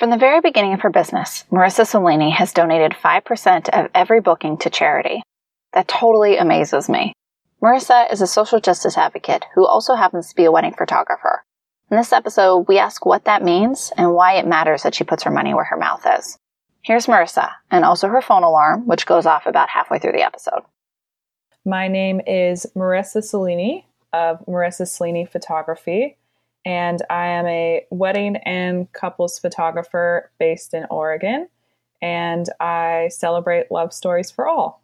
From 0.00 0.08
the 0.08 0.16
very 0.16 0.40
beginning 0.40 0.72
of 0.72 0.80
her 0.80 0.88
business, 0.88 1.44
Marissa 1.52 1.84
Cellini 1.84 2.32
has 2.32 2.54
donated 2.54 2.92
5% 2.92 3.68
of 3.68 3.90
every 3.94 4.22
booking 4.22 4.56
to 4.56 4.70
charity. 4.70 5.22
That 5.74 5.88
totally 5.88 6.38
amazes 6.38 6.88
me. 6.88 7.12
Marissa 7.62 8.10
is 8.10 8.22
a 8.22 8.26
social 8.26 8.60
justice 8.60 8.96
advocate 8.96 9.44
who 9.54 9.66
also 9.66 9.96
happens 9.96 10.30
to 10.30 10.34
be 10.34 10.46
a 10.46 10.50
wedding 10.50 10.72
photographer. 10.72 11.44
In 11.90 11.98
this 11.98 12.14
episode, 12.14 12.66
we 12.66 12.78
ask 12.78 13.04
what 13.04 13.26
that 13.26 13.44
means 13.44 13.92
and 13.94 14.14
why 14.14 14.36
it 14.36 14.46
matters 14.46 14.84
that 14.84 14.94
she 14.94 15.04
puts 15.04 15.24
her 15.24 15.30
money 15.30 15.52
where 15.52 15.66
her 15.66 15.76
mouth 15.76 16.06
is. 16.18 16.38
Here's 16.80 17.04
Marissa, 17.04 17.50
and 17.70 17.84
also 17.84 18.08
her 18.08 18.22
phone 18.22 18.42
alarm, 18.42 18.86
which 18.86 19.04
goes 19.04 19.26
off 19.26 19.44
about 19.44 19.68
halfway 19.68 19.98
through 19.98 20.12
the 20.12 20.24
episode. 20.24 20.62
My 21.66 21.88
name 21.88 22.22
is 22.26 22.64
Marissa 22.74 23.22
Cellini 23.22 23.84
of 24.14 24.38
Marissa 24.46 24.88
Cellini 24.88 25.26
Photography, 25.26 26.16
and 26.64 27.00
I 27.10 27.26
am 27.26 27.46
a 27.46 27.86
wedding 27.90 28.36
and 28.36 28.92
couples 28.92 29.38
photographer 29.38 30.30
based 30.38 30.74
in 30.74 30.86
Oregon, 30.90 31.48
and 32.02 32.46
I 32.60 33.08
celebrate 33.10 33.70
love 33.70 33.92
stories 33.92 34.30
for 34.30 34.46
all. 34.46 34.79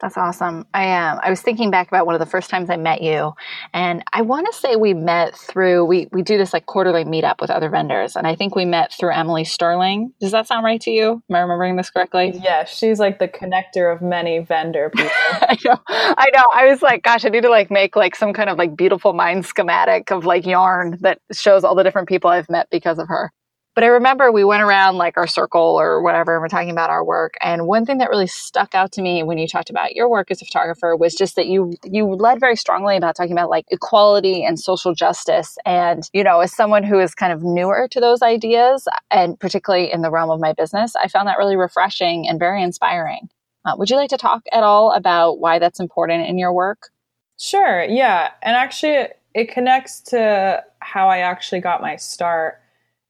That's 0.00 0.16
awesome. 0.16 0.66
I 0.72 0.92
um, 0.92 1.20
I 1.22 1.28
was 1.28 1.42
thinking 1.42 1.70
back 1.70 1.88
about 1.88 2.06
one 2.06 2.14
of 2.14 2.20
the 2.20 2.26
first 2.26 2.48
times 2.48 2.70
I 2.70 2.76
met 2.76 3.02
you, 3.02 3.32
and 3.74 4.02
I 4.14 4.22
want 4.22 4.46
to 4.50 4.58
say 4.58 4.76
we 4.76 4.94
met 4.94 5.36
through 5.36 5.84
we 5.84 6.08
we 6.10 6.22
do 6.22 6.38
this 6.38 6.54
like 6.54 6.66
quarterly 6.66 7.04
meetup 7.04 7.40
with 7.40 7.50
other 7.50 7.68
vendors, 7.68 8.16
and 8.16 8.26
I 8.26 8.34
think 8.34 8.56
we 8.56 8.64
met 8.64 8.92
through 8.98 9.12
Emily 9.12 9.44
Sterling. 9.44 10.12
Does 10.18 10.32
that 10.32 10.46
sound 10.46 10.64
right 10.64 10.80
to 10.80 10.90
you? 10.90 11.22
Am 11.28 11.36
I 11.36 11.40
remembering 11.40 11.76
this 11.76 11.90
correctly? 11.90 12.32
Yeah, 12.42 12.64
she's 12.64 12.98
like 12.98 13.18
the 13.18 13.28
connector 13.28 13.94
of 13.94 14.00
many 14.00 14.38
vendor 14.38 14.90
people. 14.90 15.10
I 15.32 15.58
know, 15.64 15.78
I 15.88 16.26
know. 16.32 16.44
I 16.54 16.66
was 16.66 16.80
like, 16.80 17.02
gosh, 17.02 17.26
I 17.26 17.28
need 17.28 17.42
to 17.42 17.50
like 17.50 17.70
make 17.70 17.94
like 17.94 18.16
some 18.16 18.32
kind 18.32 18.48
of 18.48 18.56
like 18.56 18.76
beautiful 18.76 19.12
mind 19.12 19.44
schematic 19.44 20.10
of 20.10 20.24
like 20.24 20.46
yarn 20.46 20.96
that 21.02 21.20
shows 21.30 21.62
all 21.62 21.74
the 21.74 21.82
different 21.82 22.08
people 22.08 22.30
I've 22.30 22.48
met 22.48 22.68
because 22.70 22.98
of 22.98 23.08
her. 23.08 23.32
But 23.80 23.86
I 23.86 23.92
remember 23.92 24.30
we 24.30 24.44
went 24.44 24.62
around 24.62 24.98
like 24.98 25.16
our 25.16 25.26
circle 25.26 25.80
or 25.80 26.02
whatever, 26.02 26.34
and 26.34 26.42
we're 26.42 26.48
talking 26.48 26.68
about 26.68 26.90
our 26.90 27.02
work. 27.02 27.32
And 27.40 27.66
one 27.66 27.86
thing 27.86 27.96
that 27.96 28.10
really 28.10 28.26
stuck 28.26 28.74
out 28.74 28.92
to 28.92 29.00
me 29.00 29.22
when 29.22 29.38
you 29.38 29.48
talked 29.48 29.70
about 29.70 29.94
your 29.94 30.06
work 30.06 30.30
as 30.30 30.42
a 30.42 30.44
photographer 30.44 30.94
was 30.94 31.14
just 31.14 31.34
that 31.36 31.46
you 31.46 31.72
you 31.82 32.04
led 32.04 32.40
very 32.40 32.56
strongly 32.56 32.98
about 32.98 33.16
talking 33.16 33.32
about 33.32 33.48
like 33.48 33.64
equality 33.70 34.44
and 34.44 34.60
social 34.60 34.92
justice. 34.92 35.56
And 35.64 36.06
you 36.12 36.22
know, 36.22 36.40
as 36.40 36.54
someone 36.54 36.84
who 36.84 37.00
is 37.00 37.14
kind 37.14 37.32
of 37.32 37.42
newer 37.42 37.88
to 37.90 38.00
those 38.00 38.20
ideas, 38.20 38.86
and 39.10 39.40
particularly 39.40 39.90
in 39.90 40.02
the 40.02 40.10
realm 40.10 40.28
of 40.28 40.40
my 40.40 40.52
business, 40.52 40.94
I 40.94 41.08
found 41.08 41.26
that 41.28 41.38
really 41.38 41.56
refreshing 41.56 42.28
and 42.28 42.38
very 42.38 42.62
inspiring. 42.62 43.30
Uh, 43.64 43.76
would 43.78 43.88
you 43.88 43.96
like 43.96 44.10
to 44.10 44.18
talk 44.18 44.42
at 44.52 44.62
all 44.62 44.92
about 44.92 45.38
why 45.38 45.58
that's 45.58 45.80
important 45.80 46.28
in 46.28 46.36
your 46.36 46.52
work? 46.52 46.90
Sure. 47.38 47.82
Yeah, 47.82 48.32
and 48.42 48.56
actually, 48.56 49.06
it 49.32 49.50
connects 49.50 50.02
to 50.10 50.64
how 50.80 51.08
I 51.08 51.20
actually 51.20 51.62
got 51.62 51.80
my 51.80 51.96
start 51.96 52.60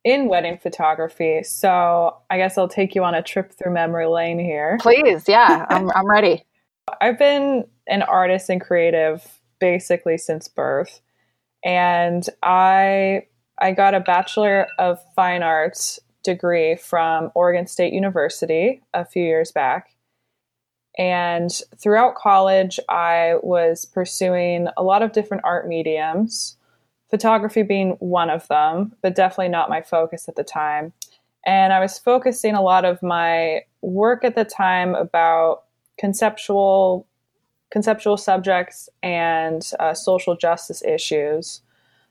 in 0.05 0.29
wedding 0.29 0.59
photography. 0.59 1.43
So 1.43 2.17
I 2.31 2.39
guess 2.39 2.57
I'll 2.57 2.69
take 2.69 2.95
you 2.95 3.05
on 3.05 3.15
a 3.15 3.23
trip 3.23 3.53
through 3.53 3.73
memory 3.73 4.07
lane 4.07 4.39
here. 4.39 4.79
Please, 4.81 5.29
yeah, 5.29 5.67
I'm, 5.69 5.91
I'm 5.95 6.09
ready. 6.09 6.45
I've 7.01 7.19
been 7.19 7.65
an 7.87 8.03
artist 8.03 8.49
and 8.49 8.61
creative 8.61 9.41
basically 9.59 10.19
since 10.19 10.49
birth. 10.49 11.01
And 11.65 12.27
I 12.43 13.27
I 13.61 13.73
got 13.73 13.95
a 13.95 14.01
bachelor 14.01 14.67
of 14.79 14.99
fine 15.15 15.43
arts 15.43 16.01
degree 16.23 16.77
from 16.77 17.31
Oregon 17.35 17.67
State 17.67 17.93
University 17.93 18.83
a 18.95 19.05
few 19.05 19.23
years 19.23 19.53
back. 19.53 19.95
And 20.99 21.51
throughout 21.77 22.15
college, 22.15 22.81
I 22.89 23.35
was 23.43 23.85
pursuing 23.85 24.69
a 24.77 24.83
lot 24.83 25.03
of 25.03 25.13
different 25.13 25.45
art 25.45 25.69
mediums 25.69 26.57
photography 27.11 27.63
being 27.63 27.91
one 27.99 28.31
of 28.31 28.47
them, 28.49 28.95
but 29.03 29.15
definitely 29.15 29.49
not 29.49 29.69
my 29.69 29.83
focus 29.83 30.29
at 30.29 30.37
the 30.37 30.45
time. 30.45 30.93
And 31.45 31.73
I 31.73 31.81
was 31.81 31.99
focusing 31.99 32.55
a 32.55 32.63
lot 32.63 32.85
of 32.85 33.03
my 33.03 33.63
work 33.83 34.25
at 34.25 34.35
the 34.35 34.45
time 34.45 34.95
about 34.95 35.65
conceptual 35.99 37.07
conceptual 37.71 38.17
subjects 38.17 38.89
and 39.01 39.71
uh, 39.79 39.95
social 39.95 40.37
justice 40.37 40.83
issues. 40.83 41.63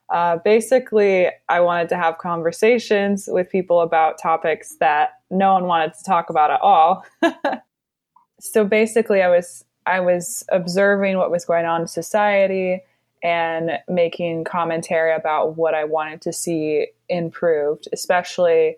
Uh, 0.09 0.37
basically, 0.37 1.27
I 1.49 1.59
wanted 1.59 1.89
to 1.89 1.97
have 1.97 2.17
conversations 2.17 3.27
with 3.29 3.49
people 3.49 3.81
about 3.81 4.17
topics 4.17 4.77
that 4.79 5.19
no 5.29 5.53
one 5.53 5.65
wanted 5.65 5.93
to 5.95 6.03
talk 6.05 6.29
about 6.29 6.49
at 6.49 6.61
all. 6.61 7.05
so 8.39 8.63
basically, 8.63 9.21
I 9.21 9.29
was 9.29 9.65
I 9.85 9.99
was 9.99 10.45
observing 10.51 11.17
what 11.17 11.29
was 11.29 11.45
going 11.45 11.65
on 11.65 11.81
in 11.81 11.87
society 11.87 12.81
and 13.21 13.71
making 13.87 14.43
commentary 14.45 15.13
about 15.13 15.57
what 15.57 15.73
I 15.73 15.83
wanted 15.83 16.21
to 16.21 16.33
see 16.33 16.87
improved, 17.09 17.87
especially 17.91 18.77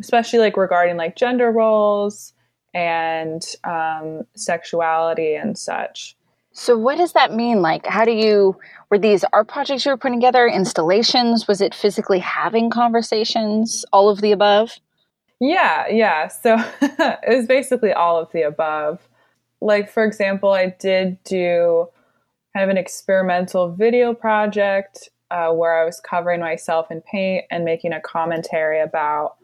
especially 0.00 0.38
like 0.38 0.56
regarding 0.56 0.96
like 0.96 1.16
gender 1.16 1.50
roles 1.50 2.32
and 2.74 3.42
um, 3.64 4.22
sexuality 4.36 5.34
and 5.34 5.58
such. 5.58 6.16
So, 6.52 6.76
what 6.76 6.98
does 6.98 7.12
that 7.12 7.32
mean? 7.32 7.62
Like, 7.62 7.86
how 7.86 8.04
do 8.04 8.10
you, 8.10 8.56
were 8.90 8.98
these 8.98 9.24
art 9.32 9.46
projects 9.46 9.84
you 9.84 9.92
were 9.92 9.96
putting 9.96 10.18
together, 10.18 10.46
installations? 10.48 11.46
Was 11.46 11.60
it 11.60 11.74
physically 11.74 12.18
having 12.18 12.68
conversations? 12.68 13.84
All 13.92 14.08
of 14.08 14.20
the 14.20 14.32
above? 14.32 14.72
Yeah, 15.40 15.86
yeah. 15.88 16.26
So, 16.26 16.56
it 16.82 17.36
was 17.36 17.46
basically 17.46 17.92
all 17.92 18.18
of 18.18 18.32
the 18.32 18.42
above. 18.42 19.08
Like, 19.60 19.88
for 19.88 20.04
example, 20.04 20.50
I 20.50 20.74
did 20.80 21.22
do 21.22 21.88
kind 22.54 22.64
of 22.64 22.70
an 22.70 22.76
experimental 22.76 23.70
video 23.72 24.14
project 24.14 25.10
uh, 25.30 25.50
where 25.50 25.80
I 25.80 25.84
was 25.84 26.00
covering 26.00 26.40
myself 26.40 26.90
in 26.90 27.02
paint 27.02 27.44
and 27.50 27.64
making 27.64 27.92
a 27.92 28.00
commentary 28.00 28.80
about 28.80 29.36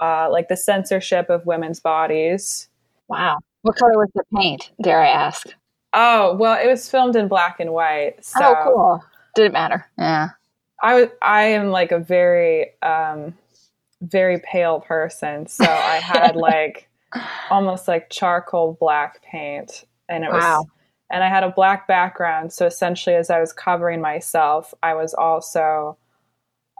uh, 0.00 0.28
like 0.30 0.48
the 0.48 0.56
censorship 0.56 1.30
of 1.30 1.46
women's 1.46 1.80
bodies. 1.80 2.68
Wow. 3.08 3.38
What 3.62 3.76
color 3.76 3.98
was 3.98 4.10
the 4.14 4.24
paint, 4.34 4.70
dare 4.82 5.02
I 5.02 5.08
ask? 5.08 5.48
Oh, 5.92 6.34
well, 6.36 6.58
it 6.62 6.68
was 6.68 6.88
filmed 6.88 7.16
in 7.16 7.28
black 7.28 7.60
and 7.60 7.72
white. 7.72 8.24
So 8.24 8.40
oh, 8.42 8.64
cool. 8.64 9.04
Didn't 9.34 9.52
matter. 9.52 9.86
Yeah. 9.98 10.30
I 10.82 10.94
was 10.94 11.08
I 11.20 11.42
am 11.42 11.70
like 11.70 11.92
a 11.92 11.98
very 11.98 12.70
um 12.82 13.34
very 14.00 14.38
pale 14.38 14.80
person, 14.80 15.46
so 15.46 15.64
I 15.64 15.96
had 15.96 16.36
like 16.36 16.88
almost 17.50 17.86
like 17.86 18.08
charcoal 18.08 18.78
black 18.80 19.20
paint 19.22 19.84
and 20.08 20.24
it 20.24 20.30
wow. 20.30 20.58
was 20.60 20.66
and 21.10 21.24
I 21.24 21.28
had 21.28 21.42
a 21.42 21.50
black 21.50 21.86
background. 21.86 22.52
So 22.52 22.66
essentially, 22.66 23.16
as 23.16 23.30
I 23.30 23.40
was 23.40 23.52
covering 23.52 24.00
myself, 24.00 24.72
I 24.82 24.94
was 24.94 25.12
also 25.12 25.96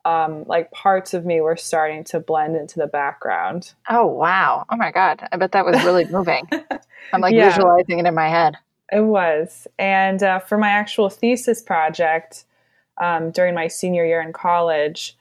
um, 0.04 0.44
like 0.46 0.70
parts 0.70 1.12
of 1.12 1.26
me 1.26 1.40
were 1.40 1.56
starting 1.56 2.04
to 2.04 2.20
blend 2.20 2.56
into 2.56 2.78
the 2.78 2.86
background. 2.86 3.74
Oh 3.88 4.06
wow! 4.06 4.64
Oh 4.70 4.76
my 4.76 4.90
god! 4.90 5.28
I 5.32 5.36
bet 5.36 5.52
that 5.52 5.66
was 5.66 5.82
really 5.84 6.04
moving. 6.10 6.48
I'm 7.12 7.20
like 7.20 7.34
yeah, 7.34 7.50
visualizing 7.50 7.98
it 7.98 8.06
in 8.06 8.14
my 8.14 8.28
head. 8.28 8.56
It 8.92 9.02
was, 9.02 9.68
and 9.78 10.22
uh, 10.22 10.38
for 10.40 10.58
my 10.58 10.68
actual 10.68 11.10
thesis 11.10 11.62
project 11.62 12.44
um, 13.00 13.30
during 13.30 13.54
my 13.54 13.68
senior 13.68 14.04
year 14.04 14.20
in 14.20 14.32
college, 14.32 15.16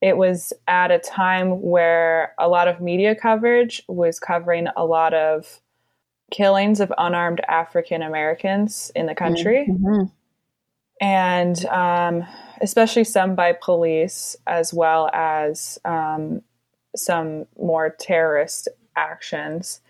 it 0.00 0.16
was 0.16 0.52
at 0.66 0.90
a 0.90 0.98
time 0.98 1.62
where 1.62 2.34
a 2.38 2.48
lot 2.48 2.68
of 2.68 2.80
media 2.80 3.14
coverage 3.14 3.82
was 3.86 4.18
covering 4.18 4.66
a 4.76 4.84
lot 4.84 5.14
of 5.14 5.60
killings 6.32 6.80
of 6.80 6.92
unarmed 6.98 7.40
African 7.48 8.02
Americans 8.02 8.90
in 8.96 9.06
the 9.06 9.14
country. 9.14 9.68
Mm-hmm. 9.70 10.04
And 11.00 11.64
um, 11.66 12.26
especially 12.60 13.04
some 13.04 13.34
by 13.34 13.52
police, 13.52 14.34
as 14.46 14.72
well 14.74 15.10
as 15.12 15.78
um, 15.84 16.42
some 16.96 17.46
more 17.60 17.94
terrorist 18.00 18.68
actions. 18.96 19.80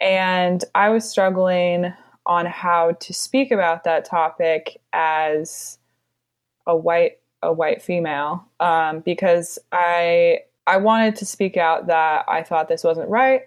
And 0.00 0.64
I 0.74 0.90
was 0.90 1.08
struggling 1.08 1.92
on 2.26 2.46
how 2.46 2.92
to 2.92 3.12
speak 3.12 3.50
about 3.50 3.84
that 3.84 4.04
topic 4.04 4.80
as 4.92 5.78
a 6.66 6.76
white 6.76 7.18
a 7.44 7.52
white 7.52 7.82
female 7.82 8.46
um, 8.60 9.00
because 9.00 9.58
I 9.72 10.40
I 10.66 10.76
wanted 10.76 11.16
to 11.16 11.26
speak 11.26 11.56
out 11.56 11.88
that 11.88 12.24
I 12.28 12.42
thought 12.42 12.68
this 12.68 12.84
wasn't 12.84 13.08
right 13.08 13.42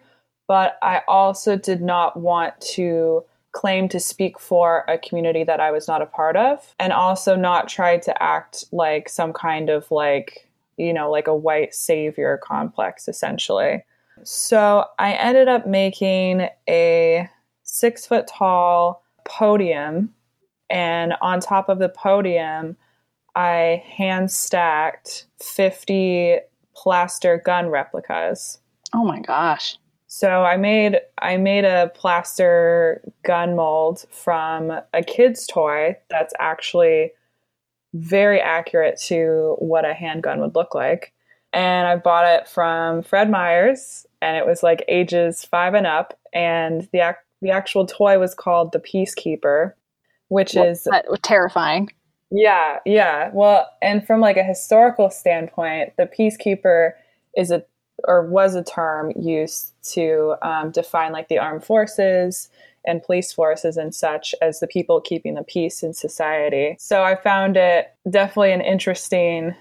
but 0.48 0.78
I 0.82 1.02
also 1.08 1.56
did 1.58 1.82
not 1.82 2.18
want 2.18 2.60
to 2.74 3.24
claim 3.52 3.88
to 3.88 4.00
speak 4.00 4.38
for 4.38 4.84
a 4.88 4.98
community 4.98 5.44
that 5.46 5.62
I 5.62 5.72
was 5.72 5.88
not 5.88 6.02
a 6.02 6.06
part 6.06 6.36
of, 6.36 6.76
and 6.80 6.92
also 6.92 7.36
not 7.36 7.70
try 7.70 7.98
to 7.98 8.24
act 8.24 8.66
like 8.72 9.08
some 9.08 9.32
kind 9.32 9.70
of 9.70 9.90
like, 9.92 10.50
you 10.78 10.94
know, 10.94 11.10
like 11.10 11.28
a 11.28 11.36
white 11.36 11.74
savior 11.74 12.40
complex, 12.44 13.08
essentially. 13.08 13.84
So 14.24 14.86
I 15.00 15.14
ended 15.14 15.48
up 15.48 15.66
making 15.66 16.50
a 16.68 17.30
six 17.64 18.06
foot 18.06 18.28
tall 18.28 19.04
podium, 19.24 20.14
and 20.70 21.14
on 21.22 21.40
top 21.40 21.70
of 21.70 21.80
the 21.80 21.90
podium, 21.90 22.76
I 23.36 23.84
hand 23.86 24.32
stacked 24.32 25.26
50 25.42 26.40
plaster 26.76 27.42
gun 27.44 27.68
replicas. 27.70 28.60
Oh 28.94 29.04
my 29.04 29.20
gosh. 29.20 29.78
So 30.08 30.44
I 30.44 30.58
made 30.58 31.00
I 31.20 31.38
made 31.38 31.66
a 31.66 31.92
plaster 31.96 33.02
gun 33.24 33.56
mold 33.56 34.06
from 34.12 34.72
a 34.94 35.04
kid's 35.04 35.48
toy 35.48 35.98
that's 36.10 36.34
actually 36.40 37.12
very 37.94 38.40
accurate 38.40 39.00
to 39.08 39.56
what 39.60 39.86
a 39.86 39.94
handgun 39.94 40.40
would 40.42 40.56
look 40.56 40.76
like. 40.76 41.12
and 41.54 41.88
I 41.88 41.96
bought 41.96 42.26
it 42.28 42.48
from 42.50 43.02
Fred 43.02 43.30
Meyers, 43.30 44.06
and 44.22 44.36
it 44.36 44.46
was 44.46 44.62
like 44.62 44.84
ages 44.90 45.46
five 45.46 45.74
and 45.74 45.88
up. 45.88 46.18
And 46.34 46.88
the 46.92 47.00
ac- 47.00 47.18
the 47.42 47.52
actual 47.52 47.86
toy 47.86 48.20
was 48.20 48.36
called 48.36 48.74
the 48.74 48.80
Peacekeeper, 48.80 49.72
which 50.28 50.56
Well, 50.56 50.66
is 50.66 50.86
terrifying. 51.24 51.90
yeah, 52.30 52.80
yeah. 52.86 53.30
Well, 53.34 53.70
and 53.82 54.06
from 54.06 54.20
like 54.20 54.36
a 54.38 54.44
historical 54.44 55.10
standpoint, 55.10 55.94
the 55.98 56.08
peacekeeper 56.08 56.92
is 57.38 57.52
a 57.52 57.64
or 58.08 58.26
was 58.26 58.56
a 58.56 58.64
term 58.64 59.12
used 59.20 59.74
to 59.94 60.36
um, 60.42 60.72
define 60.72 61.12
like 61.12 61.28
the 61.28 61.40
armed 61.40 61.64
forces 61.64 62.50
and 62.86 63.04
police 63.04 63.34
forces 63.34 63.78
and 63.78 63.94
such 63.94 64.36
as 64.42 64.60
the 64.60 64.68
people 64.68 65.02
keeping 65.02 65.36
the 65.36 65.44
peace 65.44 65.84
in 65.84 65.94
society. 65.94 66.76
So 66.80 67.04
I 67.04 67.16
found 67.16 67.58
it 67.58 67.94
definitely 68.10 68.52
an 68.52 68.62
interesting, 68.62 69.56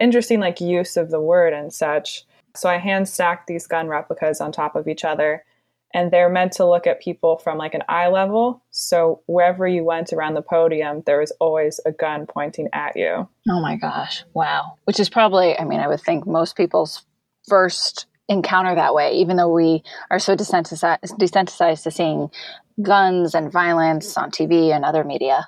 interesting 0.00 0.40
like 0.40 0.60
use 0.60 0.96
of 0.96 1.10
the 1.10 1.20
word 1.20 1.52
and 1.52 1.72
such. 1.72 2.24
So 2.56 2.68
I 2.68 2.78
hand 2.78 3.08
stacked 3.08 3.46
these 3.46 3.66
gun 3.66 3.88
replicas 3.88 4.40
on 4.40 4.50
top 4.50 4.74
of 4.76 4.88
each 4.88 5.04
other 5.04 5.44
and 5.92 6.10
they're 6.10 6.28
meant 6.28 6.52
to 6.52 6.68
look 6.68 6.86
at 6.86 7.00
people 7.00 7.38
from 7.38 7.58
like 7.58 7.74
an 7.74 7.82
eye 7.88 8.08
level. 8.08 8.62
So 8.70 9.22
wherever 9.26 9.66
you 9.66 9.84
went 9.84 10.12
around 10.12 10.34
the 10.34 10.42
podium, 10.42 11.02
there 11.04 11.18
was 11.18 11.32
always 11.40 11.80
a 11.84 11.92
gun 11.92 12.26
pointing 12.26 12.68
at 12.72 12.96
you. 12.96 13.28
Oh 13.48 13.60
my 13.60 13.76
gosh. 13.76 14.24
Wow. 14.34 14.76
Which 14.84 15.00
is 15.00 15.08
probably, 15.08 15.58
I 15.58 15.64
mean, 15.64 15.80
I 15.80 15.88
would 15.88 16.00
think 16.00 16.26
most 16.26 16.56
people's 16.56 17.04
first 17.50 18.06
encounter 18.30 18.74
that 18.74 18.94
way, 18.94 19.12
even 19.12 19.36
though 19.36 19.52
we 19.52 19.82
are 20.10 20.18
so 20.18 20.34
desensitized, 20.34 21.82
to 21.82 21.90
seeing 21.90 22.30
guns 22.80 23.34
and 23.34 23.52
violence 23.52 24.16
on 24.16 24.30
TV 24.30 24.74
and 24.74 24.84
other 24.84 25.04
media. 25.04 25.46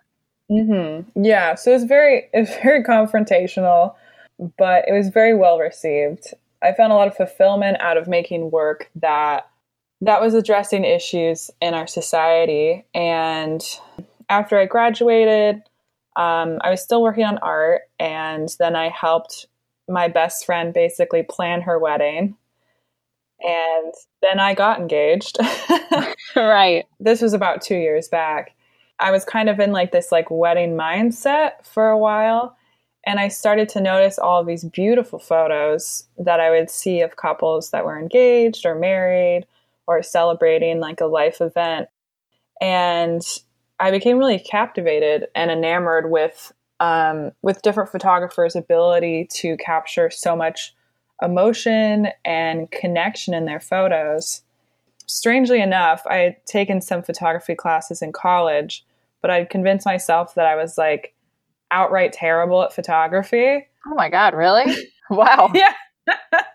Mm-hmm. 0.50 1.24
Yeah, 1.24 1.54
so 1.54 1.74
it's 1.74 1.84
very 1.84 2.28
it's 2.34 2.54
very 2.62 2.82
confrontational, 2.82 3.94
but 4.58 4.84
it 4.86 4.92
was 4.92 5.08
very 5.08 5.34
well 5.34 5.58
received. 5.58 6.34
I 6.62 6.74
found 6.74 6.92
a 6.92 6.96
lot 6.96 7.08
of 7.08 7.16
fulfillment 7.16 7.80
out 7.80 7.96
of 7.96 8.06
making 8.06 8.50
work 8.50 8.90
that 8.96 9.48
that 10.02 10.20
was 10.20 10.34
addressing 10.34 10.84
issues 10.84 11.50
in 11.60 11.74
our 11.74 11.86
society. 11.86 12.84
And 12.92 13.62
after 14.28 14.58
I 14.58 14.66
graduated, 14.66 15.56
um, 16.16 16.58
I 16.60 16.70
was 16.70 16.82
still 16.82 17.02
working 17.02 17.24
on 17.24 17.38
art, 17.38 17.82
and 17.98 18.54
then 18.58 18.76
I 18.76 18.88
helped 18.88 19.46
my 19.92 20.08
best 20.08 20.46
friend 20.46 20.72
basically 20.72 21.22
plan 21.22 21.60
her 21.62 21.78
wedding. 21.78 22.36
And 23.40 23.92
then 24.22 24.38
I 24.40 24.54
got 24.54 24.80
engaged. 24.80 25.38
right. 26.36 26.84
this 27.00 27.20
was 27.20 27.32
about 27.32 27.60
two 27.60 27.76
years 27.76 28.08
back. 28.08 28.54
I 28.98 29.10
was 29.10 29.24
kind 29.24 29.48
of 29.48 29.58
in 29.58 29.72
like 29.72 29.92
this 29.92 30.12
like 30.12 30.30
wedding 30.30 30.76
mindset 30.76 31.64
for 31.64 31.90
a 31.90 31.98
while. 31.98 32.56
And 33.04 33.18
I 33.18 33.28
started 33.28 33.68
to 33.70 33.80
notice 33.80 34.18
all 34.18 34.44
these 34.44 34.64
beautiful 34.64 35.18
photos 35.18 36.06
that 36.18 36.38
I 36.38 36.50
would 36.50 36.70
see 36.70 37.00
of 37.00 37.16
couples 37.16 37.70
that 37.70 37.84
were 37.84 37.98
engaged 37.98 38.64
or 38.64 38.76
married 38.76 39.44
or 39.88 40.02
celebrating 40.02 40.78
like 40.78 41.00
a 41.00 41.06
life 41.06 41.40
event. 41.40 41.88
And 42.60 43.22
I 43.80 43.90
became 43.90 44.18
really 44.18 44.38
captivated 44.38 45.26
and 45.34 45.50
enamored 45.50 46.10
with 46.10 46.52
um, 46.82 47.30
with 47.42 47.62
different 47.62 47.90
photographers' 47.90 48.56
ability 48.56 49.28
to 49.30 49.56
capture 49.58 50.10
so 50.10 50.34
much 50.34 50.74
emotion 51.22 52.08
and 52.24 52.68
connection 52.72 53.34
in 53.34 53.44
their 53.44 53.60
photos. 53.60 54.42
Strangely 55.06 55.60
enough, 55.60 56.02
I 56.10 56.16
had 56.16 56.44
taken 56.44 56.80
some 56.80 57.04
photography 57.04 57.54
classes 57.54 58.02
in 58.02 58.12
college, 58.12 58.84
but 59.20 59.30
I'd 59.30 59.48
convinced 59.48 59.86
myself 59.86 60.34
that 60.34 60.46
I 60.46 60.56
was 60.56 60.76
like 60.76 61.14
outright 61.70 62.12
terrible 62.12 62.64
at 62.64 62.72
photography. 62.72 63.64
Oh 63.86 63.94
my 63.94 64.10
God, 64.10 64.34
really? 64.34 64.64
Wow. 65.10 65.52
Yeah. 65.54 65.74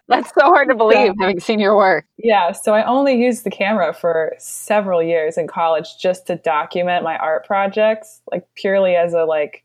That's 0.07 0.33
so 0.33 0.41
hard 0.41 0.69
to 0.69 0.75
believe 0.75 1.13
having 1.19 1.39
seen 1.39 1.59
your 1.59 1.77
work. 1.77 2.05
Yeah, 2.17 2.53
so 2.53 2.73
I 2.73 2.83
only 2.85 3.21
used 3.21 3.43
the 3.43 3.51
camera 3.51 3.93
for 3.93 4.33
several 4.39 5.03
years 5.03 5.37
in 5.37 5.47
college 5.47 5.97
just 6.01 6.27
to 6.27 6.37
document 6.37 7.03
my 7.03 7.17
art 7.17 7.45
projects, 7.45 8.21
like 8.31 8.47
purely 8.55 8.95
as 8.95 9.13
a 9.13 9.25
like 9.25 9.63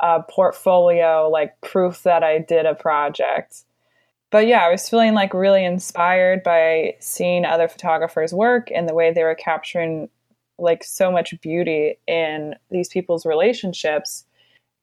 a 0.00 0.22
portfolio, 0.22 1.28
like 1.28 1.60
proof 1.60 2.02
that 2.02 2.22
I 2.22 2.38
did 2.38 2.66
a 2.66 2.74
project. 2.74 3.64
But 4.30 4.46
yeah, 4.46 4.60
I 4.60 4.70
was 4.70 4.88
feeling 4.88 5.14
like 5.14 5.32
really 5.32 5.64
inspired 5.64 6.42
by 6.42 6.96
seeing 7.00 7.44
other 7.44 7.68
photographers' 7.68 8.32
work 8.34 8.70
and 8.74 8.88
the 8.88 8.94
way 8.94 9.12
they 9.12 9.22
were 9.22 9.34
capturing 9.34 10.08
like 10.58 10.82
so 10.82 11.12
much 11.12 11.34
beauty 11.40 11.98
in 12.06 12.54
these 12.70 12.88
people's 12.88 13.24
relationships. 13.24 14.24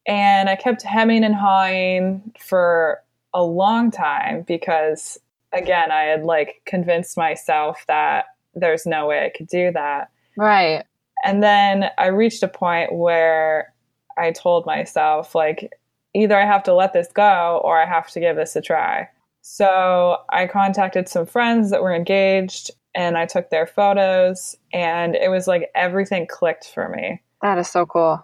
And 0.08 0.50
I 0.50 0.56
kept 0.56 0.82
hemming 0.82 1.24
and 1.24 1.36
hawing 1.36 2.34
for 2.40 3.02
a 3.34 3.44
long 3.44 3.92
time 3.92 4.44
because 4.48 5.20
again, 5.52 5.92
I 5.92 6.04
had 6.04 6.24
like 6.24 6.62
convinced 6.66 7.18
myself 7.18 7.84
that 7.88 8.26
there's 8.56 8.86
no 8.86 9.08
way 9.08 9.26
I 9.26 9.38
could 9.38 9.48
do 9.48 9.72
that. 9.72 10.10
Right. 10.38 10.86
And 11.24 11.42
then 11.42 11.86
I 11.98 12.08
reached 12.08 12.44
a 12.44 12.48
point 12.48 12.94
where 12.94 13.73
I 14.18 14.32
told 14.32 14.66
myself, 14.66 15.36
like, 15.36 15.72
either 16.16 16.38
I 16.38 16.46
have 16.46 16.64
to 16.64 16.74
let 16.74 16.94
this 16.94 17.08
go 17.14 17.62
or 17.64 17.82
I 17.82 17.86
have 17.86 18.10
to 18.12 18.20
give 18.20 18.36
this 18.36 18.56
a 18.56 18.62
try. 18.62 19.10
So 19.42 20.18
I 20.30 20.48
contacted 20.48 21.10
some 21.10 21.26
friends 21.26 21.70
that 21.72 21.82
were 21.82 21.94
engaged 21.94 22.72
and 22.96 23.18
I 23.18 23.26
took 23.26 23.50
their 23.50 23.66
photos, 23.66 24.56
and 24.72 25.16
it 25.16 25.30
was 25.32 25.48
like 25.48 25.72
everything 25.74 26.28
clicked 26.28 26.68
for 26.72 26.88
me. 26.90 27.22
That 27.42 27.58
is 27.58 27.68
so 27.68 27.88
cool. 27.88 28.24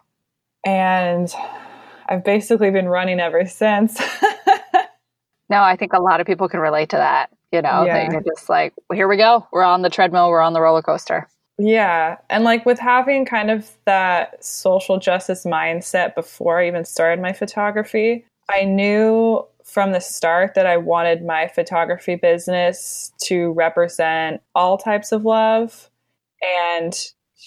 And 0.64 1.34
I've 2.08 2.24
basically 2.24 2.70
been 2.70 2.88
running 2.88 3.20
ever 3.20 3.46
since. 3.48 4.00
No, 5.50 5.64
I 5.64 5.76
think 5.76 5.94
a 5.94 6.00
lot 6.00 6.22
of 6.22 6.28
people 6.28 6.48
can 6.48 6.60
relate 6.60 6.90
to 6.90 6.98
that. 6.98 7.32
You 7.52 7.64
know, 7.64 7.84
Yeah. 7.84 8.08
they're 8.10 8.22
just 8.22 8.50
like, 8.50 8.74
well, 8.88 8.96
here 8.96 9.08
we 9.08 9.18
go. 9.18 9.48
We're 9.52 9.64
on 9.64 9.82
the 9.82 9.90
treadmill. 9.90 10.30
We're 10.30 10.42
on 10.42 10.54
the 10.54 10.62
roller 10.62 10.84
coaster. 10.84 11.28
Yeah. 11.60 12.18
And 12.30 12.46
like 12.46 12.66
with 12.66 12.80
having 12.80 13.26
kind 13.26 13.52
of 13.52 13.70
that 13.84 14.44
social 14.44 14.98
justice 14.98 15.44
mindset 15.44 16.16
before 16.16 16.60
I 16.60 16.68
even 16.68 16.86
started 16.86 17.22
my 17.22 17.34
photography, 17.34 18.26
I 18.50 18.64
knew 18.64 19.46
from 19.66 19.92
the 19.92 20.00
start 20.00 20.56
that 20.56 20.66
I 20.66 20.78
wanted 20.78 21.24
my 21.24 21.50
photography 21.50 22.16
business 22.16 23.12
to 23.24 23.52
represent 23.52 24.42
all 24.56 24.78
types 24.78 25.12
of 25.12 25.26
love 25.26 25.90
and 26.42 26.94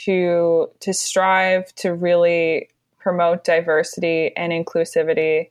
to 0.05 0.71
to 0.81 0.93
strive 0.93 1.75
to 1.77 1.95
really 1.95 2.69
promote 2.99 3.45
diversity 3.45 4.31
and 4.37 4.53
inclusivity 4.53 5.49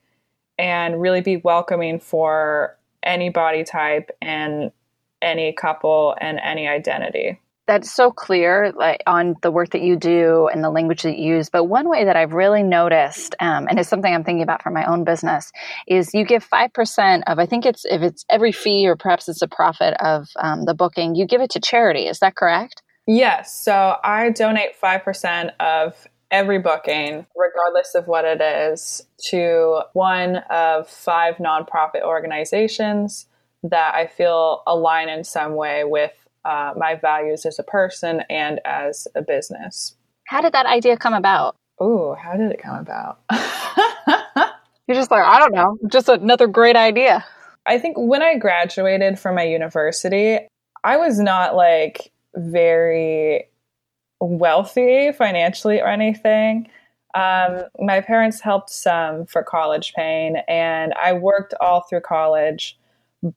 and 0.60 1.02
really 1.02 1.22
be 1.22 1.38
welcoming 1.38 2.00
for 2.00 2.78
any 3.02 3.30
body 3.30 3.64
type 3.64 4.12
and 4.22 4.72
any 5.22 5.52
couple 5.52 6.16
and 6.22 6.40
any 6.44 6.68
identity. 6.68 7.40
That's 7.72 7.90
so 7.90 8.12
clear 8.12 8.74
like, 8.76 9.02
on 9.08 9.36
the 9.44 9.50
work 9.50 9.70
that 9.70 9.82
you 9.82 9.96
do 9.96 10.50
and 10.52 10.62
the 10.62 10.70
language 10.70 11.04
that 11.04 11.18
you 11.18 11.36
use. 11.36 11.50
But 11.50 11.70
one 11.70 11.88
way 11.88 12.04
that 12.04 12.18
I've 12.18 12.34
really 12.34 12.64
noticed, 12.64 13.34
um, 13.40 13.66
and 13.70 13.80
it's 13.80 13.88
something 13.88 14.14
I'm 14.14 14.26
thinking 14.26 14.44
about 14.44 14.62
for 14.62 14.72
my 14.72 14.84
own 14.84 15.06
business, 15.06 15.54
is 15.88 16.14
you 16.14 16.26
give 16.26 16.46
5% 16.46 17.22
of, 17.28 17.40
I 17.40 17.46
think 17.46 17.66
it's, 17.66 17.86
if 17.86 18.02
it's 18.02 18.26
every 18.30 18.52
fee 18.52 18.86
or 18.86 18.98
perhaps 18.98 19.30
it's 19.30 19.42
a 19.42 19.48
profit 19.48 19.94
of 20.02 20.28
um, 20.38 20.66
the 20.66 20.74
booking, 20.74 21.16
you 21.16 21.26
give 21.26 21.40
it 21.40 21.50
to 21.52 21.62
charity. 21.62 22.08
Is 22.08 22.20
that 22.20 22.36
correct? 22.36 22.82
Yes. 23.08 23.58
So 23.64 23.96
I 24.04 24.32
donate 24.32 24.72
5% 24.78 25.52
of 25.62 26.10
every 26.30 26.60
booking, 26.60 27.26
regardless 27.38 27.96
of 27.96 28.06
what 28.06 28.26
it 28.26 28.42
is, 28.42 29.02
to 29.30 29.84
one 29.94 30.44
of 30.50 30.90
five 30.90 31.36
nonprofit 31.36 32.02
organizations 32.04 33.28
that 33.64 33.96
I 33.96 34.08
feel 34.08 34.62
align 34.68 35.08
in 35.08 35.24
some 35.24 35.56
way 35.56 35.86
with 35.86 36.12
uh, 36.46 36.74
my 36.78 36.96
values 36.96 37.46
as 37.46 37.60
a 37.60 37.64
person 37.64 38.24
and 38.30 38.60
as 38.66 39.08
a 39.16 39.22
business. 39.22 39.96
How 40.28 40.42
did 40.42 40.54
that 40.54 40.66
idea 40.66 40.98
come 40.98 41.14
about? 41.14 41.56
Ooh, 41.82 42.16
how 42.20 42.36
did 42.36 42.52
it 42.52 42.62
come 42.62 42.80
about? 42.80 43.20
You're 44.88 44.96
just 44.96 45.12
like, 45.12 45.24
I 45.24 45.40
don't 45.40 45.54
know, 45.54 45.78
just 45.92 46.10
another 46.10 46.48
great 46.48 46.76
idea. 46.76 47.26
I 47.66 47.78
think 47.78 47.96
when 47.98 48.22
I 48.22 48.38
graduated 48.38 49.20
from 49.20 49.36
my 49.36 49.44
university, 49.44 50.40
I 50.84 50.98
was 50.98 51.20
not 51.20 51.56
like 51.56 52.12
very 52.36 53.48
wealthy 54.20 55.12
financially 55.12 55.80
or 55.80 55.88
anything. 55.88 56.70
Um, 57.14 57.64
my 57.80 58.02
parents 58.02 58.40
helped 58.40 58.70
some 58.70 59.26
for 59.26 59.44
college 59.44 59.94
paying, 59.94 60.38
and 60.48 60.94
I 60.94 61.14
worked 61.14 61.54
all 61.60 61.82
through 61.82 62.02
college. 62.02 62.78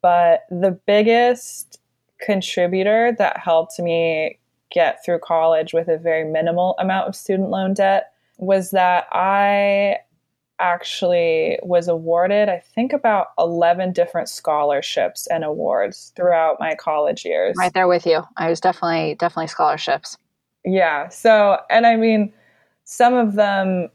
But 0.00 0.44
the 0.48 0.78
biggest 0.86 1.78
contributor 2.20 3.14
that 3.18 3.38
helped 3.38 3.78
me 3.78 4.38
get 4.70 5.04
through 5.04 5.20
college 5.20 5.72
with 5.72 5.88
a 5.88 5.98
very 5.98 6.24
minimal 6.24 6.74
amount 6.78 7.08
of 7.08 7.14
student 7.14 7.50
loan 7.50 7.74
debt 7.74 8.12
was 8.38 8.72
that 8.72 9.06
I 9.12 9.98
actually 10.60 11.58
was 11.62 11.88
awarded, 11.88 12.48
I 12.48 12.62
think, 12.74 12.92
about 12.92 13.28
11 13.38 13.92
different 13.92 14.28
scholarships 14.28 15.26
and 15.26 15.44
awards 15.44 16.12
throughout 16.16 16.56
my 16.60 16.74
college 16.74 17.24
years. 17.24 17.54
Right 17.58 17.72
there 17.72 17.88
with 17.88 18.06
you. 18.06 18.22
I 18.36 18.48
was 18.48 18.60
definitely, 18.60 19.16
definitely 19.16 19.48
scholarships. 19.48 20.16
Yeah. 20.64 21.08
So, 21.08 21.58
and 21.70 21.86
I 21.86 21.96
mean, 21.96 22.32
some 22.84 23.14
of 23.14 23.34
them 23.34 23.90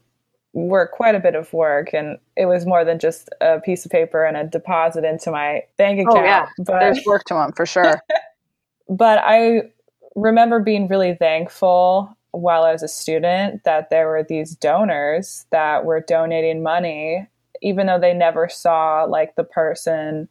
were 0.52 0.86
quite 0.86 1.14
a 1.14 1.20
bit 1.20 1.34
of 1.34 1.52
work 1.52 1.92
and 1.92 2.18
it 2.36 2.46
was 2.46 2.66
more 2.66 2.84
than 2.84 2.98
just 2.98 3.28
a 3.40 3.60
piece 3.60 3.84
of 3.84 3.92
paper 3.92 4.24
and 4.24 4.36
a 4.36 4.44
deposit 4.44 5.04
into 5.04 5.30
my 5.30 5.62
bank 5.76 6.00
account. 6.00 6.18
Oh 6.18 6.24
yeah, 6.24 6.46
but 6.58 6.80
there's 6.80 7.04
work 7.06 7.24
to 7.24 7.34
them 7.34 7.52
for 7.52 7.66
sure. 7.66 8.00
but 8.88 9.22
I 9.24 9.70
remember 10.16 10.58
being 10.58 10.88
really 10.88 11.14
thankful 11.14 12.16
while 12.32 12.64
I 12.64 12.72
was 12.72 12.82
a 12.82 12.88
student 12.88 13.62
that 13.64 13.90
there 13.90 14.08
were 14.08 14.24
these 14.28 14.56
donors 14.56 15.46
that 15.50 15.84
were 15.84 16.00
donating 16.00 16.62
money 16.62 17.28
even 17.62 17.86
though 17.86 17.98
they 17.98 18.14
never 18.14 18.48
saw 18.48 19.04
like 19.04 19.34
the 19.36 19.44
person 19.44 20.28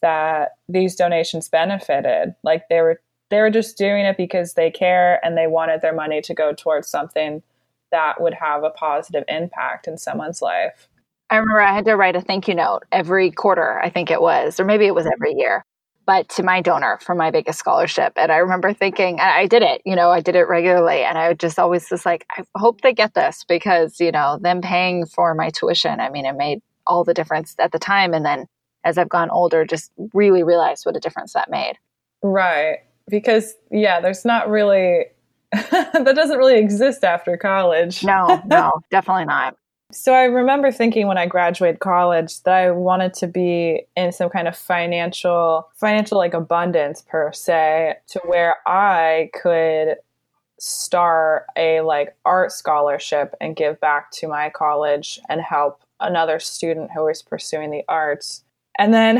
that 0.00 0.52
these 0.68 0.94
donations 0.94 1.48
benefited. 1.48 2.34
Like 2.42 2.68
they 2.68 2.80
were 2.80 3.00
they 3.30 3.40
were 3.40 3.50
just 3.50 3.76
doing 3.76 4.04
it 4.04 4.16
because 4.16 4.54
they 4.54 4.70
care 4.70 5.24
and 5.24 5.36
they 5.36 5.46
wanted 5.46 5.82
their 5.82 5.94
money 5.94 6.22
to 6.22 6.34
go 6.34 6.54
towards 6.54 6.88
something 6.88 7.42
that 7.90 8.20
would 8.20 8.34
have 8.34 8.64
a 8.64 8.70
positive 8.70 9.24
impact 9.28 9.86
in 9.86 9.98
someone's 9.98 10.42
life. 10.42 10.88
I 11.30 11.36
remember 11.36 11.60
I 11.60 11.74
had 11.74 11.84
to 11.84 11.94
write 11.94 12.16
a 12.16 12.20
thank 12.20 12.48
you 12.48 12.54
note 12.54 12.84
every 12.90 13.30
quarter, 13.30 13.78
I 13.80 13.90
think 13.90 14.10
it 14.10 14.22
was, 14.22 14.58
or 14.58 14.64
maybe 14.64 14.86
it 14.86 14.94
was 14.94 15.06
every 15.06 15.34
year, 15.34 15.64
but 16.06 16.28
to 16.30 16.42
my 16.42 16.62
donor 16.62 16.98
for 17.02 17.14
my 17.14 17.30
biggest 17.30 17.58
scholarship. 17.58 18.14
And 18.16 18.32
I 18.32 18.38
remember 18.38 18.72
thinking, 18.72 19.20
I 19.20 19.46
did 19.46 19.62
it, 19.62 19.82
you 19.84 19.94
know, 19.94 20.10
I 20.10 20.20
did 20.20 20.36
it 20.36 20.44
regularly. 20.44 21.02
And 21.02 21.18
I 21.18 21.28
would 21.28 21.38
just 21.38 21.58
always 21.58 21.90
was 21.90 22.06
like, 22.06 22.24
I 22.36 22.44
hope 22.56 22.80
they 22.80 22.94
get 22.94 23.12
this 23.12 23.44
because, 23.46 24.00
you 24.00 24.10
know, 24.10 24.38
them 24.40 24.62
paying 24.62 25.04
for 25.04 25.34
my 25.34 25.50
tuition, 25.50 26.00
I 26.00 26.08
mean, 26.08 26.24
it 26.24 26.36
made 26.36 26.60
all 26.86 27.04
the 27.04 27.12
difference 27.12 27.54
at 27.58 27.72
the 27.72 27.78
time. 27.78 28.14
And 28.14 28.24
then 28.24 28.46
as 28.84 28.96
I've 28.96 29.10
gone 29.10 29.28
older, 29.28 29.66
just 29.66 29.92
really 30.14 30.42
realized 30.42 30.86
what 30.86 30.96
a 30.96 31.00
difference 31.00 31.34
that 31.34 31.50
made. 31.50 31.74
Right. 32.22 32.78
Because, 33.10 33.54
yeah, 33.70 34.00
there's 34.00 34.24
not 34.24 34.48
really, 34.48 35.06
that 35.70 36.12
doesn't 36.14 36.38
really 36.38 36.58
exist 36.58 37.04
after 37.04 37.36
college. 37.36 38.04
no, 38.04 38.42
no, 38.46 38.80
definitely 38.90 39.24
not. 39.24 39.56
So 39.90 40.12
I 40.12 40.24
remember 40.24 40.70
thinking 40.70 41.06
when 41.06 41.16
I 41.16 41.24
graduated 41.24 41.80
college 41.80 42.42
that 42.42 42.54
I 42.54 42.70
wanted 42.72 43.14
to 43.14 43.26
be 43.26 43.86
in 43.96 44.12
some 44.12 44.28
kind 44.28 44.46
of 44.46 44.54
financial 44.54 45.66
financial 45.76 46.18
like 46.18 46.34
abundance 46.34 47.00
per 47.00 47.32
se 47.32 47.96
to 48.08 48.20
where 48.26 48.56
I 48.66 49.30
could 49.32 49.96
start 50.60 51.46
a 51.56 51.80
like 51.80 52.14
art 52.26 52.52
scholarship 52.52 53.34
and 53.40 53.56
give 53.56 53.80
back 53.80 54.10
to 54.10 54.28
my 54.28 54.50
college 54.50 55.20
and 55.30 55.40
help 55.40 55.80
another 56.00 56.38
student 56.38 56.90
who 56.92 57.04
was 57.04 57.22
pursuing 57.22 57.70
the 57.70 57.84
arts 57.88 58.44
and 58.78 58.94
then 58.94 59.18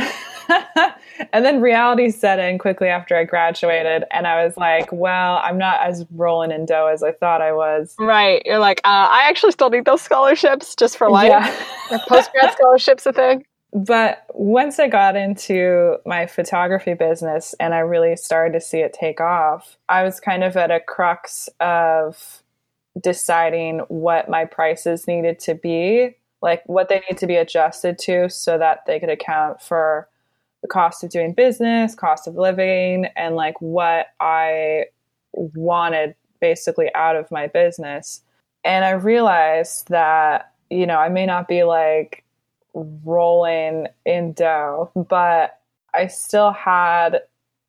and 1.33 1.45
then 1.45 1.61
reality 1.61 2.11
set 2.11 2.39
in 2.39 2.59
quickly 2.59 2.89
after 2.89 3.17
I 3.17 3.25
graduated 3.25 4.05
and 4.11 4.27
I 4.27 4.45
was 4.45 4.57
like, 4.57 4.91
well, 4.93 5.41
I'm 5.43 5.59
not 5.59 5.81
as 5.81 6.07
rolling 6.13 6.51
in 6.51 6.67
dough 6.67 6.87
as 6.87 7.03
I 7.03 7.13
thought 7.13 7.43
I 7.43 7.53
was. 7.53 7.95
Right. 7.99 8.43
You're 8.45 8.59
like, 8.59 8.81
uh, 8.85 9.09
I 9.11 9.27
actually 9.29 9.53
still 9.53 9.71
need 9.71 9.85
those 9.85 10.03
scholarships 10.03 10.75
just 10.75 10.97
for 10.97 11.11
life. 11.11 11.29
Yeah. 11.29 11.99
Post 12.09 12.33
grad 12.33 12.53
scholarships 12.53 13.07
a 13.07 13.13
thing. 13.13 13.45
But 13.73 14.25
once 14.33 14.79
I 14.79 14.89
got 14.89 15.15
into 15.15 15.97
my 16.07 16.27
photography 16.27 16.95
business 16.95 17.55
and 17.61 17.75
I 17.75 17.81
really 17.81 18.17
started 18.17 18.55
to 18.55 18.65
see 18.65 18.79
it 18.79 18.95
take 18.99 19.21
off, 19.21 19.77
I 19.89 20.05
was 20.05 20.21
kind 20.21 20.43
of 20.43 20.57
at 20.57 20.71
a 20.71 20.81
crux 20.81 21.51
of 21.61 22.43
deciding 22.99 23.81
what 23.89 24.31
my 24.31 24.47
prices 24.47 25.07
needed 25.07 25.39
to 25.41 25.55
be 25.55 26.17
like 26.43 26.63
what 26.67 26.89
they 26.89 27.03
need 27.09 27.19
to 27.19 27.27
be 27.27 27.37
adjusted 27.37 27.99
to 27.99 28.29
so 28.29 28.59
that 28.59 28.87
they 28.87 29.01
could 29.01 29.09
account 29.09 29.61
for 29.61 30.09
the 30.63 30.69
cost 30.69 31.05
of 31.05 31.11
doing 31.11 31.35
business, 31.35 31.95
cost 31.95 32.27
of 32.27 32.37
living, 32.37 33.07
and 33.17 33.37
like 33.37 33.61
what 33.61 34.09
I 34.21 34.87
wanted 35.33 36.15
basically 36.41 36.93
out 36.95 37.17
of 37.17 37.31
my 37.31 37.47
business. 37.47 38.23
And 38.65 38.85
I 38.85 38.91
realized 38.91 39.89
that, 39.89 40.53
you 40.71 40.87
know, 40.87 40.99
I 40.99 41.09
may 41.09 41.27
not 41.27 41.49
be 41.49 41.65
like 41.65 42.25
rolling 42.75 43.87
in 44.05 44.33
dough, 44.33 44.91
but 44.95 45.61
I 45.95 46.07
still 46.07 46.53
had, 46.53 47.23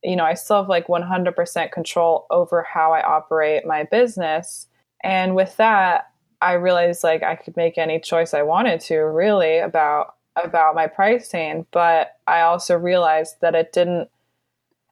you 0.03 0.15
know, 0.15 0.25
I 0.25 0.33
still 0.33 0.57
have 0.57 0.69
like 0.69 0.88
100% 0.88 1.71
control 1.71 2.27
over 2.29 2.63
how 2.63 2.93
I 2.93 3.01
operate 3.01 3.65
my 3.65 3.83
business. 3.83 4.67
And 5.03 5.35
with 5.35 5.55
that, 5.57 6.09
I 6.41 6.53
realized 6.53 7.03
like 7.03 7.24
I 7.24 7.36
could 7.36 7.58
make 7.58 7.77
any 7.77 8.00
choice 8.00 8.34
I 8.34 8.43
wanted 8.43 8.81
to 8.81 8.98
really 9.00 9.58
about 9.58 10.15
about 10.36 10.75
my 10.75 10.88
pricing, 10.88 11.65
but 11.72 12.17
I 12.27 12.41
also 12.41 12.75
realized 12.75 13.36
that 13.41 13.55
it 13.55 13.74
didn't 13.74 14.10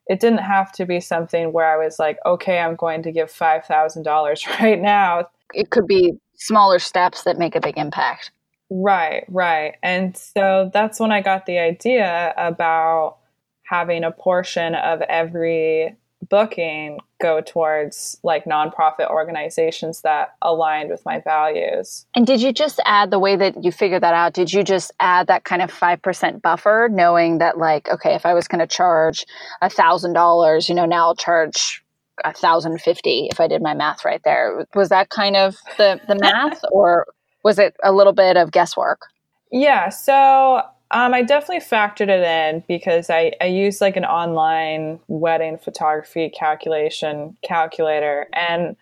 it 0.06 0.20
didn't 0.20 0.38
have 0.38 0.72
to 0.72 0.86
be 0.86 1.00
something 1.00 1.52
where 1.52 1.66
I 1.66 1.76
was 1.82 1.98
like, 1.98 2.18
okay, 2.24 2.58
I'm 2.58 2.76
going 2.76 3.02
to 3.02 3.12
give 3.12 3.30
five 3.30 3.64
thousand 3.64 4.02
dollars 4.02 4.46
right 4.60 4.80
now. 4.80 5.28
It 5.54 5.70
could 5.70 5.86
be 5.86 6.18
smaller 6.34 6.78
steps 6.78 7.24
that 7.24 7.38
make 7.38 7.56
a 7.56 7.60
big 7.60 7.78
impact. 7.78 8.30
Right, 8.70 9.24
right. 9.28 9.76
And 9.82 10.16
so 10.16 10.70
that's 10.72 11.00
when 11.00 11.10
I 11.10 11.22
got 11.22 11.46
the 11.46 11.58
idea 11.58 12.34
about 12.36 13.16
having 13.62 14.04
a 14.04 14.10
portion 14.10 14.74
of 14.74 15.00
every 15.02 15.96
booking 16.28 16.98
go 17.20 17.40
towards 17.40 18.18
like 18.22 18.44
nonprofit 18.44 19.08
organizations 19.08 20.02
that 20.02 20.34
aligned 20.42 20.90
with 20.90 21.04
my 21.04 21.20
values. 21.20 22.06
And 22.14 22.26
did 22.26 22.40
you 22.40 22.52
just 22.52 22.80
add 22.84 23.10
the 23.10 23.18
way 23.18 23.36
that 23.36 23.62
you 23.62 23.72
figured 23.72 24.02
that 24.02 24.14
out? 24.14 24.34
Did 24.34 24.52
you 24.52 24.62
just 24.62 24.92
add 25.00 25.26
that 25.28 25.44
kind 25.44 25.62
of 25.62 25.72
5% 25.72 26.42
buffer, 26.42 26.88
knowing 26.90 27.38
that, 27.38 27.58
like, 27.58 27.88
okay, 27.88 28.14
if 28.14 28.26
I 28.26 28.34
was 28.34 28.48
going 28.48 28.60
to 28.60 28.66
charge 28.66 29.24
a 29.62 29.68
$1,000, 29.68 30.68
you 30.68 30.74
know, 30.74 30.86
now 30.86 31.06
I'll 31.06 31.16
charge 31.16 31.82
a 32.24 32.32
thousand 32.32 32.80
fifty 32.80 33.28
if 33.30 33.40
I 33.40 33.46
did 33.46 33.62
my 33.62 33.74
math 33.74 34.04
right 34.04 34.20
there. 34.24 34.66
Was 34.74 34.88
that 34.88 35.10
kind 35.10 35.36
of 35.36 35.56
the 35.76 36.00
the 36.08 36.14
math, 36.20 36.64
or 36.72 37.06
was 37.44 37.58
it 37.58 37.76
a 37.84 37.92
little 37.92 38.12
bit 38.12 38.36
of 38.36 38.50
guesswork? 38.50 39.02
Yeah. 39.50 39.88
So 39.88 40.62
um, 40.90 41.12
I 41.12 41.22
definitely 41.22 41.64
factored 41.64 42.08
it 42.08 42.22
in 42.22 42.64
because 42.66 43.10
I, 43.10 43.32
I 43.40 43.46
used 43.46 43.80
like 43.80 43.96
an 43.96 44.06
online 44.06 45.00
wedding 45.06 45.58
photography 45.58 46.30
calculation 46.30 47.36
calculator. 47.42 48.26
And, 48.32 48.74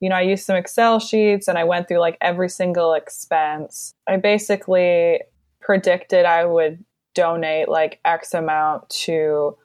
you 0.00 0.08
know, 0.08 0.16
I 0.16 0.22
used 0.22 0.46
some 0.46 0.56
Excel 0.56 0.98
sheets 0.98 1.48
and 1.48 1.58
I 1.58 1.64
went 1.64 1.88
through 1.88 1.98
like 1.98 2.16
every 2.22 2.48
single 2.48 2.94
expense. 2.94 3.92
I 4.08 4.16
basically 4.16 5.20
predicted 5.60 6.24
I 6.24 6.46
would 6.46 6.82
donate 7.14 7.68
like 7.68 8.00
X 8.04 8.32
amount 8.32 8.88
to 8.88 9.56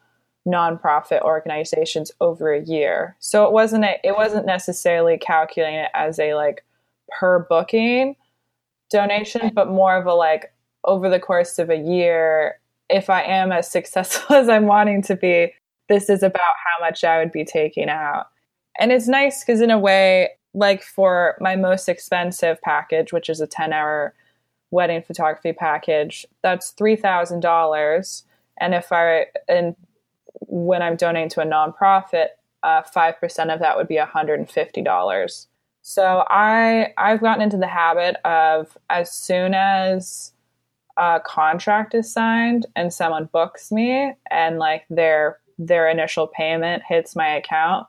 nonprofit 0.45 1.21
organizations 1.21 2.11
over 2.19 2.53
a 2.53 2.63
year. 2.63 3.15
So 3.19 3.45
it 3.45 3.53
wasn't 3.53 3.85
a, 3.85 3.95
it 4.03 4.15
wasn't 4.15 4.45
necessarily 4.45 5.17
calculating 5.17 5.79
it 5.79 5.91
as 5.93 6.19
a 6.19 6.33
like 6.33 6.65
per 7.17 7.45
booking 7.49 8.17
donation, 8.89 9.51
but 9.53 9.69
more 9.69 9.95
of 9.95 10.05
a 10.05 10.13
like 10.13 10.51
over 10.87 11.09
the 11.09 11.19
course 11.19 11.59
of 11.59 11.69
a 11.69 11.77
year, 11.77 12.59
if 12.89 13.09
I 13.09 13.21
am 13.23 13.51
as 13.51 13.69
successful 13.71 14.35
as 14.35 14.49
I'm 14.49 14.65
wanting 14.65 15.03
to 15.03 15.15
be, 15.15 15.53
this 15.89 16.09
is 16.09 16.23
about 16.23 16.41
how 16.41 16.85
much 16.85 17.03
I 17.03 17.19
would 17.19 17.31
be 17.31 17.45
taking 17.45 17.89
out. 17.89 18.27
And 18.79 18.91
it's 18.91 19.07
nice 19.07 19.43
because, 19.43 19.61
in 19.61 19.71
a 19.71 19.77
way, 19.77 20.29
like 20.53 20.81
for 20.81 21.37
my 21.39 21.55
most 21.55 21.87
expensive 21.87 22.61
package, 22.61 23.13
which 23.13 23.29
is 23.29 23.41
a 23.41 23.47
10 23.47 23.73
hour 23.73 24.13
wedding 24.71 25.01
photography 25.01 25.53
package, 25.53 26.25
that's 26.41 26.73
$3,000. 26.73 28.23
And 28.59 28.73
if 28.73 28.91
I, 28.91 29.27
and 29.47 29.75
when 30.39 30.81
I'm 30.81 30.95
donating 30.95 31.29
to 31.29 31.41
a 31.41 31.45
nonprofit, 31.45 32.27
uh, 32.63 32.81
5% 32.83 33.53
of 33.53 33.59
that 33.59 33.77
would 33.77 33.87
be 33.87 33.97
$150. 33.97 35.47
So 35.81 36.25
I, 36.27 36.93
I've 36.97 37.21
gotten 37.21 37.41
into 37.41 37.57
the 37.57 37.67
habit 37.67 38.17
of 38.25 38.77
as 38.89 39.11
soon 39.11 39.53
as 39.53 40.33
a 40.97 41.21
contract 41.25 41.93
is 41.93 42.11
signed 42.11 42.65
and 42.75 42.91
someone 42.93 43.29
books 43.31 43.71
me 43.71 44.13
and 44.31 44.57
like 44.57 44.85
their 44.89 45.39
their 45.59 45.89
initial 45.89 46.27
payment 46.27 46.83
hits 46.87 47.15
my 47.15 47.27
account, 47.27 47.87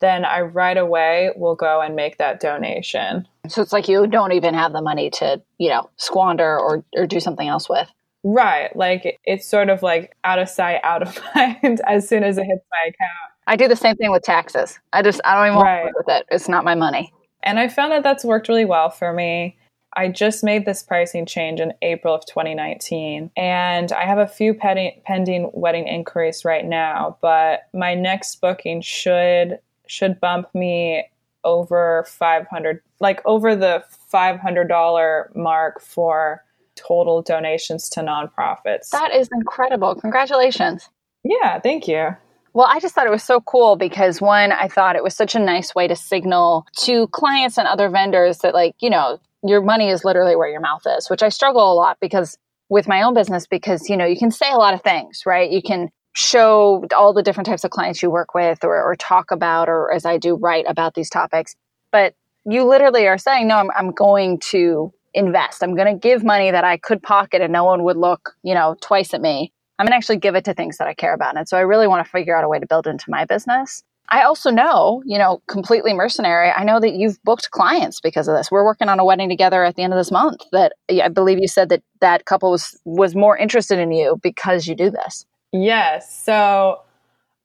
then 0.00 0.24
I 0.24 0.40
right 0.40 0.76
away 0.76 1.30
will 1.36 1.54
go 1.54 1.80
and 1.80 1.94
make 1.94 2.18
that 2.18 2.40
donation. 2.40 3.26
So 3.48 3.62
it's 3.62 3.72
like 3.72 3.88
you 3.88 4.06
don't 4.06 4.32
even 4.32 4.54
have 4.54 4.72
the 4.72 4.82
money 4.82 5.10
to, 5.10 5.40
you 5.58 5.68
know, 5.68 5.88
squander 5.96 6.58
or, 6.58 6.84
or 6.94 7.06
do 7.06 7.20
something 7.20 7.46
else 7.46 7.68
with. 7.68 7.88
Right. 8.24 8.74
Like 8.74 9.18
it's 9.24 9.46
sort 9.46 9.70
of 9.70 9.82
like 9.82 10.16
out 10.24 10.38
of 10.38 10.48
sight, 10.48 10.80
out 10.82 11.02
of 11.02 11.18
mind 11.34 11.80
as 11.86 12.08
soon 12.08 12.24
as 12.24 12.38
it 12.38 12.44
hits 12.44 12.64
my 12.70 12.88
account. 12.88 13.32
I 13.46 13.54
do 13.54 13.68
the 13.68 13.76
same 13.76 13.94
thing 13.96 14.10
with 14.10 14.24
taxes. 14.24 14.80
I 14.92 15.02
just, 15.02 15.20
I 15.24 15.36
don't 15.36 15.54
even 15.54 15.62
right. 15.62 15.84
want 15.84 15.94
to 15.94 15.94
with 15.98 16.20
it. 16.20 16.26
It's 16.34 16.48
not 16.48 16.64
my 16.64 16.74
money. 16.74 17.12
And 17.44 17.60
I 17.60 17.68
found 17.68 17.92
that 17.92 18.02
that's 18.02 18.24
worked 18.24 18.48
really 18.48 18.64
well 18.64 18.90
for 18.90 19.12
me. 19.12 19.56
I 19.96 20.08
just 20.08 20.44
made 20.44 20.66
this 20.66 20.82
pricing 20.82 21.24
change 21.24 21.58
in 21.58 21.72
April 21.80 22.14
of 22.14 22.26
2019, 22.26 23.30
and 23.36 23.92
I 23.92 24.04
have 24.04 24.18
a 24.18 24.26
few 24.26 24.52
pending 24.52 25.50
wedding 25.54 25.88
inquiries 25.88 26.44
right 26.44 26.64
now. 26.64 27.16
But 27.22 27.68
my 27.72 27.94
next 27.94 28.40
booking 28.40 28.82
should 28.82 29.58
should 29.86 30.20
bump 30.20 30.54
me 30.54 31.06
over 31.44 32.04
500, 32.08 32.82
like 33.00 33.22
over 33.24 33.56
the 33.56 33.84
$500 34.12 35.36
mark 35.36 35.80
for 35.80 36.44
total 36.74 37.22
donations 37.22 37.88
to 37.90 38.00
nonprofits. 38.00 38.90
That 38.90 39.14
is 39.14 39.28
incredible! 39.32 39.94
Congratulations. 39.94 40.90
Yeah, 41.24 41.58
thank 41.60 41.88
you. 41.88 42.16
Well, 42.52 42.66
I 42.70 42.80
just 42.80 42.94
thought 42.94 43.06
it 43.06 43.10
was 43.10 43.22
so 43.22 43.40
cool 43.42 43.76
because 43.76 44.20
one, 44.20 44.50
I 44.50 44.68
thought 44.68 44.96
it 44.96 45.02
was 45.02 45.14
such 45.14 45.34
a 45.34 45.38
nice 45.38 45.74
way 45.74 45.86
to 45.88 45.96
signal 45.96 46.66
to 46.78 47.06
clients 47.08 47.58
and 47.58 47.68
other 47.68 47.90
vendors 47.90 48.38
that, 48.38 48.54
like, 48.54 48.74
you 48.80 48.88
know, 48.88 49.18
your 49.48 49.62
money 49.62 49.88
is 49.88 50.04
literally 50.04 50.36
where 50.36 50.48
your 50.48 50.60
mouth 50.60 50.82
is, 50.86 51.08
which 51.10 51.22
I 51.22 51.28
struggle 51.28 51.72
a 51.72 51.74
lot 51.74 51.98
because 52.00 52.38
with 52.68 52.88
my 52.88 53.02
own 53.02 53.14
business 53.14 53.46
because 53.46 53.88
you 53.88 53.96
know 53.96 54.04
you 54.04 54.18
can 54.18 54.30
say 54.30 54.50
a 54.50 54.56
lot 54.56 54.74
of 54.74 54.82
things 54.82 55.22
right? 55.26 55.50
You 55.50 55.62
can 55.62 55.90
show 56.14 56.84
all 56.96 57.12
the 57.12 57.22
different 57.22 57.46
types 57.46 57.62
of 57.62 57.70
clients 57.70 58.02
you 58.02 58.10
work 58.10 58.34
with 58.34 58.64
or, 58.64 58.82
or 58.82 58.96
talk 58.96 59.30
about 59.30 59.68
or 59.68 59.92
as 59.92 60.06
i 60.06 60.16
do 60.16 60.34
write 60.34 60.64
about 60.66 60.94
these 60.94 61.10
topics. 61.10 61.54
But 61.92 62.14
you 62.46 62.64
literally 62.64 63.06
are 63.06 63.18
saying 63.18 63.48
no 63.48 63.56
i'm, 63.56 63.70
I'm 63.76 63.92
going 63.92 64.38
to 64.50 64.92
invest. 65.12 65.62
I'm 65.62 65.74
going 65.74 65.92
to 65.92 65.98
give 65.98 66.24
money 66.24 66.50
that 66.50 66.64
i 66.64 66.78
could 66.78 67.02
pocket 67.02 67.42
and 67.42 67.52
no 67.52 67.64
one 67.64 67.84
would 67.84 67.98
look 67.98 68.34
you 68.42 68.54
know 68.54 68.76
twice 68.80 69.12
at 69.12 69.20
me. 69.20 69.52
I'm 69.78 69.84
going 69.84 69.92
to 69.92 69.96
actually 69.96 70.16
give 70.16 70.34
it 70.34 70.44
to 70.46 70.54
things 70.54 70.78
that 70.78 70.88
i 70.88 70.94
care 70.94 71.12
about. 71.12 71.36
And 71.36 71.46
so 71.46 71.58
i 71.58 71.60
really 71.60 71.86
want 71.86 72.04
to 72.04 72.10
figure 72.10 72.36
out 72.36 72.44
a 72.44 72.48
way 72.48 72.58
to 72.58 72.66
build 72.66 72.86
into 72.86 73.04
my 73.08 73.26
business 73.26 73.84
I 74.08 74.22
also 74.22 74.50
know, 74.50 75.02
you 75.04 75.18
know, 75.18 75.42
completely 75.46 75.92
mercenary. 75.92 76.50
I 76.50 76.64
know 76.64 76.80
that 76.80 76.94
you've 76.94 77.22
booked 77.24 77.50
clients 77.50 78.00
because 78.00 78.28
of 78.28 78.36
this. 78.36 78.50
We're 78.50 78.64
working 78.64 78.88
on 78.88 79.00
a 79.00 79.04
wedding 79.04 79.28
together 79.28 79.64
at 79.64 79.76
the 79.76 79.82
end 79.82 79.92
of 79.92 79.98
this 79.98 80.10
month. 80.10 80.42
That 80.52 80.74
I 80.90 81.08
believe 81.08 81.38
you 81.38 81.48
said 81.48 81.68
that 81.70 81.82
that 82.00 82.24
couple 82.24 82.50
was 82.50 82.78
was 82.84 83.14
more 83.14 83.36
interested 83.36 83.78
in 83.78 83.92
you 83.92 84.18
because 84.22 84.66
you 84.66 84.74
do 84.74 84.90
this. 84.90 85.26
Yes. 85.52 86.24
So 86.24 86.82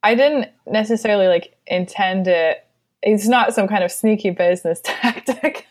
I 0.04 0.16
didn't 0.16 0.50
necessarily 0.68 1.28
like 1.28 1.56
intend 1.68 2.28
it. 2.28 2.66
It's 3.02 3.28
not 3.28 3.54
some 3.54 3.68
kind 3.68 3.84
of 3.84 3.92
sneaky 3.92 4.30
business 4.30 4.82
tactic. 4.84 5.68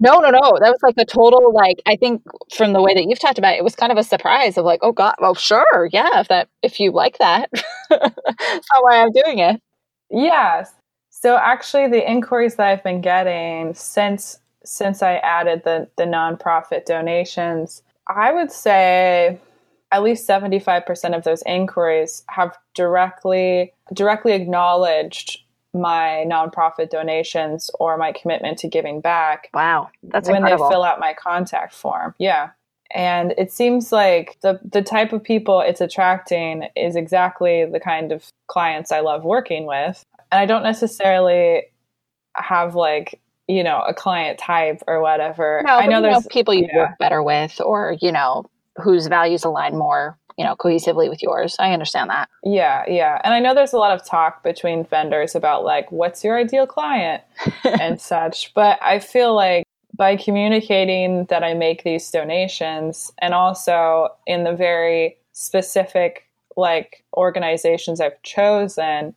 No, 0.00 0.18
no, 0.18 0.28
no. 0.28 0.58
That 0.60 0.70
was 0.70 0.82
like 0.82 0.96
a 0.98 1.04
total 1.06 1.52
like 1.54 1.80
I 1.86 1.96
think 1.96 2.22
from 2.54 2.74
the 2.74 2.82
way 2.82 2.92
that 2.94 3.04
you've 3.08 3.18
talked 3.18 3.38
about 3.38 3.54
it, 3.54 3.58
it 3.58 3.64
was 3.64 3.74
kind 3.74 3.90
of 3.90 3.96
a 3.96 4.02
surprise 4.02 4.58
of 4.58 4.64
like, 4.64 4.80
oh 4.82 4.92
god, 4.92 5.14
well 5.18 5.34
sure, 5.34 5.88
yeah, 5.92 6.20
if 6.20 6.28
that 6.28 6.48
if 6.62 6.78
you 6.78 6.92
like 6.92 7.18
that. 7.18 7.48
That's 7.90 8.68
not 8.72 8.82
why 8.82 9.00
I'm 9.00 9.12
doing 9.12 9.38
it. 9.38 9.62
Yes. 10.10 10.72
So 11.10 11.36
actually 11.36 11.88
the 11.88 12.10
inquiries 12.10 12.56
that 12.56 12.66
I've 12.66 12.84
been 12.84 13.00
getting 13.00 13.74
since 13.74 14.38
since 14.64 15.02
I 15.02 15.16
added 15.16 15.62
the 15.64 15.88
the 15.96 16.04
nonprofit 16.04 16.86
donations, 16.86 17.82
I 18.08 18.32
would 18.32 18.50
say 18.50 19.38
at 19.92 20.02
least 20.02 20.26
75% 20.28 21.16
of 21.16 21.22
those 21.22 21.42
inquiries 21.46 22.24
have 22.28 22.56
directly 22.74 23.72
directly 23.92 24.32
acknowledged 24.32 25.40
my 25.72 26.24
nonprofit 26.26 26.90
donations 26.90 27.70
or 27.80 27.96
my 27.96 28.12
commitment 28.12 28.58
to 28.58 28.68
giving 28.68 29.00
back. 29.00 29.50
Wow, 29.54 29.90
that's 30.02 30.28
when 30.28 30.38
incredible. 30.38 30.68
they 30.68 30.74
fill 30.74 30.84
out 30.84 31.00
my 31.00 31.14
contact 31.14 31.74
form. 31.74 32.14
Yeah. 32.18 32.50
And 32.94 33.34
it 33.36 33.52
seems 33.52 33.90
like 33.92 34.38
the 34.42 34.60
the 34.64 34.82
type 34.82 35.12
of 35.12 35.22
people 35.22 35.60
it's 35.60 35.80
attracting 35.80 36.68
is 36.76 36.96
exactly 36.96 37.64
the 37.64 37.80
kind 37.80 38.12
of 38.12 38.28
clients 38.46 38.92
I 38.92 39.00
love 39.00 39.24
working 39.24 39.66
with. 39.66 40.04
And 40.30 40.40
I 40.40 40.46
don't 40.46 40.62
necessarily 40.62 41.64
have 42.36 42.74
like 42.74 43.20
you 43.48 43.62
know 43.62 43.82
a 43.86 43.92
client 43.92 44.38
type 44.38 44.82
or 44.86 45.00
whatever. 45.00 45.62
No, 45.64 45.76
I 45.76 45.86
know 45.86 46.00
there's 46.00 46.24
know 46.24 46.28
people 46.30 46.54
you 46.54 46.68
yeah. 46.72 46.78
work 46.78 46.98
better 46.98 47.22
with, 47.22 47.60
or 47.60 47.96
you 48.00 48.12
know 48.12 48.44
whose 48.76 49.06
values 49.06 49.44
align 49.44 49.76
more 49.76 50.18
you 50.36 50.44
know 50.44 50.56
cohesively 50.56 51.08
with 51.08 51.22
yours 51.22 51.56
i 51.58 51.72
understand 51.72 52.10
that 52.10 52.28
yeah 52.42 52.84
yeah 52.88 53.20
and 53.24 53.34
i 53.34 53.38
know 53.38 53.54
there's 53.54 53.72
a 53.72 53.78
lot 53.78 53.92
of 53.92 54.04
talk 54.04 54.42
between 54.42 54.84
vendors 54.84 55.34
about 55.34 55.64
like 55.64 55.90
what's 55.92 56.24
your 56.24 56.36
ideal 56.36 56.66
client 56.66 57.22
and 57.80 58.00
such 58.00 58.52
but 58.54 58.78
i 58.82 58.98
feel 58.98 59.34
like 59.34 59.63
by 59.96 60.16
communicating 60.16 61.24
that 61.26 61.44
i 61.44 61.54
make 61.54 61.84
these 61.84 62.10
donations 62.10 63.12
and 63.18 63.34
also 63.34 64.08
in 64.26 64.44
the 64.44 64.54
very 64.54 65.16
specific 65.32 66.28
like 66.56 67.04
organizations 67.16 68.00
i've 68.00 68.20
chosen 68.22 69.14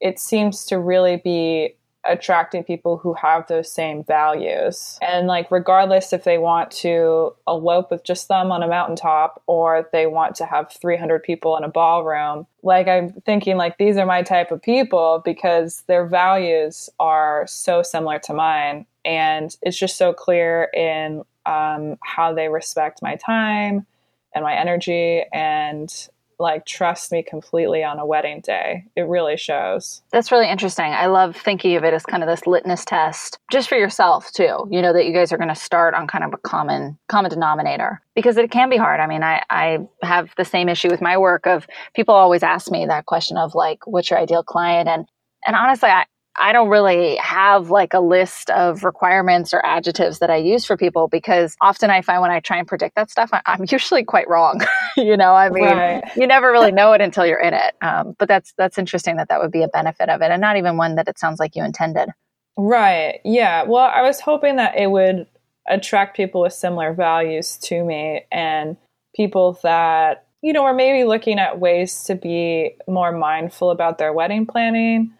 it 0.00 0.18
seems 0.18 0.64
to 0.64 0.78
really 0.78 1.16
be 1.16 1.74
attracting 2.04 2.64
people 2.64 2.96
who 2.96 3.14
have 3.14 3.46
those 3.46 3.70
same 3.70 4.02
values. 4.04 4.98
And 5.02 5.26
like 5.26 5.50
regardless 5.50 6.12
if 6.12 6.24
they 6.24 6.38
want 6.38 6.70
to 6.72 7.34
elope 7.46 7.90
with 7.90 8.04
just 8.04 8.28
them 8.28 8.50
on 8.50 8.62
a 8.62 8.68
mountaintop 8.68 9.42
or 9.46 9.88
they 9.92 10.06
want 10.06 10.34
to 10.36 10.46
have 10.46 10.72
300 10.72 11.22
people 11.22 11.56
in 11.56 11.64
a 11.64 11.68
ballroom, 11.68 12.46
like 12.62 12.88
I'm 12.88 13.12
thinking 13.26 13.56
like 13.56 13.78
these 13.78 13.96
are 13.96 14.06
my 14.06 14.22
type 14.22 14.50
of 14.50 14.62
people 14.62 15.22
because 15.24 15.82
their 15.88 16.06
values 16.06 16.88
are 16.98 17.46
so 17.46 17.82
similar 17.82 18.18
to 18.20 18.34
mine 18.34 18.86
and 19.04 19.54
it's 19.62 19.78
just 19.78 19.96
so 19.96 20.12
clear 20.12 20.68
in 20.74 21.22
um, 21.46 21.96
how 22.02 22.34
they 22.34 22.48
respect 22.48 23.00
my 23.02 23.16
time 23.16 23.86
and 24.34 24.44
my 24.44 24.54
energy 24.54 25.24
and 25.32 26.08
like 26.40 26.66
trust 26.66 27.12
me 27.12 27.22
completely 27.22 27.84
on 27.84 27.98
a 27.98 28.06
wedding 28.06 28.40
day. 28.40 28.84
It 28.96 29.02
really 29.02 29.36
shows. 29.36 30.02
That's 30.10 30.32
really 30.32 30.48
interesting. 30.48 30.86
I 30.86 31.06
love 31.06 31.36
thinking 31.36 31.76
of 31.76 31.84
it 31.84 31.94
as 31.94 32.04
kind 32.04 32.22
of 32.22 32.28
this 32.28 32.46
litmus 32.46 32.84
test 32.84 33.38
just 33.50 33.68
for 33.68 33.76
yourself 33.76 34.32
too. 34.32 34.66
You 34.70 34.82
know 34.82 34.92
that 34.92 35.06
you 35.06 35.12
guys 35.12 35.32
are 35.32 35.38
going 35.38 35.48
to 35.48 35.54
start 35.54 35.94
on 35.94 36.06
kind 36.06 36.24
of 36.24 36.32
a 36.32 36.38
common 36.38 36.98
common 37.08 37.30
denominator 37.30 38.00
because 38.14 38.36
it 38.36 38.50
can 38.50 38.70
be 38.70 38.76
hard. 38.76 39.00
I 39.00 39.06
mean, 39.06 39.22
I 39.22 39.42
I 39.50 39.78
have 40.02 40.30
the 40.36 40.44
same 40.44 40.68
issue 40.68 40.90
with 40.90 41.00
my 41.00 41.16
work 41.18 41.46
of 41.46 41.66
people 41.94 42.14
always 42.14 42.42
ask 42.42 42.70
me 42.70 42.86
that 42.86 43.06
question 43.06 43.36
of 43.36 43.54
like 43.54 43.86
what's 43.86 44.10
your 44.10 44.18
ideal 44.18 44.42
client 44.42 44.88
and 44.88 45.06
and 45.46 45.56
honestly, 45.56 45.88
I, 45.88 46.04
I 46.38 46.52
don't 46.52 46.68
really 46.68 47.16
have 47.16 47.70
like 47.70 47.92
a 47.92 48.00
list 48.00 48.50
of 48.50 48.84
requirements 48.84 49.52
or 49.52 49.64
adjectives 49.64 50.20
that 50.20 50.30
I 50.30 50.36
use 50.36 50.64
for 50.64 50.76
people 50.76 51.08
because 51.08 51.56
often 51.60 51.90
I 51.90 52.02
find 52.02 52.22
when 52.22 52.30
I 52.30 52.40
try 52.40 52.56
and 52.58 52.66
predict 52.66 52.94
that 52.96 53.10
stuff, 53.10 53.30
I, 53.32 53.40
am 53.46 53.64
usually 53.70 54.04
quite 54.04 54.28
wrong. 54.28 54.60
you 54.96 55.16
know, 55.16 55.34
I 55.34 55.50
mean, 55.50 55.64
right. 55.64 56.02
you 56.16 56.26
never 56.26 56.50
really 56.50 56.72
know 56.72 56.92
it 56.92 57.00
until 57.00 57.26
you're 57.26 57.40
in 57.40 57.54
it. 57.54 57.74
Um, 57.82 58.14
but 58.18 58.28
that's 58.28 58.54
that's 58.56 58.78
interesting 58.78 59.16
that 59.16 59.28
that 59.28 59.40
would 59.40 59.50
be 59.50 59.62
a 59.62 59.68
benefit 59.68 60.08
of 60.08 60.22
it, 60.22 60.30
and 60.30 60.40
not 60.40 60.56
even 60.56 60.76
one 60.76 60.94
that 60.96 61.08
it 61.08 61.18
sounds 61.18 61.40
like 61.40 61.56
you 61.56 61.64
intended. 61.64 62.10
Right. 62.56 63.20
Yeah. 63.24 63.64
Well, 63.64 63.90
I 63.92 64.02
was 64.02 64.20
hoping 64.20 64.56
that 64.56 64.76
it 64.76 64.90
would 64.90 65.26
attract 65.68 66.16
people 66.16 66.42
with 66.42 66.52
similar 66.52 66.92
values 66.92 67.56
to 67.58 67.84
me 67.84 68.24
and 68.30 68.76
people 69.14 69.58
that 69.62 70.26
you 70.42 70.52
know 70.52 70.64
are 70.64 70.74
maybe 70.74 71.04
looking 71.04 71.38
at 71.38 71.58
ways 71.58 72.04
to 72.04 72.14
be 72.14 72.76
more 72.86 73.12
mindful 73.12 73.70
about 73.70 73.98
their 73.98 74.12
wedding 74.12 74.46
planning 74.46 75.12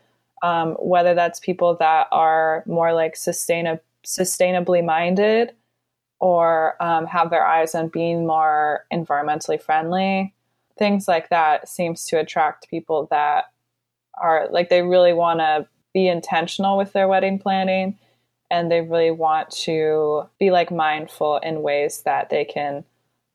um, 0.42 0.72
whether 0.78 1.14
that's 1.14 1.40
people 1.40 1.76
that 1.76 2.06
are 2.10 2.62
more 2.66 2.92
like 2.92 3.16
sustain- 3.16 3.80
sustainably 4.04 4.84
minded 4.84 5.52
or 6.18 6.80
um, 6.82 7.06
have 7.06 7.30
their 7.30 7.46
eyes 7.46 7.74
on 7.74 7.88
being 7.88 8.26
more 8.26 8.84
environmentally 8.92 9.60
friendly. 9.60 10.34
Things 10.78 11.08
like 11.08 11.30
that 11.30 11.68
seems 11.68 12.06
to 12.06 12.18
attract 12.18 12.70
people 12.70 13.08
that 13.10 13.46
are 14.20 14.48
like 14.50 14.68
they 14.68 14.82
really 14.82 15.12
want 15.12 15.40
to 15.40 15.66
be 15.92 16.08
intentional 16.08 16.76
with 16.76 16.92
their 16.92 17.08
wedding 17.08 17.38
planning 17.38 17.98
and 18.50 18.70
they 18.70 18.80
really 18.80 19.10
want 19.10 19.50
to 19.50 20.28
be 20.38 20.50
like 20.50 20.70
mindful 20.70 21.38
in 21.38 21.62
ways 21.62 22.02
that 22.02 22.30
they 22.30 22.44
can 22.44 22.84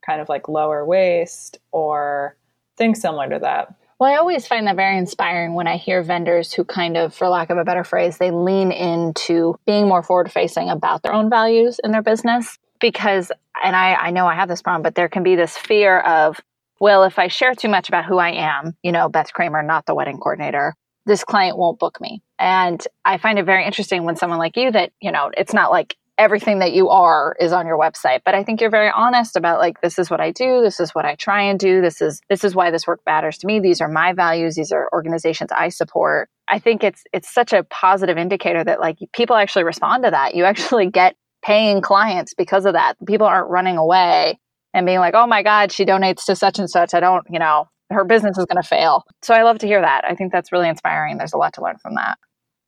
kind 0.06 0.22
of 0.22 0.30
like 0.30 0.48
lower 0.48 0.86
waste 0.86 1.58
or 1.72 2.36
things 2.78 3.02
similar 3.02 3.30
to 3.30 3.40
that. 3.40 3.74
Well, 3.98 4.12
I 4.12 4.18
always 4.18 4.46
find 4.46 4.68
that 4.68 4.76
very 4.76 4.98
inspiring 4.98 5.54
when 5.54 5.68
I 5.68 5.78
hear 5.78 6.04
vendors 6.04 6.52
who 6.52 6.66
kind 6.66 6.98
of, 6.98 7.14
for 7.14 7.30
lack 7.30 7.50
of 7.50 7.58
a 7.58 7.64
better 7.64 7.86
phrase, 7.86 8.18
they 8.18 8.30
lean 8.30 8.72
into 8.74 9.56
being 9.66 9.88
more 9.88 10.04
forward 10.04 10.30
facing 10.30 10.70
about 10.70 11.02
their 11.02 11.14
own 11.14 11.30
values 11.30 11.80
in 11.82 11.92
their 11.92 12.02
business. 12.02 12.58
Because, 12.82 13.32
and 13.64 13.74
I, 13.74 13.94
I 13.96 14.12
know 14.12 14.28
I 14.28 14.36
have 14.36 14.50
this 14.50 14.62
problem, 14.62 14.82
but 14.82 14.96
there 14.96 15.08
can 15.08 15.24
be 15.24 15.38
this 15.38 15.58
fear 15.58 16.02
of, 16.02 16.42
well, 16.82 17.06
if 17.06 17.18
I 17.18 17.30
share 17.30 17.56
too 17.56 17.70
much 17.70 17.88
about 17.88 18.04
who 18.04 18.18
I 18.18 18.32
am, 18.32 18.76
you 18.84 18.92
know, 18.92 19.08
Beth 19.08 19.32
Kramer, 19.32 19.64
not 19.64 19.86
the 19.86 19.96
wedding 19.96 20.18
coordinator, 20.18 20.76
this 21.06 21.24
client 21.24 21.58
won't 21.58 21.80
book 21.80 22.02
me. 22.02 22.22
And 22.38 22.86
I 23.06 23.18
find 23.18 23.40
it 23.40 23.46
very 23.46 23.66
interesting 23.66 24.04
when 24.04 24.18
someone 24.18 24.40
like 24.40 24.58
you 24.58 24.72
that, 24.74 24.92
you 25.00 25.14
know, 25.14 25.32
it's 25.38 25.54
not 25.54 25.72
like 25.72 25.96
everything 26.18 26.60
that 26.60 26.74
you 26.74 26.90
are 26.90 27.36
is 27.40 27.52
on 27.52 27.68
your 27.68 27.78
website. 27.78 28.22
But 28.26 28.36
i 28.36 28.44
think 28.44 28.62
you're 28.62 28.70
very 28.70 28.90
honest 28.90 29.36
about 29.36 29.60
like 29.60 29.82
this 29.82 30.00
is 30.00 30.10
what 30.10 30.22
i 30.22 30.32
do 30.32 30.62
this 30.62 30.80
is 30.80 30.92
what 30.92 31.06
i 31.06 31.16
try 31.16 31.42
and 31.42 31.60
do 31.60 31.82
this 31.82 32.02
is 32.02 32.22
this 32.30 32.44
is 32.44 32.56
why 32.56 32.72
this 32.72 32.88
work 32.88 33.02
matters 33.06 33.38
to 33.40 33.48
me 33.48 33.60
these 33.60 33.82
are 33.82 33.88
my 33.88 34.14
values 34.14 34.56
these 34.56 34.72
are 34.72 34.90
organizations 34.94 35.52
i 35.52 35.70
support. 35.70 36.30
I 36.48 36.60
think 36.60 36.84
it's 36.84 37.04
it's 37.14 37.34
such 37.34 37.54
a 37.54 37.64
positive 37.64 38.18
indicator 38.18 38.64
that 38.64 38.80
like 38.80 38.98
people 39.14 39.36
actually 39.36 39.64
respond 39.64 40.04
to 40.04 40.12
that. 40.12 40.36
You 40.36 40.46
actually 40.46 40.90
get 40.92 41.16
paying 41.44 41.82
clients 41.82 42.34
because 42.34 42.66
of 42.66 42.74
that. 42.74 42.96
People 43.08 43.28
aren't 43.28 43.50
running 43.50 43.78
away 43.78 44.40
and 44.74 44.86
being 44.86 45.00
like 45.00 45.14
oh 45.16 45.28
my 45.28 45.44
god 45.44 45.72
she 45.72 45.86
donates 45.86 46.26
to 46.26 46.36
such 46.36 46.60
and 46.60 46.70
such. 46.70 46.94
I 46.94 47.00
don't 47.00 47.26
you 47.30 47.40
know 47.40 47.68
her 47.92 48.04
business 48.04 48.38
is 48.38 48.46
going 48.46 48.62
to 48.62 48.68
fail. 48.68 49.04
So 49.22 49.34
i 49.34 49.44
love 49.44 49.60
to 49.60 49.68
hear 49.68 49.82
that. 49.82 50.04
I 50.06 50.16
think 50.16 50.32
that's 50.32 50.52
really 50.52 50.70
inspiring. 50.70 51.18
There's 51.18 51.34
a 51.34 51.38
lot 51.38 51.54
to 51.54 51.62
learn 51.62 51.78
from 51.78 51.96
that. 51.96 52.18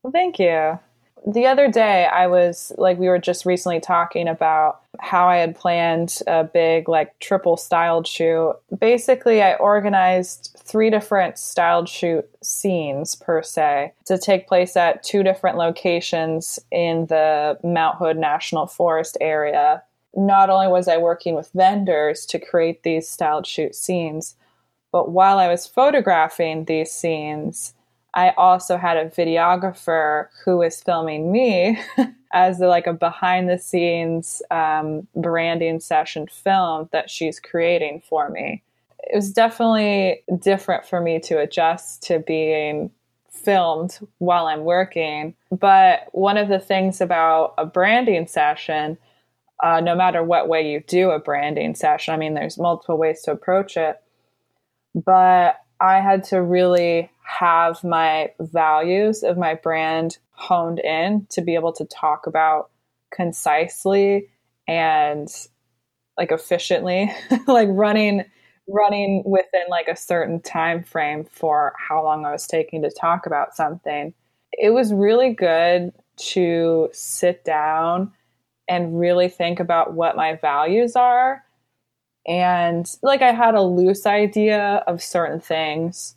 Well 0.03 0.11
thank 0.11 0.39
you 0.39 0.79
the 1.25 1.45
other 1.45 1.69
day 1.69 2.05
I 2.05 2.27
was 2.27 2.71
like 2.77 2.97
we 2.97 3.07
were 3.07 3.19
just 3.19 3.45
recently 3.45 3.79
talking 3.79 4.27
about 4.27 4.81
how 4.99 5.27
I 5.27 5.37
had 5.37 5.55
planned 5.55 6.19
a 6.27 6.43
big 6.43 6.89
like 6.89 7.17
triple 7.19 7.57
styled 7.57 8.07
shoot. 8.07 8.55
Basically, 8.79 9.41
I 9.41 9.55
organized 9.55 10.57
three 10.57 10.89
different 10.89 11.37
styled 11.37 11.87
shoot 11.89 12.27
scenes 12.41 13.15
per 13.15 13.41
se 13.43 13.93
to 14.05 14.17
take 14.17 14.47
place 14.47 14.75
at 14.75 15.03
two 15.03 15.23
different 15.23 15.57
locations 15.57 16.59
in 16.71 17.05
the 17.07 17.57
Mount 17.63 17.97
Hood 17.97 18.17
National 18.17 18.67
Forest 18.67 19.17
area. 19.21 19.83
Not 20.15 20.49
only 20.49 20.67
was 20.67 20.87
I 20.87 20.97
working 20.97 21.35
with 21.35 21.51
vendors 21.53 22.25
to 22.27 22.39
create 22.39 22.83
these 22.83 23.07
styled 23.07 23.45
shoot 23.45 23.75
scenes, 23.75 24.35
but 24.91 25.11
while 25.11 25.37
I 25.37 25.47
was 25.47 25.67
photographing 25.67 26.65
these 26.65 26.91
scenes, 26.91 27.73
I 28.13 28.31
also 28.31 28.77
had 28.77 28.97
a 28.97 29.09
videographer 29.09 30.27
who 30.43 30.57
was 30.57 30.81
filming 30.81 31.31
me 31.31 31.79
as 32.33 32.59
like 32.59 32.87
a 32.87 32.93
behind 32.93 33.49
the 33.49 33.59
scenes 33.59 34.41
um, 34.49 35.07
branding 35.15 35.79
session 35.79 36.27
film 36.27 36.89
that 36.91 37.09
she's 37.09 37.39
creating 37.39 38.01
for 38.07 38.29
me. 38.29 38.63
It 39.03 39.15
was 39.15 39.31
definitely 39.31 40.23
different 40.39 40.85
for 40.85 40.99
me 40.99 41.19
to 41.21 41.39
adjust 41.39 42.03
to 42.03 42.19
being 42.19 42.91
filmed 43.31 43.99
while 44.17 44.47
I'm 44.47 44.63
working. 44.63 45.35
But 45.51 46.07
one 46.11 46.37
of 46.37 46.49
the 46.49 46.59
things 46.59 46.99
about 46.99 47.53
a 47.57 47.65
branding 47.65 48.27
session, 48.27 48.97
uh, 49.63 49.79
no 49.79 49.95
matter 49.95 50.23
what 50.23 50.49
way 50.49 50.69
you 50.69 50.81
do 50.87 51.11
a 51.11 51.19
branding 51.19 51.75
session, 51.75 52.13
I 52.13 52.17
mean, 52.17 52.33
there's 52.33 52.57
multiple 52.57 52.97
ways 52.97 53.21
to 53.23 53.31
approach 53.31 53.77
it. 53.77 54.01
But 54.95 55.61
I 55.79 55.99
had 55.99 56.23
to 56.25 56.41
really 56.41 57.11
have 57.27 57.83
my 57.83 58.31
values 58.39 59.21
of 59.21 59.37
my 59.37 59.53
brand 59.53 60.17
honed 60.31 60.79
in 60.79 61.27
to 61.29 61.41
be 61.41 61.55
able 61.55 61.73
to 61.73 61.83
talk 61.83 62.25
about 62.25 62.69
concisely 63.11 64.29
and 64.65 65.27
like 66.17 66.31
efficiently 66.31 67.13
like 67.47 67.67
running 67.71 68.23
running 68.69 69.23
within 69.25 69.63
like 69.69 69.89
a 69.89 69.95
certain 69.95 70.41
time 70.41 70.83
frame 70.83 71.25
for 71.25 71.73
how 71.77 72.01
long 72.01 72.25
I 72.25 72.31
was 72.31 72.47
taking 72.47 72.81
to 72.81 72.89
talk 72.89 73.25
about 73.25 73.55
something. 73.55 74.13
It 74.53 74.71
was 74.71 74.93
really 74.93 75.33
good 75.33 75.91
to 76.17 76.89
sit 76.93 77.43
down 77.43 78.11
and 78.69 78.99
really 78.99 79.29
think 79.29 79.59
about 79.59 79.93
what 79.93 80.15
my 80.15 80.35
values 80.35 80.95
are. 80.95 81.43
And 82.25 82.89
like 83.01 83.21
I 83.21 83.31
had 83.31 83.55
a 83.55 83.61
loose 83.61 84.05
idea 84.05 84.83
of 84.87 85.01
certain 85.01 85.39
things 85.39 86.15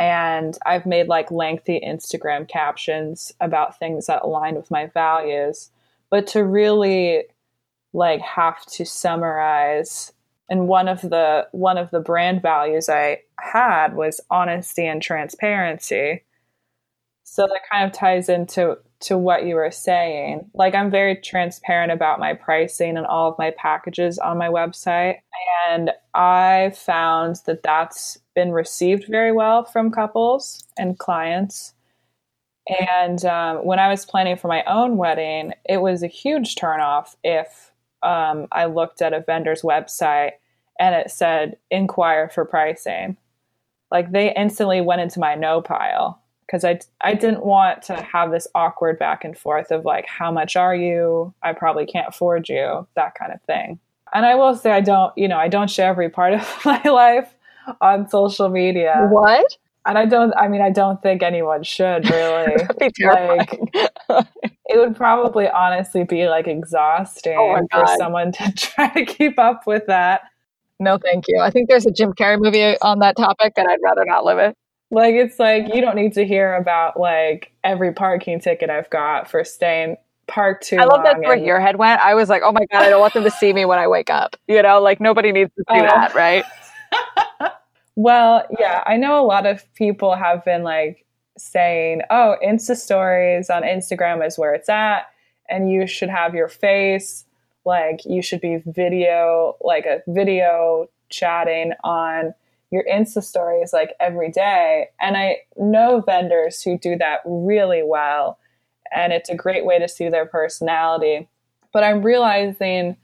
and 0.00 0.56
I've 0.64 0.86
made 0.86 1.08
like 1.08 1.30
lengthy 1.30 1.78
Instagram 1.78 2.48
captions 2.48 3.34
about 3.38 3.78
things 3.78 4.06
that 4.06 4.22
align 4.22 4.54
with 4.54 4.70
my 4.70 4.86
values. 4.86 5.70
But 6.10 6.26
to 6.28 6.42
really 6.42 7.24
like 7.92 8.22
have 8.22 8.64
to 8.64 8.86
summarize 8.86 10.12
and 10.48 10.66
one 10.66 10.88
of 10.88 11.02
the 11.02 11.46
one 11.52 11.76
of 11.76 11.90
the 11.90 12.00
brand 12.00 12.40
values 12.40 12.88
I 12.88 13.18
had 13.38 13.94
was 13.94 14.22
honesty 14.30 14.86
and 14.86 15.02
transparency. 15.02 16.24
So 17.24 17.46
that 17.46 17.60
kind 17.70 17.84
of 17.84 17.92
ties 17.92 18.30
into 18.30 18.78
to 19.00 19.18
what 19.18 19.44
you 19.44 19.54
were 19.54 19.70
saying. 19.70 20.50
Like 20.54 20.74
I'm 20.74 20.90
very 20.90 21.16
transparent 21.16 21.92
about 21.92 22.18
my 22.18 22.32
pricing 22.32 22.96
and 22.96 23.06
all 23.06 23.30
of 23.30 23.38
my 23.38 23.50
packages 23.50 24.18
on 24.18 24.38
my 24.38 24.48
website 24.48 25.16
and 25.68 25.90
I 26.14 26.72
found 26.74 27.36
that 27.44 27.62
that's 27.62 28.18
been 28.40 28.52
received 28.52 29.04
very 29.06 29.32
well 29.32 29.64
from 29.64 29.90
couples 29.90 30.66
and 30.78 30.98
clients. 30.98 31.74
And 32.88 33.22
um, 33.26 33.66
when 33.66 33.78
I 33.78 33.88
was 33.88 34.06
planning 34.06 34.36
for 34.36 34.48
my 34.48 34.64
own 34.64 34.96
wedding, 34.96 35.52
it 35.68 35.82
was 35.82 36.02
a 36.02 36.06
huge 36.06 36.54
turnoff 36.54 37.16
if 37.22 37.70
um, 38.02 38.46
I 38.50 38.64
looked 38.64 39.02
at 39.02 39.12
a 39.12 39.20
vendor's 39.20 39.60
website 39.60 40.32
and 40.78 40.94
it 40.94 41.10
said 41.10 41.58
inquire 41.70 42.30
for 42.30 42.46
pricing. 42.46 43.18
Like 43.90 44.10
they 44.10 44.34
instantly 44.34 44.80
went 44.80 45.02
into 45.02 45.20
my 45.20 45.34
no 45.34 45.60
pile 45.60 46.22
because 46.46 46.64
I, 46.64 46.80
I 47.02 47.12
didn't 47.12 47.44
want 47.44 47.82
to 47.82 47.96
have 47.96 48.30
this 48.30 48.48
awkward 48.54 48.98
back 48.98 49.22
and 49.22 49.36
forth 49.36 49.70
of 49.70 49.84
like, 49.84 50.06
how 50.06 50.32
much 50.32 50.56
are 50.56 50.74
you? 50.74 51.34
I 51.42 51.52
probably 51.52 51.84
can't 51.84 52.08
afford 52.08 52.48
you, 52.48 52.88
that 52.96 53.14
kind 53.16 53.34
of 53.34 53.42
thing. 53.42 53.80
And 54.14 54.24
I 54.24 54.34
will 54.34 54.54
say, 54.54 54.70
I 54.70 54.80
don't, 54.80 55.12
you 55.14 55.28
know, 55.28 55.36
I 55.36 55.48
don't 55.48 55.70
share 55.70 55.90
every 55.90 56.08
part 56.08 56.32
of 56.32 56.60
my 56.64 56.82
life 56.84 57.34
on 57.80 58.08
social 58.08 58.48
media. 58.48 59.08
What? 59.10 59.46
And 59.86 59.96
I 59.96 60.04
don't, 60.04 60.34
I 60.36 60.48
mean, 60.48 60.60
I 60.60 60.70
don't 60.70 61.00
think 61.02 61.22
anyone 61.22 61.62
should 61.62 62.08
really. 62.10 62.54
like, 63.00 63.60
it 64.08 64.78
would 64.78 64.94
probably 64.94 65.48
honestly 65.48 66.04
be 66.04 66.28
like 66.28 66.46
exhausting 66.46 67.36
oh 67.38 67.66
for 67.70 67.86
someone 67.96 68.32
to 68.32 68.52
try 68.56 68.88
to 68.92 69.04
keep 69.04 69.38
up 69.38 69.66
with 69.66 69.86
that. 69.86 70.22
No, 70.78 70.98
thank 70.98 71.26
you. 71.28 71.40
I 71.40 71.50
think 71.50 71.68
there's 71.68 71.86
a 71.86 71.90
Jim 71.90 72.12
Carrey 72.12 72.40
movie 72.40 72.78
on 72.80 73.00
that 73.00 73.16
topic, 73.16 73.52
and 73.56 73.68
I'd 73.68 73.80
rather 73.82 74.04
not 74.04 74.24
live 74.24 74.38
it. 74.38 74.56
Like, 74.90 75.14
it's 75.14 75.38
like 75.38 75.74
you 75.74 75.80
don't 75.80 75.94
need 75.94 76.14
to 76.14 76.26
hear 76.26 76.54
about 76.54 76.98
like 76.98 77.52
every 77.62 77.92
parking 77.92 78.40
ticket 78.40 78.70
I've 78.70 78.90
got 78.90 79.30
for 79.30 79.44
staying 79.44 79.96
parked 80.26 80.68
too. 80.68 80.78
I 80.78 80.84
love 80.84 81.02
that's 81.04 81.18
where 81.18 81.36
your 81.36 81.60
head 81.60 81.76
went. 81.76 82.00
I 82.00 82.14
was 82.14 82.28
like, 82.28 82.42
oh 82.44 82.52
my 82.52 82.64
god, 82.72 82.82
I 82.82 82.88
don't 82.88 83.00
want 83.00 83.12
them 83.12 83.24
to 83.24 83.30
see 83.30 83.52
me 83.52 83.64
when 83.64 83.78
I 83.78 83.88
wake 83.88 84.08
up. 84.08 84.36
You 84.48 84.62
know, 84.62 84.80
like 84.80 85.00
nobody 85.00 85.32
needs 85.32 85.50
to 85.56 85.64
see 85.68 85.78
oh. 85.80 85.82
that, 85.82 86.14
right? 86.14 86.44
well, 87.96 88.46
yeah, 88.58 88.82
I 88.86 88.96
know 88.96 89.20
a 89.20 89.26
lot 89.26 89.46
of 89.46 89.64
people 89.74 90.14
have 90.14 90.44
been 90.44 90.62
like 90.62 91.04
saying, 91.38 92.02
oh, 92.10 92.36
Insta 92.44 92.76
stories 92.76 93.50
on 93.50 93.62
Instagram 93.62 94.26
is 94.26 94.38
where 94.38 94.54
it's 94.54 94.68
at, 94.68 95.10
and 95.48 95.70
you 95.70 95.86
should 95.86 96.10
have 96.10 96.34
your 96.34 96.48
face. 96.48 97.24
Like, 97.64 98.00
you 98.04 98.22
should 98.22 98.40
be 98.40 98.62
video, 98.66 99.56
like 99.60 99.84
a 99.84 100.02
video 100.08 100.88
chatting 101.10 101.72
on 101.84 102.34
your 102.70 102.84
Insta 102.84 103.22
stories 103.22 103.72
like 103.72 103.94
every 104.00 104.30
day. 104.30 104.88
And 105.00 105.16
I 105.16 105.38
know 105.56 106.00
vendors 106.00 106.62
who 106.62 106.78
do 106.78 106.96
that 106.96 107.20
really 107.24 107.82
well. 107.84 108.38
And 108.92 109.12
it's 109.12 109.28
a 109.28 109.34
great 109.34 109.64
way 109.64 109.78
to 109.78 109.88
see 109.88 110.08
their 110.08 110.26
personality. 110.26 111.28
But 111.72 111.84
I'm 111.84 112.02
realizing 112.02 112.96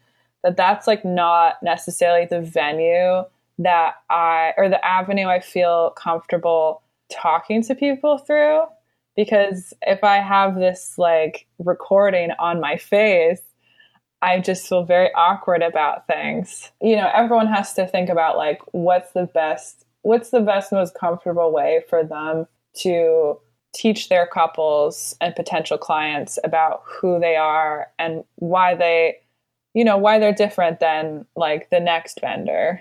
that 0.42 0.56
that's 0.56 0.86
like 0.86 1.04
not 1.04 1.62
necessarily 1.62 2.26
the 2.26 2.40
venue 2.40 3.24
that 3.58 3.94
I 4.10 4.52
or 4.56 4.68
the 4.68 4.84
avenue 4.84 5.26
I 5.26 5.40
feel 5.40 5.90
comfortable 5.90 6.82
talking 7.10 7.62
to 7.62 7.74
people 7.74 8.18
through 8.18 8.64
because 9.16 9.72
if 9.82 10.04
I 10.04 10.16
have 10.16 10.56
this 10.56 10.94
like 10.98 11.46
recording 11.58 12.30
on 12.38 12.60
my 12.60 12.76
face, 12.76 13.40
I 14.22 14.40
just 14.40 14.68
feel 14.68 14.84
very 14.84 15.10
awkward 15.14 15.62
about 15.62 16.06
things. 16.06 16.70
You 16.82 16.96
know, 16.96 17.10
everyone 17.14 17.46
has 17.46 17.72
to 17.74 17.86
think 17.86 18.08
about 18.08 18.36
like 18.36 18.60
what's 18.72 19.12
the 19.12 19.26
best 19.26 19.84
what's 20.02 20.30
the 20.30 20.40
best 20.40 20.70
most 20.70 20.94
comfortable 20.94 21.52
way 21.52 21.82
for 21.88 22.04
them 22.04 22.46
to 22.74 23.38
teach 23.74 24.08
their 24.08 24.26
couples 24.26 25.16
and 25.20 25.34
potential 25.34 25.76
clients 25.76 26.38
about 26.44 26.82
who 26.86 27.18
they 27.18 27.36
are 27.36 27.88
and 27.98 28.24
why 28.36 28.74
they 28.74 29.16
you 29.74 29.84
know 29.84 29.98
why 29.98 30.18
they're 30.18 30.32
different 30.32 30.80
than 30.80 31.26
like 31.34 31.68
the 31.70 31.80
next 31.80 32.20
vendor 32.20 32.80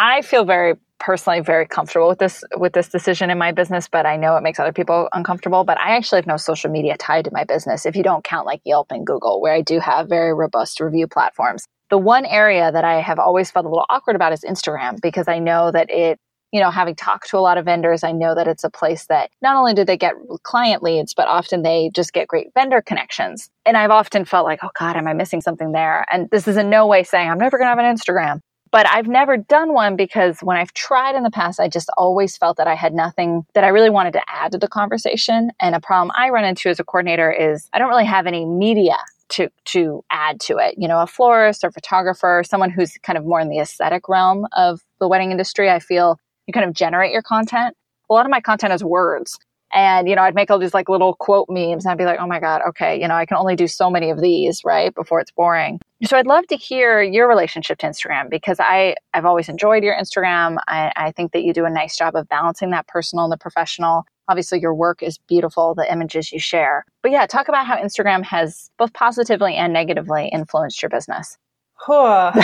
I 0.00 0.22
feel 0.22 0.46
very 0.46 0.76
personally 0.98 1.40
very 1.40 1.66
comfortable 1.66 2.08
with 2.08 2.18
this 2.18 2.42
with 2.56 2.72
this 2.72 2.88
decision 2.88 3.28
in 3.28 3.36
my 3.36 3.52
business, 3.52 3.86
but 3.86 4.06
I 4.06 4.16
know 4.16 4.34
it 4.36 4.42
makes 4.42 4.58
other 4.58 4.72
people 4.72 5.10
uncomfortable. 5.12 5.62
But 5.62 5.78
I 5.78 5.94
actually 5.94 6.16
have 6.16 6.26
no 6.26 6.38
social 6.38 6.70
media 6.70 6.96
tied 6.96 7.26
to 7.26 7.30
my 7.32 7.44
business 7.44 7.84
if 7.84 7.94
you 7.94 8.02
don't 8.02 8.24
count 8.24 8.46
like 8.46 8.62
Yelp 8.64 8.90
and 8.90 9.06
Google, 9.06 9.42
where 9.42 9.52
I 9.52 9.60
do 9.60 9.78
have 9.78 10.08
very 10.08 10.32
robust 10.32 10.80
review 10.80 11.06
platforms. 11.06 11.66
The 11.90 11.98
one 11.98 12.24
area 12.24 12.72
that 12.72 12.82
I 12.82 13.02
have 13.02 13.18
always 13.18 13.50
felt 13.50 13.66
a 13.66 13.68
little 13.68 13.84
awkward 13.90 14.16
about 14.16 14.32
is 14.32 14.40
Instagram 14.42 15.02
because 15.02 15.28
I 15.28 15.38
know 15.38 15.70
that 15.70 15.90
it 15.90 16.18
you 16.50 16.60
know, 16.60 16.70
having 16.70 16.96
talked 16.96 17.28
to 17.30 17.36
a 17.36 17.38
lot 17.38 17.58
of 17.58 17.64
vendors, 17.64 18.02
I 18.02 18.10
know 18.10 18.34
that 18.34 18.48
it's 18.48 18.64
a 18.64 18.70
place 18.70 19.06
that 19.06 19.30
not 19.40 19.54
only 19.54 19.72
do 19.72 19.84
they 19.84 19.96
get 19.96 20.14
client 20.42 20.82
leads, 20.82 21.14
but 21.14 21.28
often 21.28 21.62
they 21.62 21.92
just 21.94 22.12
get 22.12 22.26
great 22.26 22.48
vendor 22.54 22.82
connections. 22.82 23.48
And 23.64 23.76
I've 23.76 23.92
often 23.92 24.24
felt 24.24 24.46
like, 24.46 24.58
oh 24.64 24.70
God, 24.76 24.96
am 24.96 25.06
I 25.06 25.12
missing 25.12 25.42
something 25.42 25.70
there? 25.70 26.04
And 26.10 26.28
this 26.30 26.48
is 26.48 26.56
in 26.56 26.68
no 26.68 26.88
way 26.88 27.04
saying 27.04 27.30
I'm 27.30 27.38
never 27.38 27.56
going 27.56 27.66
to 27.66 27.68
have 27.68 27.78
an 27.78 27.96
Instagram 27.96 28.40
but 28.70 28.86
I've 28.86 29.08
never 29.08 29.36
done 29.36 29.72
one 29.72 29.96
because 29.96 30.40
when 30.40 30.56
I've 30.56 30.72
tried 30.72 31.16
in 31.16 31.22
the 31.22 31.30
past, 31.30 31.58
I 31.58 31.68
just 31.68 31.90
always 31.96 32.36
felt 32.36 32.56
that 32.56 32.66
I 32.66 32.74
had 32.74 32.94
nothing 32.94 33.44
that 33.54 33.64
I 33.64 33.68
really 33.68 33.90
wanted 33.90 34.12
to 34.12 34.22
add 34.28 34.52
to 34.52 34.58
the 34.58 34.68
conversation. 34.68 35.50
And 35.60 35.74
a 35.74 35.80
problem 35.80 36.14
I 36.16 36.30
run 36.30 36.44
into 36.44 36.68
as 36.68 36.78
a 36.78 36.84
coordinator 36.84 37.32
is 37.32 37.68
I 37.72 37.78
don't 37.78 37.88
really 37.88 38.04
have 38.04 38.26
any 38.26 38.44
media 38.44 38.96
to 39.30 39.48
to 39.66 40.04
add 40.10 40.40
to 40.40 40.58
it. 40.58 40.74
You 40.78 40.88
know, 40.88 41.00
a 41.00 41.06
florist 41.06 41.64
or 41.64 41.70
photographer, 41.70 42.42
someone 42.46 42.70
who's 42.70 42.96
kind 43.02 43.16
of 43.16 43.24
more 43.24 43.40
in 43.40 43.48
the 43.48 43.58
aesthetic 43.58 44.08
realm 44.08 44.46
of 44.56 44.80
the 44.98 45.08
wedding 45.08 45.30
industry. 45.30 45.70
I 45.70 45.78
feel 45.78 46.18
you 46.46 46.52
kind 46.52 46.68
of 46.68 46.74
generate 46.74 47.12
your 47.12 47.22
content. 47.22 47.76
A 48.08 48.12
lot 48.12 48.26
of 48.26 48.30
my 48.30 48.40
content 48.40 48.72
is 48.72 48.82
words. 48.82 49.38
And, 49.72 50.08
you 50.08 50.16
know, 50.16 50.22
I'd 50.22 50.34
make 50.34 50.50
all 50.50 50.58
these 50.58 50.74
like 50.74 50.88
little 50.88 51.14
quote 51.14 51.46
memes 51.48 51.84
and 51.84 51.92
I'd 51.92 51.98
be 51.98 52.04
like, 52.04 52.18
oh 52.18 52.26
my 52.26 52.40
God, 52.40 52.60
okay, 52.68 53.00
you 53.00 53.06
know, 53.06 53.14
I 53.14 53.26
can 53.26 53.36
only 53.36 53.54
do 53.54 53.68
so 53.68 53.90
many 53.90 54.10
of 54.10 54.20
these, 54.20 54.62
right? 54.64 54.94
Before 54.94 55.20
it's 55.20 55.30
boring. 55.30 55.80
So 56.04 56.16
I'd 56.16 56.26
love 56.26 56.46
to 56.48 56.56
hear 56.56 57.02
your 57.02 57.28
relationship 57.28 57.78
to 57.78 57.86
Instagram 57.86 58.30
because 58.30 58.58
I, 58.58 58.96
I've 59.14 59.26
always 59.26 59.48
enjoyed 59.48 59.84
your 59.84 59.94
Instagram. 59.94 60.56
I, 60.66 60.92
I 60.96 61.12
think 61.12 61.32
that 61.32 61.44
you 61.44 61.52
do 61.52 61.66
a 61.66 61.70
nice 61.70 61.96
job 61.96 62.16
of 62.16 62.28
balancing 62.28 62.70
that 62.70 62.88
personal 62.88 63.24
and 63.26 63.32
the 63.32 63.38
professional. 63.38 64.04
Obviously, 64.28 64.60
your 64.60 64.74
work 64.74 65.02
is 65.02 65.18
beautiful, 65.18 65.74
the 65.74 65.90
images 65.90 66.32
you 66.32 66.38
share. 66.38 66.84
But 67.02 67.10
yeah, 67.10 67.26
talk 67.26 67.48
about 67.48 67.66
how 67.66 67.76
Instagram 67.76 68.24
has 68.24 68.70
both 68.78 68.92
positively 68.92 69.54
and 69.54 69.72
negatively 69.72 70.28
influenced 70.32 70.82
your 70.82 70.88
business. 70.88 71.36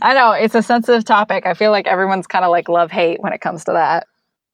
I 0.00 0.12
know 0.14 0.32
it's 0.32 0.54
a 0.54 0.62
sensitive 0.62 1.04
topic. 1.04 1.46
I 1.46 1.54
feel 1.54 1.70
like 1.70 1.86
everyone's 1.86 2.26
kind 2.26 2.44
of 2.44 2.50
like 2.50 2.68
love 2.68 2.90
hate 2.90 3.20
when 3.20 3.32
it 3.32 3.40
comes 3.40 3.64
to 3.64 3.72
that. 3.72 4.06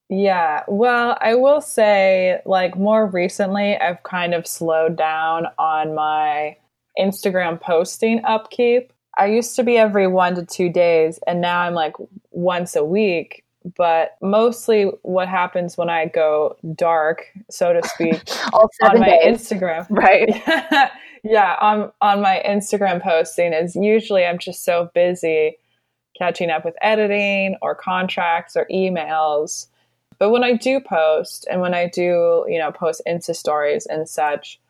Yeah. 0.09 0.63
Well, 0.69 1.17
I 1.21 1.35
will 1.35 1.61
say, 1.61 2.41
like, 2.45 2.77
more 2.77 3.07
recently, 3.07 3.77
I've 3.77 4.03
kind 4.03 4.35
of 4.35 4.47
slowed 4.47 4.97
down 4.97 5.47
on 5.59 5.95
my 5.95 6.57
Instagram 6.99 7.61
posting 7.61 8.25
upkeep. 8.25 8.93
I 9.17 9.27
used 9.27 9.57
to 9.57 9.63
be 9.63 9.77
every 9.77 10.07
one 10.07 10.35
to 10.35 10.45
two 10.45 10.69
days, 10.69 11.19
and 11.27 11.41
now 11.41 11.61
I'm 11.61 11.75
like 11.75 11.95
once 12.31 12.77
a 12.77 12.85
week 12.85 13.45
but 13.77 14.17
mostly 14.21 14.85
what 15.03 15.29
happens 15.29 15.77
when 15.77 15.89
I 15.89 16.07
go 16.07 16.57
dark, 16.75 17.27
so 17.51 17.73
to 17.73 17.87
speak, 17.89 18.23
on 18.53 19.01
my 19.01 19.19
days. 19.23 19.39
Instagram. 19.39 19.87
Right. 19.89 20.43
yeah, 21.25 21.57
on 21.61 21.91
on 22.01 22.21
my 22.21 22.43
Instagram 22.47 23.03
posting 23.03 23.53
is 23.53 23.75
usually 23.75 24.25
I'm 24.27 24.39
just 24.39 24.65
so 24.65 24.91
busy 24.95 25.57
catching 26.17 26.51
up 26.51 26.65
with 26.65 26.75
editing 26.83 27.57
or 27.63 27.75
contracts 27.75 28.55
or 28.55 28.67
emails. 28.71 29.67
But 30.19 30.31
when 30.31 30.45
I 30.45 30.55
do 30.55 30.81
post 30.81 31.47
and 31.51 31.61
when 31.61 31.75
I 31.75 31.89
do, 31.89 32.45
you 32.49 32.59
know, 32.59 32.73
post 32.73 33.03
Insta 33.07 33.35
stories 33.35 33.87
and 33.87 34.09
such, 34.09 34.61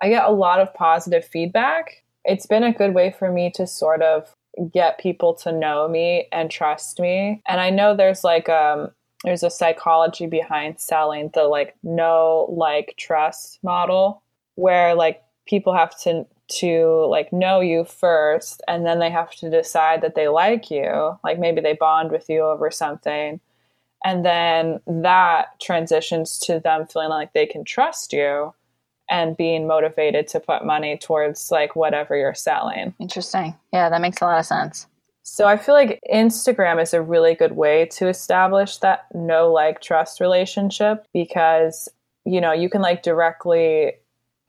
I 0.00 0.08
get 0.08 0.24
a 0.24 0.32
lot 0.32 0.60
of 0.60 0.74
positive 0.74 1.24
feedback. 1.24 2.02
It's 2.24 2.46
been 2.46 2.64
a 2.64 2.72
good 2.72 2.94
way 2.94 3.14
for 3.16 3.30
me 3.30 3.50
to 3.52 3.66
sort 3.66 4.02
of 4.02 4.34
get 4.72 4.98
people 4.98 5.34
to 5.34 5.52
know 5.52 5.88
me 5.88 6.28
and 6.32 6.50
trust 6.50 7.00
me. 7.00 7.42
And 7.46 7.60
I 7.60 7.70
know 7.70 7.96
there's 7.96 8.24
like 8.24 8.48
um 8.48 8.90
there's 9.24 9.42
a 9.42 9.50
psychology 9.50 10.26
behind 10.26 10.80
selling 10.80 11.30
the 11.34 11.44
like 11.44 11.76
know 11.82 12.46
like 12.50 12.94
trust 12.98 13.58
model 13.62 14.22
where 14.56 14.94
like 14.94 15.22
people 15.46 15.74
have 15.74 15.98
to 16.00 16.26
to 16.48 17.06
like 17.08 17.32
know 17.32 17.60
you 17.60 17.84
first 17.84 18.62
and 18.68 18.84
then 18.84 18.98
they 18.98 19.10
have 19.10 19.30
to 19.30 19.48
decide 19.48 20.02
that 20.02 20.14
they 20.14 20.28
like 20.28 20.70
you 20.70 21.16
like 21.24 21.38
maybe 21.38 21.60
they 21.60 21.72
bond 21.72 22.10
with 22.10 22.28
you 22.28 22.42
over 22.42 22.70
something 22.70 23.40
and 24.04 24.24
then 24.24 24.80
that 24.86 25.58
transitions 25.60 26.38
to 26.40 26.60
them 26.60 26.86
feeling 26.86 27.08
like 27.10 27.32
they 27.32 27.46
can 27.46 27.64
trust 27.64 28.12
you 28.12 28.52
and 29.10 29.36
being 29.36 29.66
motivated 29.66 30.26
to 30.28 30.40
put 30.40 30.64
money 30.64 30.96
towards 30.96 31.50
like 31.50 31.76
whatever 31.76 32.16
you're 32.16 32.34
selling 32.34 32.94
Interesting. 33.00 33.54
Yeah, 33.72 33.88
that 33.88 34.00
makes 34.00 34.20
a 34.20 34.24
lot 34.24 34.38
of 34.38 34.46
sense. 34.46 34.86
so 35.22 35.46
I 35.46 35.56
feel 35.56 35.74
like 35.74 36.00
Instagram 36.12 36.80
is 36.80 36.94
a 36.94 37.02
really 37.02 37.34
good 37.34 37.52
way 37.52 37.86
to 37.92 38.08
establish 38.08 38.78
that 38.78 39.06
know 39.14 39.52
like 39.52 39.80
trust 39.80 40.20
relationship 40.20 41.06
because 41.12 41.88
you 42.24 42.40
know 42.40 42.52
you 42.52 42.68
can 42.70 42.82
like 42.82 43.02
directly 43.02 43.92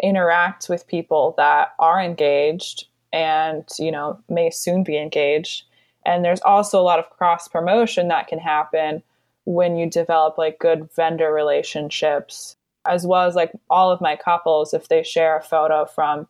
interact 0.01 0.69
with 0.69 0.87
people 0.87 1.33
that 1.37 1.73
are 1.79 2.01
engaged 2.01 2.85
and 3.11 3.63
you 3.77 3.91
know 3.91 4.19
may 4.29 4.49
soon 4.49 4.83
be 4.83 4.97
engaged 4.97 5.63
and 6.05 6.25
there's 6.25 6.41
also 6.41 6.79
a 6.79 6.83
lot 6.83 6.99
of 6.99 7.09
cross 7.11 7.47
promotion 7.47 8.07
that 8.07 8.27
can 8.27 8.39
happen 8.39 9.01
when 9.45 9.75
you 9.75 9.89
develop 9.89 10.37
like 10.37 10.59
good 10.59 10.89
vendor 10.95 11.31
relationships 11.31 12.55
as 12.85 13.07
well 13.07 13.25
as 13.25 13.35
like 13.35 13.51
all 13.69 13.91
of 13.91 14.01
my 14.01 14.15
couples 14.15 14.73
if 14.73 14.87
they 14.87 15.03
share 15.03 15.37
a 15.37 15.43
photo 15.43 15.85
from 15.85 16.27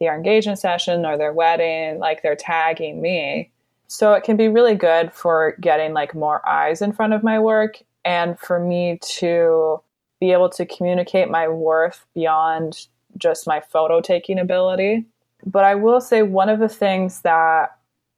their 0.00 0.14
engagement 0.14 0.58
session 0.58 1.04
or 1.04 1.16
their 1.16 1.32
wedding 1.32 1.98
like 1.98 2.22
they're 2.22 2.36
tagging 2.36 3.00
me 3.00 3.50
so 3.90 4.12
it 4.12 4.22
can 4.22 4.36
be 4.36 4.46
really 4.46 4.76
good 4.76 5.12
for 5.12 5.56
getting 5.60 5.92
like 5.92 6.14
more 6.14 6.48
eyes 6.48 6.80
in 6.80 6.92
front 6.92 7.12
of 7.12 7.24
my 7.24 7.40
work 7.40 7.82
and 8.04 8.38
for 8.38 8.60
me 8.60 8.98
to 9.02 9.80
be 10.20 10.30
able 10.30 10.48
to 10.50 10.64
communicate 10.64 11.28
my 11.28 11.48
worth 11.48 12.06
beyond 12.14 12.86
just 13.18 13.46
my 13.46 13.60
photo 13.60 14.00
taking 14.00 14.38
ability. 14.38 15.04
But 15.44 15.64
I 15.64 15.74
will 15.74 16.00
say 16.00 16.22
one 16.22 16.48
of 16.48 16.60
the 16.60 16.68
things 16.68 17.22
that 17.22 17.76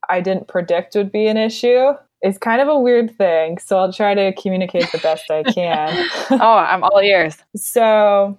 I 0.08 0.20
didn't 0.20 0.48
predict 0.48 0.94
would 0.94 1.12
be 1.12 1.26
an 1.26 1.36
issue 1.36 1.92
is 2.22 2.38
kind 2.38 2.60
of 2.60 2.68
a 2.68 2.78
weird 2.78 3.16
thing. 3.16 3.58
So 3.58 3.78
I'll 3.78 3.92
try 3.92 4.14
to 4.14 4.32
communicate 4.40 4.90
the 4.92 4.98
best 4.98 5.30
I 5.30 5.42
can. 5.42 6.08
Oh, 6.30 6.56
I'm 6.56 6.82
all 6.84 7.00
ears. 7.00 7.36
So 7.56 8.38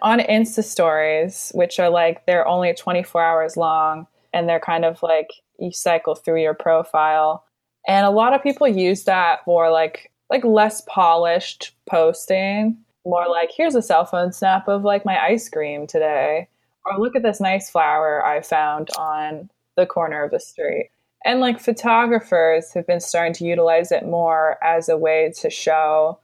on 0.00 0.20
Insta 0.20 0.62
stories, 0.62 1.50
which 1.54 1.78
are 1.78 1.90
like 1.90 2.24
they're 2.26 2.46
only 2.46 2.74
24 2.74 3.22
hours 3.22 3.56
long 3.56 4.06
and 4.32 4.48
they're 4.48 4.60
kind 4.60 4.84
of 4.84 5.02
like 5.02 5.30
you 5.58 5.72
cycle 5.72 6.14
through 6.14 6.42
your 6.42 6.54
profile. 6.54 7.44
And 7.86 8.06
a 8.06 8.10
lot 8.10 8.34
of 8.34 8.42
people 8.42 8.68
use 8.68 9.04
that 9.04 9.44
for 9.44 9.70
like 9.70 10.10
like 10.30 10.44
less 10.44 10.82
polished 10.86 11.72
posting, 11.88 12.78
more 13.04 13.28
like 13.28 13.50
here's 13.54 13.74
a 13.74 13.82
cell 13.82 14.04
phone 14.04 14.32
snap 14.32 14.68
of 14.68 14.82
like 14.82 15.04
my 15.04 15.22
ice 15.22 15.48
cream 15.48 15.86
today 15.86 16.48
or 16.84 16.98
look 16.98 17.14
at 17.16 17.22
this 17.22 17.40
nice 17.40 17.70
flower 17.70 18.24
I 18.24 18.40
found 18.40 18.88
on 18.98 19.50
the 19.76 19.86
corner 19.86 20.24
of 20.24 20.30
the 20.30 20.40
street. 20.40 20.90
And 21.24 21.40
like 21.40 21.60
photographers 21.60 22.72
have 22.72 22.86
been 22.86 23.00
starting 23.00 23.32
to 23.34 23.44
utilize 23.44 23.92
it 23.92 24.04
more 24.04 24.62
as 24.62 24.88
a 24.88 24.96
way 24.96 25.32
to 25.40 25.50
show 25.50 26.18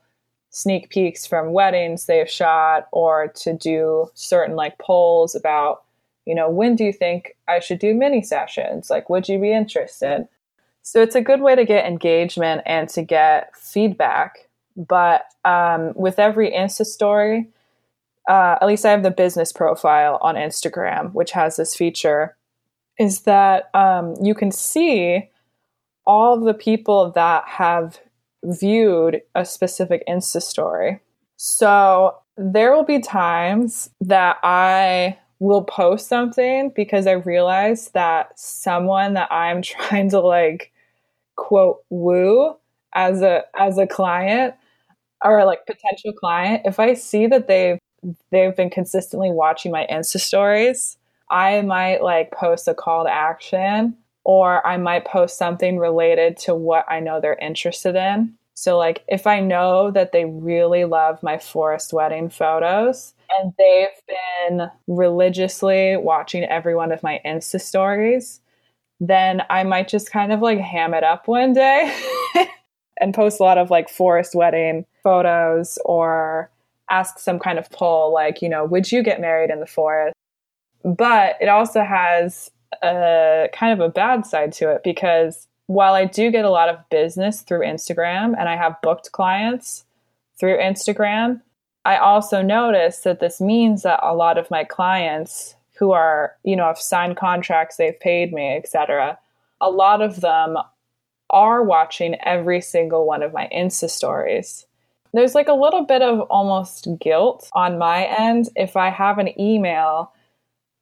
sneak 0.50 0.90
peeks 0.90 1.26
from 1.26 1.52
weddings 1.52 2.06
they've 2.06 2.30
shot 2.30 2.88
or 2.90 3.28
to 3.28 3.52
do 3.52 4.11
certain 4.14 4.56
like 4.56 4.78
polls 4.78 5.34
about 5.34 5.82
you 6.24 6.34
know 6.34 6.48
when 6.48 6.74
do 6.74 6.84
you 6.84 6.92
think 6.92 7.37
i 7.48 7.58
should 7.61 7.78
do 7.78 7.94
mini 7.94 8.22
sessions? 8.22 8.90
Like 8.90 9.11
would 9.11 9.28
you 9.28 9.38
be 9.38 9.52
interested? 9.52 10.26
So 10.82 11.02
it's 11.02 11.14
a 11.14 11.20
good 11.20 11.42
way 11.42 11.54
to 11.54 11.64
get 11.64 11.87
engagement 11.87 12.62
and 12.64 12.88
to 12.90 13.02
get 13.02 13.54
feedback. 13.54 14.48
But 14.74 15.26
um, 15.44 15.92
with 15.94 16.18
every 16.18 16.50
insta 16.50 16.87
story 16.87 17.48
uh, 18.28 18.56
at 18.61 18.66
least 18.66 18.84
i 18.84 18.90
have 18.90 19.02
the 19.02 19.11
business 19.11 19.52
profile 19.52 20.18
on 20.20 20.34
instagram 20.34 21.12
which 21.12 21.32
has 21.32 21.56
this 21.56 21.74
feature 21.74 22.37
is 22.98 23.20
that 23.22 23.70
um, 23.74 24.14
you 24.22 24.34
can 24.34 24.50
see 24.50 25.30
all 26.06 26.40
the 26.40 26.54
people 26.54 27.12
that 27.12 27.44
have 27.46 28.00
viewed 28.44 29.20
a 29.34 29.44
specific 29.44 30.02
Insta 30.08 30.42
story. 30.42 31.00
So 31.37 32.16
there 32.37 32.74
will 32.74 32.84
be 32.84 33.00
times 33.00 33.90
that 34.00 34.38
I 34.42 35.18
will 35.38 35.62
post 35.62 36.08
something 36.08 36.72
because 36.74 37.06
I 37.06 37.12
realize 37.12 37.90
that 37.90 38.38
someone 38.38 39.14
that 39.14 39.30
I'm 39.30 39.62
trying 39.62 40.11
to 40.11 40.20
like 40.20 40.72
quote 41.37 41.84
woo 41.90 42.56
as 42.94 43.22
a 43.22 43.44
as 43.56 43.78
a 43.78 43.87
client 43.87 44.54
or 45.24 45.44
like 45.44 45.66
potential 45.66 46.12
client, 46.12 46.62
if 46.64 46.80
I 46.80 46.94
see 46.94 47.26
that 47.26 47.48
they've 47.48 47.78
they've 48.30 48.54
been 48.56 48.70
consistently 48.70 49.30
watching 49.30 49.72
my 49.72 49.87
Insta 49.90 50.20
stories, 50.20 50.96
I 51.30 51.62
might 51.62 52.02
like 52.02 52.30
post 52.32 52.68
a 52.68 52.74
call 52.74 53.04
to 53.04 53.12
action 53.12 53.96
or 54.24 54.66
I 54.66 54.76
might 54.76 55.06
post 55.06 55.38
something 55.38 55.78
related 55.78 56.36
to 56.38 56.54
what 56.54 56.84
I 56.88 57.00
know 57.00 57.20
they're 57.20 57.34
interested 57.34 57.96
in. 57.96 58.34
So, 58.54 58.76
like, 58.76 59.04
if 59.08 59.26
I 59.26 59.40
know 59.40 59.90
that 59.92 60.12
they 60.12 60.24
really 60.24 60.84
love 60.84 61.22
my 61.22 61.38
forest 61.38 61.92
wedding 61.92 62.28
photos 62.28 63.14
and 63.38 63.52
they've 63.56 63.88
been 64.48 64.68
religiously 64.86 65.96
watching 65.96 66.44
every 66.44 66.74
one 66.74 66.92
of 66.92 67.02
my 67.02 67.20
Insta 67.24 67.60
stories, 67.60 68.40
then 69.00 69.42
I 69.48 69.62
might 69.62 69.88
just 69.88 70.10
kind 70.10 70.32
of 70.32 70.40
like 70.40 70.58
ham 70.58 70.92
it 70.92 71.04
up 71.04 71.28
one 71.28 71.52
day 71.52 71.96
and 73.00 73.14
post 73.14 73.40
a 73.40 73.44
lot 73.44 73.58
of 73.58 73.70
like 73.70 73.88
forest 73.88 74.34
wedding 74.34 74.84
photos 75.02 75.78
or 75.84 76.50
ask 76.90 77.18
some 77.18 77.38
kind 77.38 77.58
of 77.58 77.70
poll 77.70 78.12
like, 78.12 78.42
you 78.42 78.48
know, 78.48 78.64
would 78.64 78.90
you 78.90 79.02
get 79.02 79.20
married 79.20 79.50
in 79.50 79.60
the 79.60 79.66
forest? 79.66 80.14
But 80.88 81.37
it 81.38 81.48
also 81.48 81.83
has 81.83 82.51
a 82.83 83.48
kind 83.53 83.79
of 83.79 83.81
a 83.81 83.92
bad 83.92 84.24
side 84.24 84.53
to 84.55 84.70
it 84.70 84.83
because 84.83 85.46
while 85.66 85.92
I 85.92 86.07
do 86.07 86.31
get 86.31 86.46
a 86.46 86.51
lot 86.51 86.70
of 86.70 86.88
business 86.88 87.42
through 87.42 87.61
Instagram 87.61 88.35
and 88.38 88.48
I 88.48 88.57
have 88.57 88.81
booked 88.83 89.12
clients 89.12 89.85
through 90.40 90.57
Instagram, 90.57 91.42
I 91.85 91.98
also 91.98 92.40
notice 92.40 93.01
that 93.01 93.20
this 93.20 93.38
means 93.38 93.83
that 93.83 94.01
a 94.03 94.14
lot 94.14 94.38
of 94.38 94.51
my 94.51 94.64
clients 94.64 95.57
who 95.79 95.92
are, 95.92 96.35
you 96.42 96.57
know, 96.57 96.64
have 96.64 96.79
signed 96.79 97.18
contracts, 97.18 97.77
they've 97.77 98.01
paid 98.01 98.33
me, 98.33 98.57
etc., 98.57 99.18
a 99.61 99.70
lot 99.70 100.01
of 100.01 100.22
them 100.22 100.57
are 101.29 101.62
watching 101.62 102.16
every 102.22 102.62
single 102.62 103.07
one 103.07 103.22
of 103.22 103.35
my 103.35 103.46
Insta 103.55 103.90
stories. 103.90 104.64
There's 105.12 105.35
like 105.35 105.48
a 105.48 105.53
little 105.53 105.85
bit 105.85 106.01
of 106.01 106.20
almost 106.31 106.88
guilt 106.98 107.51
on 107.53 107.77
my 107.77 108.05
end 108.05 108.48
if 108.57 108.77
I 108.77 108.88
have 108.88 109.18
an 109.18 109.38
email 109.38 110.12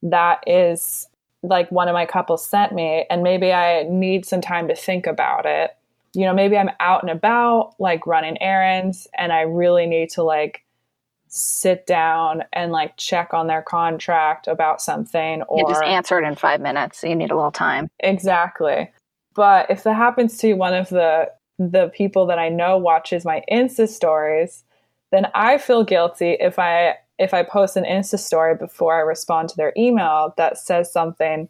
that 0.03 0.45
is 0.47 1.07
like 1.43 1.71
one 1.71 1.89
of 1.89 1.95
my 1.95 2.07
couples 2.07 2.47
sent 2.47 2.73
me 2.73 3.07
and 3.11 3.23
maybe 3.23 3.53
I 3.53 3.85
need 3.85 4.27
some 4.27 4.41
time 4.41 4.69
to 4.69 4.75
think 4.75 5.07
about 5.07 5.47
it. 5.47 5.77
You 6.15 6.25
know, 6.25 6.35
maybe 6.35 6.57
I'm 6.57 6.71
out 6.81 7.03
and 7.03 7.11
about 7.11 7.75
like 7.79 8.07
running 8.07 8.41
errands 8.41 9.07
and 9.17 9.33
I 9.33 9.43
really 9.43 9.87
need 9.87 10.11
to 10.11 10.23
like 10.23 10.65
sit 11.29 11.87
down 11.87 12.45
and 12.53 12.73
like 12.73 12.97
check 12.97 13.35
on 13.35 13.47
their 13.47 13.63
contract 13.63 14.47
about 14.47 14.81
something 14.81 15.43
or 15.43 15.59
You 15.59 15.69
just 15.69 15.83
answer 15.83 16.19
it 16.19 16.27
in 16.27 16.35
five 16.35 16.61
minutes. 16.61 17.01
So 17.01 17.09
you 17.09 17.17
need 17.17 17.31
a 17.31 17.37
little 17.37 17.51
time. 17.51 17.89
Exactly. 18.01 18.91
But 19.35 19.71
if 19.71 19.83
that 19.83 19.97
happens 19.97 20.39
to 20.39 20.55
one 20.55 20.75
of 20.75 20.89
the 20.89 21.31
the 21.59 21.91
people 21.95 22.27
that 22.27 22.39
I 22.39 22.51
know 22.51 22.77
watches 22.77 23.25
my 23.25 23.43
Insta 23.51 23.89
stories, 23.89 24.63
then 25.11 25.27
I 25.35 25.57
feel 25.59 25.85
guilty 25.85 26.37
if 26.39 26.59
I 26.59 26.97
if 27.19 27.33
I 27.35 27.43
post 27.43 27.77
an 27.77 27.85
Insta 27.85 28.19
story 28.19 28.55
before 28.55 28.97
I 28.97 29.01
respond 29.01 29.49
to 29.51 29.57
their 29.57 29.73
email 29.77 30.35
that 30.37 30.59
says 30.59 30.93
something 30.93 31.49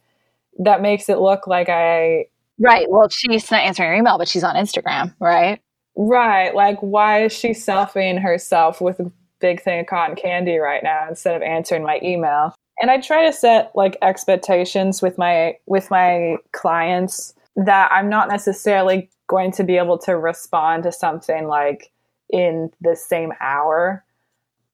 that 0.59 0.81
makes 0.81 1.09
it 1.09 1.19
look 1.19 1.47
like 1.47 1.69
I 1.69 2.27
Right. 2.59 2.91
Well, 2.91 3.09
she's 3.11 3.51
not 3.51 3.61
answering 3.61 3.91
your 3.91 3.99
email, 3.99 4.17
but 4.17 4.29
she's 4.29 4.43
on 4.43 4.55
Instagram, 4.55 5.15
right? 5.21 5.61
right, 5.97 6.55
like 6.55 6.79
why 6.81 7.25
is 7.25 7.33
she 7.33 7.51
selfieing 7.51 8.21
herself 8.21 8.81
with 8.81 9.01
a 9.01 9.11
big 9.41 9.63
thing 9.63 9.81
of 9.81 9.87
cotton 9.87 10.17
candy 10.17 10.59
right 10.59 10.83
now 10.83 11.07
instead 11.09 11.35
of 11.35 11.43
answering 11.43 11.83
my 11.83 11.99
email? 12.03 12.55
And 12.81 12.91
I 12.91 13.01
try 13.01 13.25
to 13.27 13.33
set 13.33 13.73
like 13.75 13.97
expectations 14.03 15.01
with 15.01 15.17
my 15.17 15.57
with 15.67 15.91
my 15.91 16.37
clients 16.53 17.35
that 17.57 17.91
I'm 17.91 18.11
not 18.11 18.29
necessarily 18.29 19.09
going 19.29 19.51
to 19.53 19.65
be 19.65 19.79
able 19.79 19.99
to 19.99 20.17
respond 20.17 20.83
to 20.83 20.93
something 20.93 21.49
like 21.49 21.91
in 22.29 22.71
the 22.83 22.95
same 22.95 23.33
hour. 23.41 24.05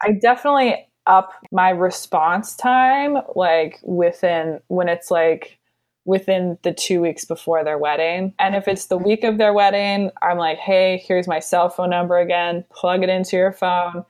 I 0.03 0.13
definitely 0.13 0.87
up 1.07 1.33
my 1.51 1.71
response 1.71 2.55
time 2.57 3.19
like 3.35 3.81
within 3.83 4.61
when 4.69 4.89
it's 4.89 5.11
like 5.11 5.59
within 6.05 6.59
the 6.63 6.73
two 6.73 7.01
weeks 7.01 7.25
before 7.25 7.65
their 7.65 7.79
wedding. 7.79 8.35
And 8.39 8.57
if 8.57 8.67
it's 8.67 8.87
the 8.87 8.99
week 8.99 9.25
of 9.25 9.39
their 9.39 9.53
wedding, 9.53 10.11
I'm 10.21 10.39
like, 10.39 10.59
hey, 10.59 11.03
here's 11.07 11.29
my 11.29 11.39
cell 11.39 11.69
phone 11.69 11.91
number 11.91 12.19
again, 12.19 12.65
plug 12.71 13.03
it 13.03 13.09
into 13.09 13.37
your 13.37 13.53
phone. 13.53 14.05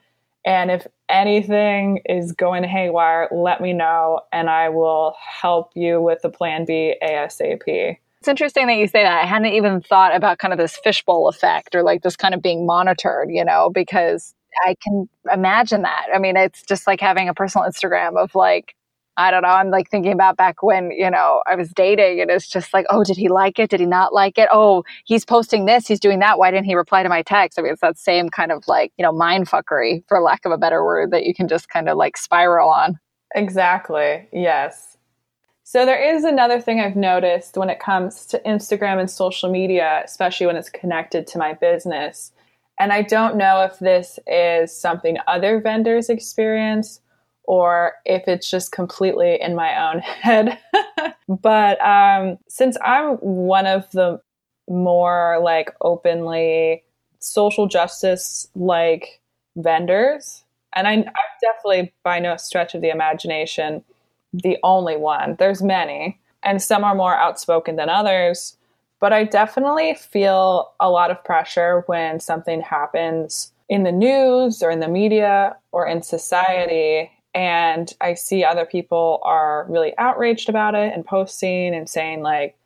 And 0.45 0.71
if 0.71 0.87
anything 1.09 2.01
is 2.07 2.33
going 2.33 2.65
haywire, 2.65 3.29
let 3.31 3.61
me 3.61 3.73
know 3.73 4.21
and 4.33 4.51
I 4.51 4.71
will 4.71 5.15
help 5.21 5.73
you 5.75 6.01
with 6.01 6.23
the 6.23 6.31
plan 6.31 6.65
B 6.65 6.97
ASAP. 7.03 7.99
It's 8.21 8.29
interesting 8.29 8.69
that 8.69 8.77
you 8.77 8.87
say 8.87 9.03
that. 9.03 9.23
I 9.23 9.27
hadn't 9.27 9.53
even 9.53 9.83
thought 9.83 10.15
about 10.15 10.39
kind 10.39 10.53
of 10.53 10.59
this 10.59 10.77
fishbowl 10.77 11.29
effect 11.29 11.75
or 11.75 11.83
like 11.83 12.03
this 12.03 12.17
kind 12.17 12.35
of 12.35 12.43
being 12.43 12.65
monitored, 12.67 13.29
you 13.31 13.45
know, 13.45 13.71
because 13.71 14.35
I 14.65 14.77
can 14.83 15.09
imagine 15.33 15.83
that. 15.83 16.07
I 16.15 16.19
mean, 16.19 16.37
it's 16.37 16.63
just 16.63 16.87
like 16.87 17.01
having 17.01 17.29
a 17.29 17.35
personal 17.35 17.67
Instagram 17.69 18.17
of 18.23 18.35
like, 18.35 18.75
I 19.17 19.31
don't 19.31 19.43
know. 19.43 19.49
I'm 19.49 19.71
like 19.71 19.91
thinking 19.91 20.13
about 20.13 20.39
back 20.39 20.63
when, 20.63 20.91
you 20.91 21.11
know, 21.11 21.43
I 21.47 21.55
was 21.55 21.71
dating 21.71 22.23
and 22.23 22.31
it's 22.31 22.49
just 22.49 22.73
like, 22.73 22.87
oh, 22.89 23.05
did 23.05 23.17
he 23.17 23.29
like 23.29 23.59
it? 23.59 23.69
Did 23.69 23.81
he 23.81 23.87
not 23.87 24.15
like 24.15 24.39
it? 24.39 24.49
Oh, 24.51 24.85
he's 25.05 25.25
posting 25.25 25.67
this, 25.67 25.87
he's 25.87 26.01
doing 26.01 26.21
that. 26.21 26.39
Why 26.39 26.51
didn't 26.51 26.65
he 26.65 26.75
reply 26.75 27.03
to 27.03 27.11
my 27.11 27.23
text? 27.23 27.59
I 27.59 27.63
mean, 27.63 27.73
it's 27.73 27.83
that 27.83 27.99
same 27.99 28.31
kind 28.31 28.51
of 28.51 28.67
like, 28.67 28.91
you 28.97 29.03
know, 29.03 29.13
mind 29.13 29.49
fuckery, 29.49 30.03
for 30.09 30.21
lack 30.21 30.47
of 30.47 30.53
a 30.53 30.57
better 30.57 30.83
word, 30.83 31.11
that 31.11 31.25
you 31.25 31.35
can 31.35 31.47
just 31.47 31.69
kind 31.69 31.91
of 31.91 31.99
like 31.99 32.17
spiral 32.17 32.71
on. 32.71 32.99
Exactly. 33.35 34.29
Yes. 34.33 34.97
So 35.63 35.87
there 35.87 36.03
is 36.03 36.25
another 36.25 36.61
thing 36.61 36.81
I've 36.81 36.97
noticed 36.97 37.57
when 37.57 37.71
it 37.71 37.81
comes 37.81 38.27
to 38.27 38.41
Instagram 38.45 38.99
and 38.99 39.11
social 39.11 39.51
media, 39.51 40.03
especially 40.05 40.47
when 40.47 40.57
it's 40.57 40.71
connected 40.71 41.27
to 41.29 41.39
my 41.39 41.53
business. 41.53 42.33
And 42.83 42.93
I 42.93 43.03
don't 43.03 43.37
know 43.37 43.63
if 43.63 43.79
this 43.79 44.19
is 44.27 44.77
something 44.77 45.17
other 45.29 45.61
vendors 45.61 46.11
experience 46.11 47.01
or 47.45 47.93
if 48.05 48.27
it's 48.27 48.51
just 48.51 48.73
completely 48.73 49.41
in 49.41 49.55
my 49.55 49.89
own 49.89 50.01
head. 50.01 50.59
but 51.29 51.81
um, 51.81 52.39
since 52.49 52.77
I'm 52.85 53.19
one 53.19 53.67
of 53.67 53.89
the 53.93 54.21
more 54.69 55.39
like 55.41 55.73
openly 55.81 56.83
social 57.21 57.69
justice 57.69 58.49
like 58.57 59.21
vendors, 59.55 60.43
and 60.75 60.89
I, 60.89 60.95
I'm 60.95 61.05
definitely 61.41 61.93
by 62.03 62.19
no 62.19 62.37
stretch 62.37 62.75
of 62.75 62.81
the 62.81 62.91
imagination 62.91 63.85
the 64.33 64.59
only 64.65 64.97
one, 64.97 65.37
there's 65.39 65.63
many, 65.63 66.19
and 66.43 66.61
some 66.61 66.83
are 66.83 66.97
more 66.97 67.15
outspoken 67.15 67.77
than 67.77 67.89
others. 67.89 68.57
But 69.03 69.13
I 69.13 69.25
definitely 69.25 69.95
feel 69.95 70.73
a 70.81 70.89
lot 70.89 71.11
of 71.11 71.23
pressure 71.23 71.83
when 71.87 72.21
something 72.21 72.63
happens 72.63 73.53
in 73.69 73.83
the 73.83 73.93
news 73.93 74.63
or 74.63 74.71
in 74.71 74.81
the 74.81 74.89
media 74.89 75.57
or 75.73 75.87
in 75.87 76.03
society 76.03 77.11
and 77.35 77.93
I 78.01 78.15
see 78.15 78.45
other 78.45 78.67
people 78.67 79.21
are 79.23 79.67
really 79.69 79.97
outraged 79.99 80.49
about 80.49 80.75
it 80.75 80.93
and 80.93 81.05
posting 81.05 81.75
and 81.75 81.89
saying 81.89 82.23
like, 82.23 82.57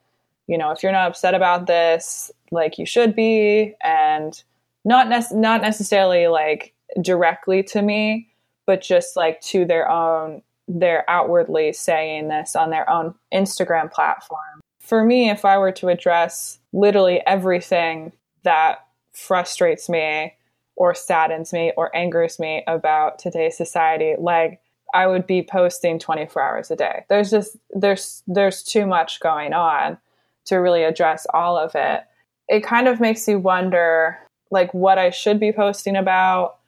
you 0.49 0.59
know, 0.59 0.70
if 0.72 0.83
you're 0.83 0.92
not 0.92 1.09
upset 1.09 1.35
about 1.35 1.66
this, 1.66 2.31
like 2.51 2.79
you 2.79 2.87
should 2.87 3.14
be, 3.14 3.75
and 3.83 4.42
not 4.85 5.09
nec- 5.09 5.33
not 5.33 5.62
necessarily 5.62 6.27
like 6.29 6.72
directly 7.01 7.62
to 7.64 7.83
me, 7.83 8.29
but 8.66 8.83
just 8.83 9.16
like 9.16 9.40
to 9.40 9.64
their 9.64 9.88
own, 9.88 10.42
they're 10.68 11.09
outwardly 11.09 11.72
saying 11.72 12.29
this 12.29 12.55
on 12.55 12.70
their 12.70 12.88
own 12.90 13.14
Instagram 13.33 13.90
platform. 13.90 14.61
For 14.87 15.05
me, 15.05 15.31
if 15.31 15.44
I 15.44 15.59
were 15.59 15.72
to 15.72 15.88
address 15.88 16.61
literally 16.72 17.20
everything 17.27 18.12
that 18.44 18.87
frustrates 19.12 19.88
me 19.88 20.35
or 20.77 20.94
saddens 20.94 21.53
me 21.53 21.72
or 21.77 21.94
angers 21.96 22.38
me 22.38 22.62
about 22.68 23.18
today's 23.18 23.57
society 23.57 24.14
like 24.18 24.61
i 24.94 25.07
would 25.07 25.27
be 25.27 25.42
posting 25.42 25.99
24 25.99 26.40
hours 26.42 26.70
a 26.70 26.77
day. 26.77 27.05
There's 27.09 27.31
just 27.31 27.57
there's 27.70 28.22
there's 28.29 28.62
too 28.62 28.87
much 28.87 29.18
going 29.18 29.53
on 29.53 29.99
to 30.44 30.57
really 30.57 30.85
address 30.85 31.27
all 31.35 31.57
of 31.57 31.75
it. 31.75 32.03
It 32.49 32.61
kind 32.61 32.87
of 32.87 33.01
makes 33.01 33.27
you 33.27 33.40
wonder 33.40 34.18
like 34.53 34.72
what 34.72 34.99
i 34.99 35.11
should 35.11 35.40
be 35.40 35.51
posting 35.51 35.96
about 35.96 36.59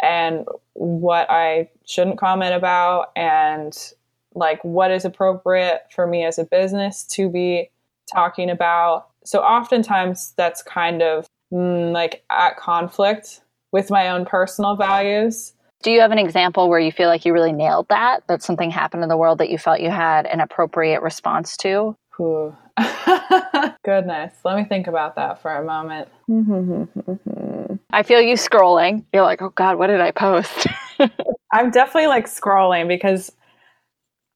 and 0.00 0.46
what 0.74 1.28
i 1.28 1.68
shouldn't 1.84 2.18
comment 2.18 2.54
about 2.54 3.10
and 3.16 3.92
like 4.34 4.62
what 4.64 4.90
is 4.90 5.04
appropriate 5.04 5.82
for 5.94 6.06
me 6.06 6.24
as 6.24 6.38
a 6.38 6.44
business 6.44 7.04
to 7.04 7.28
be 7.28 7.70
talking 8.12 8.50
about 8.50 9.08
so 9.24 9.40
oftentimes 9.40 10.32
that's 10.36 10.62
kind 10.62 11.02
of 11.02 11.26
mm, 11.52 11.92
like 11.92 12.24
at 12.30 12.56
conflict 12.56 13.42
with 13.72 13.90
my 13.90 14.08
own 14.08 14.24
personal 14.24 14.76
values. 14.76 15.52
Do 15.82 15.90
you 15.90 16.00
have 16.00 16.10
an 16.10 16.18
example 16.18 16.68
where 16.68 16.78
you 16.78 16.92
feel 16.92 17.08
like 17.08 17.24
you 17.24 17.32
really 17.32 17.52
nailed 17.52 17.88
that? 17.88 18.26
That 18.26 18.42
something 18.42 18.70
happened 18.70 19.02
in 19.02 19.08
the 19.08 19.16
world 19.16 19.38
that 19.38 19.50
you 19.50 19.58
felt 19.58 19.80
you 19.80 19.90
had 19.90 20.26
an 20.26 20.40
appropriate 20.40 21.00
response 21.00 21.56
to? 21.58 21.96
Ooh. 22.20 22.54
Goodness. 23.84 24.34
Let 24.44 24.56
me 24.56 24.64
think 24.64 24.86
about 24.86 25.16
that 25.16 25.40
for 25.40 25.50
a 25.50 25.64
moment. 25.64 26.08
I 27.90 28.02
feel 28.02 28.20
you 28.20 28.34
scrolling. 28.34 29.04
You're 29.12 29.22
like, 29.22 29.40
oh 29.40 29.50
God, 29.50 29.78
what 29.78 29.86
did 29.86 30.00
I 30.00 30.10
post? 30.10 30.66
I'm 31.52 31.70
definitely 31.70 32.08
like 32.08 32.26
scrolling 32.26 32.86
because 32.86 33.32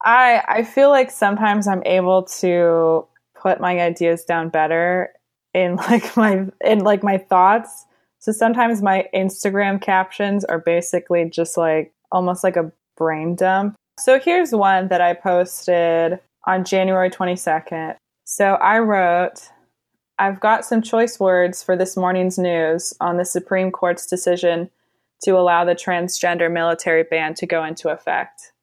I 0.05 0.43
I 0.47 0.62
feel 0.62 0.90
like 0.90 1.11
sometimes 1.11 1.67
I'm 1.67 1.83
able 1.85 2.25
to 2.40 3.07
put 3.35 3.61
my 3.61 3.81
ideas 3.81 4.25
down 4.25 4.49
better 4.51 5.11
in 5.53 5.77
like 5.88 6.17
my 6.17 6.47
in 6.64 6.81
like 6.81 7.03
my 7.03 7.19
thoughts. 7.19 7.87
So 8.19 8.33
sometimes 8.33 8.81
my 8.81 9.07
Instagram 9.14 9.81
captions 9.81 10.45
are 10.45 10.59
basically 10.59 11.29
just 11.29 11.57
like 11.57 11.93
almost 12.11 12.43
like 12.43 12.57
a 12.57 12.73
brain 12.97 13.35
dump. 13.35 13.75
So 13.99 14.19
here's 14.19 14.53
one 14.53 14.88
that 14.88 15.01
I 15.01 15.12
posted 15.12 16.19
on 16.47 16.64
January 16.64 17.11
22nd. 17.11 17.97
So 18.25 18.55
I 18.55 18.79
wrote, 18.79 19.51
I've 20.19 20.40
got 20.40 20.64
some 20.64 20.81
choice 20.81 21.21
words 21.21 21.62
for 21.62 21.77
this 21.77 21.97
morning's 21.97 22.38
news 22.38 22.95
on 23.01 23.19
the 23.19 23.25
Supreme 23.25 23.71
Court's 23.71 24.07
decision 24.07 24.71
to 25.25 25.33
allow 25.33 25.64
the 25.64 25.75
transgender 25.75 26.51
military 26.51 27.03
ban 27.03 27.35
to 27.35 27.47
go 27.47 27.62
into 27.62 27.90
effect. 27.90 28.54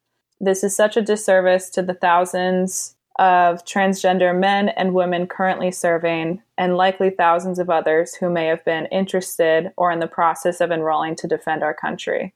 This 0.44 0.64
is 0.64 0.76
such 0.76 0.98
a 0.98 1.04
disservice 1.04 1.70
to 1.70 1.84
the 1.84 1.94
thousands 1.94 2.96
of 3.20 3.64
transgender 3.64 4.36
men 4.36 4.70
and 4.70 4.96
women 4.96 5.28
currently 5.28 5.70
serving, 5.70 6.42
and 6.58 6.76
likely 6.76 7.12
thousands 7.12 7.60
of 7.60 7.70
others 7.70 8.16
who 8.16 8.28
may 8.28 8.48
have 8.48 8.66
been 8.66 8.88
interested 8.88 9.72
or 9.78 9.92
in 9.92 10.00
the 10.00 10.08
process 10.08 10.60
of 10.60 10.72
enrolling 10.72 11.16
to 11.18 11.28
defend 11.28 11.62
our 11.62 11.76
country. 11.76 12.34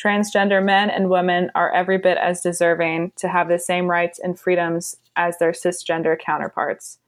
Transgender 0.00 0.64
men 0.64 0.90
and 0.90 1.10
women 1.10 1.50
are 1.56 1.72
every 1.72 1.98
bit 1.98 2.18
as 2.18 2.40
deserving 2.40 3.10
to 3.16 3.26
have 3.26 3.48
the 3.48 3.58
same 3.58 3.90
rights 3.90 4.20
and 4.20 4.38
freedoms 4.38 4.96
as 5.16 5.36
their 5.38 5.50
cisgender 5.50 6.16
counterparts. 6.16 6.98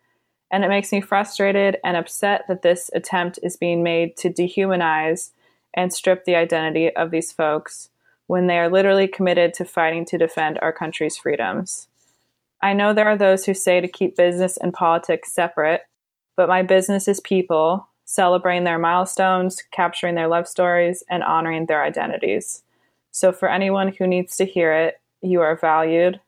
And 0.51 0.65
it 0.65 0.69
makes 0.69 0.91
me 0.91 1.01
frustrated 1.01 1.77
and 1.85 1.97
upset 1.97 2.47
that 2.49 2.63
this 2.63 2.91
attempt 2.95 3.39
is 3.45 3.57
being 3.57 3.85
made 3.85 4.17
to 4.17 4.31
dehumanize 4.31 5.31
and 5.75 5.93
strip 5.93 6.25
the 6.25 6.35
identity 6.35 6.95
of 6.97 7.13
these 7.13 7.31
folks 7.31 7.91
when 8.27 8.47
they 8.47 8.59
are 8.59 8.71
literally 8.71 9.09
committed 9.09 9.55
to 9.55 9.65
fighting 9.65 10.05
to 10.07 10.19
defend 10.19 10.59
our 10.61 10.73
country's 10.73 11.17
freedoms. 11.17 11.89
I 12.63 12.73
know 12.73 12.93
there 12.93 13.09
are 13.09 13.17
those 13.17 13.45
who 13.45 13.55
say 13.55 13.81
to 13.81 13.89
keep 13.89 14.17
business 14.17 14.57
and 14.57 14.73
politics 14.73 15.33
separate, 15.33 15.83
but 16.37 16.49
my 16.49 16.63
business 16.63 17.07
is 17.07 17.21
people, 17.21 17.89
celebrating 18.05 18.65
their 18.65 18.79
milestones, 18.79 19.63
capturing 19.71 20.15
their 20.15 20.29
love 20.29 20.49
stories, 20.49 21.05
and 21.11 21.23
honoring 21.23 21.67
their 21.67 21.83
identities. 21.83 22.63
So, 23.11 23.33
for 23.33 23.49
anyone 23.49 23.93
who 23.93 24.07
needs 24.07 24.37
to 24.37 24.45
hear 24.45 24.73
it, 24.73 25.01
you 25.23 25.41
are 25.41 25.57
valued, 25.57 26.21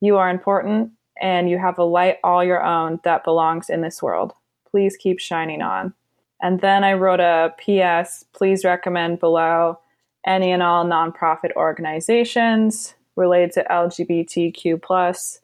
you 0.00 0.16
are 0.16 0.30
important, 0.30 0.92
and 1.20 1.48
you 1.48 1.58
have 1.58 1.78
a 1.78 1.84
light 1.84 2.18
all 2.24 2.42
your 2.42 2.62
own 2.62 3.00
that 3.04 3.24
belongs 3.24 3.68
in 3.68 3.80
this 3.80 4.02
world. 4.02 4.32
Please 4.70 4.96
keep 4.96 5.20
shining 5.20 5.62
on. 5.62 5.94
And 6.40 6.60
then 6.60 6.82
I 6.82 6.94
wrote 6.94 7.20
a 7.20 7.54
PS, 7.58 8.24
please 8.32 8.64
recommend 8.64 9.20
below 9.20 9.78
any 10.26 10.52
and 10.52 10.62
all 10.62 10.84
nonprofit 10.84 11.52
organizations 11.56 12.94
related 13.16 13.52
to 13.52 13.66
LGBTQ 13.70 15.38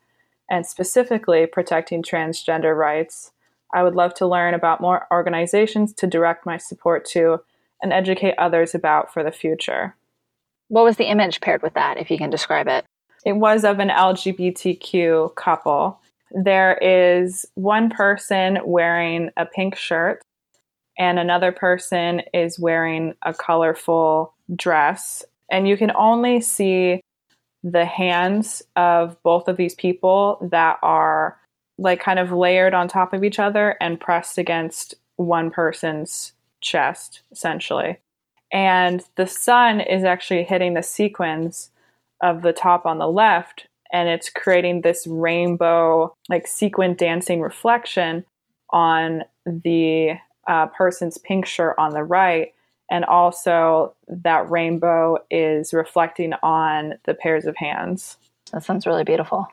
and 0.50 0.66
specifically 0.66 1.46
protecting 1.46 2.02
transgender 2.02 2.76
rights. 2.76 3.32
I 3.74 3.82
would 3.82 3.94
love 3.94 4.14
to 4.14 4.26
learn 4.26 4.54
about 4.54 4.80
more 4.80 5.06
organizations 5.10 5.92
to 5.94 6.06
direct 6.06 6.46
my 6.46 6.56
support 6.56 7.04
to 7.10 7.40
and 7.82 7.92
educate 7.92 8.34
others 8.38 8.74
about 8.74 9.12
for 9.12 9.22
the 9.22 9.30
future. 9.30 9.94
What 10.68 10.84
was 10.84 10.96
the 10.96 11.10
image 11.10 11.40
paired 11.40 11.62
with 11.62 11.74
that, 11.74 11.98
if 11.98 12.10
you 12.10 12.18
can 12.18 12.30
describe 12.30 12.66
it? 12.68 12.84
It 13.24 13.34
was 13.34 13.64
of 13.64 13.78
an 13.78 13.88
LGBTQ 13.88 15.34
couple. 15.34 16.00
There 16.30 16.78
is 16.78 17.46
one 17.54 17.90
person 17.90 18.58
wearing 18.64 19.30
a 19.36 19.46
pink 19.46 19.76
shirt, 19.76 20.22
and 20.98 21.18
another 21.18 21.52
person 21.52 22.22
is 22.34 22.58
wearing 22.58 23.14
a 23.22 23.32
colorful 23.34 24.34
dress. 24.54 25.24
And 25.50 25.68
you 25.68 25.76
can 25.76 25.92
only 25.94 26.40
see 26.40 27.00
the 27.62 27.84
hands 27.84 28.62
of 28.76 29.20
both 29.22 29.48
of 29.48 29.56
these 29.56 29.74
people 29.74 30.38
that 30.50 30.78
are 30.82 31.38
like 31.78 32.00
kind 32.00 32.18
of 32.18 32.32
layered 32.32 32.74
on 32.74 32.88
top 32.88 33.12
of 33.12 33.24
each 33.24 33.38
other 33.38 33.76
and 33.80 34.00
pressed 34.00 34.38
against 34.38 34.94
one 35.16 35.50
person's 35.50 36.32
chest, 36.60 37.22
essentially. 37.30 37.98
And 38.52 39.04
the 39.16 39.26
sun 39.26 39.80
is 39.80 40.04
actually 40.04 40.44
hitting 40.44 40.74
the 40.74 40.82
sequins 40.82 41.70
of 42.22 42.42
the 42.42 42.52
top 42.52 42.86
on 42.86 42.98
the 42.98 43.08
left, 43.08 43.66
and 43.92 44.08
it's 44.08 44.30
creating 44.30 44.80
this 44.80 45.06
rainbow, 45.06 46.14
like 46.28 46.46
sequin 46.46 46.94
dancing 46.94 47.40
reflection 47.40 48.24
on 48.70 49.22
the 49.46 50.14
uh, 50.46 50.66
person's 50.66 51.18
pink 51.18 51.46
shirt 51.46 51.74
on 51.78 51.92
the 51.92 52.02
right. 52.02 52.52
And 52.90 53.04
also, 53.04 53.94
that 54.08 54.50
rainbow 54.50 55.18
is 55.30 55.74
reflecting 55.74 56.32
on 56.42 56.94
the 57.04 57.14
pairs 57.14 57.44
of 57.44 57.56
hands. 57.56 58.16
That 58.52 58.64
sounds 58.64 58.86
really 58.86 59.04
beautiful. 59.04 59.46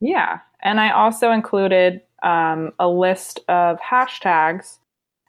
Yeah. 0.00 0.40
And 0.62 0.80
I 0.80 0.90
also 0.90 1.30
included 1.30 2.02
um, 2.22 2.72
a 2.78 2.88
list 2.88 3.40
of 3.48 3.78
hashtags. 3.80 4.78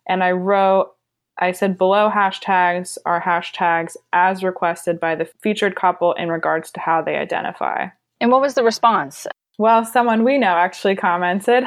And 0.08 0.24
I 0.24 0.32
wrote, 0.32 0.94
I 1.40 1.52
said 1.52 1.78
below 1.78 2.10
hashtags 2.14 2.98
are 3.06 3.22
hashtags 3.22 3.96
as 4.12 4.44
requested 4.44 5.00
by 5.00 5.16
the 5.16 5.26
featured 5.42 5.76
couple 5.76 6.14
in 6.14 6.30
regards 6.30 6.72
to 6.72 6.80
how 6.80 7.02
they 7.02 7.16
identify. 7.16 7.88
And 8.22 8.32
what 8.32 8.42
was 8.42 8.54
the 8.54 8.64
response? 8.64 9.26
Well, 9.58 9.86
someone 9.86 10.24
we 10.24 10.38
know 10.38 10.56
actually 10.56 10.96
commented. 10.96 11.64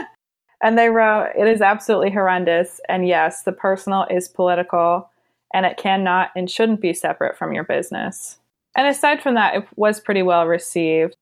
and 0.62 0.78
they 0.78 0.88
wrote, 0.88 1.32
It 1.36 1.46
is 1.48 1.60
absolutely 1.60 2.10
horrendous. 2.10 2.80
And 2.88 3.06
yes, 3.06 3.42
the 3.42 3.52
personal 3.52 4.06
is 4.10 4.28
political 4.28 5.09
and 5.52 5.66
it 5.66 5.76
cannot 5.76 6.30
and 6.36 6.50
shouldn't 6.50 6.80
be 6.80 6.92
separate 6.92 7.36
from 7.36 7.52
your 7.52 7.64
business. 7.64 8.38
And 8.76 8.86
aside 8.86 9.22
from 9.22 9.34
that, 9.34 9.54
it 9.56 9.68
was 9.76 10.00
pretty 10.00 10.22
well 10.22 10.46
received. 10.46 11.16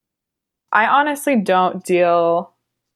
I 0.73 0.87
honestly 0.87 1.37
don't 1.37 1.85
deal 1.85 2.53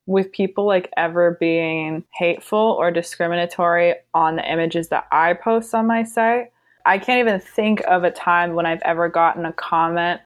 with 0.07 0.33
people 0.33 0.67
like 0.67 0.91
ever 0.97 1.37
being 1.41 2.05
hateful 2.19 2.77
or 2.79 2.91
discriminatory 2.91 3.95
on 4.15 4.37
the 4.37 4.51
images 4.51 4.89
that 4.89 5.07
I 5.13 5.35
post 5.35 5.75
on 5.75 5.87
my 5.87 6.03
site. 6.03 6.53
I 6.85 6.99
can't 6.99 7.21
even 7.21 7.41
think 7.41 7.81
of 7.87 8.05
a 8.05 8.11
time 8.11 8.55
when 8.55 8.67
I've 8.67 8.83
ever 8.85 9.09
gotten 9.09 9.47
a 9.47 9.53
comment 9.53 10.21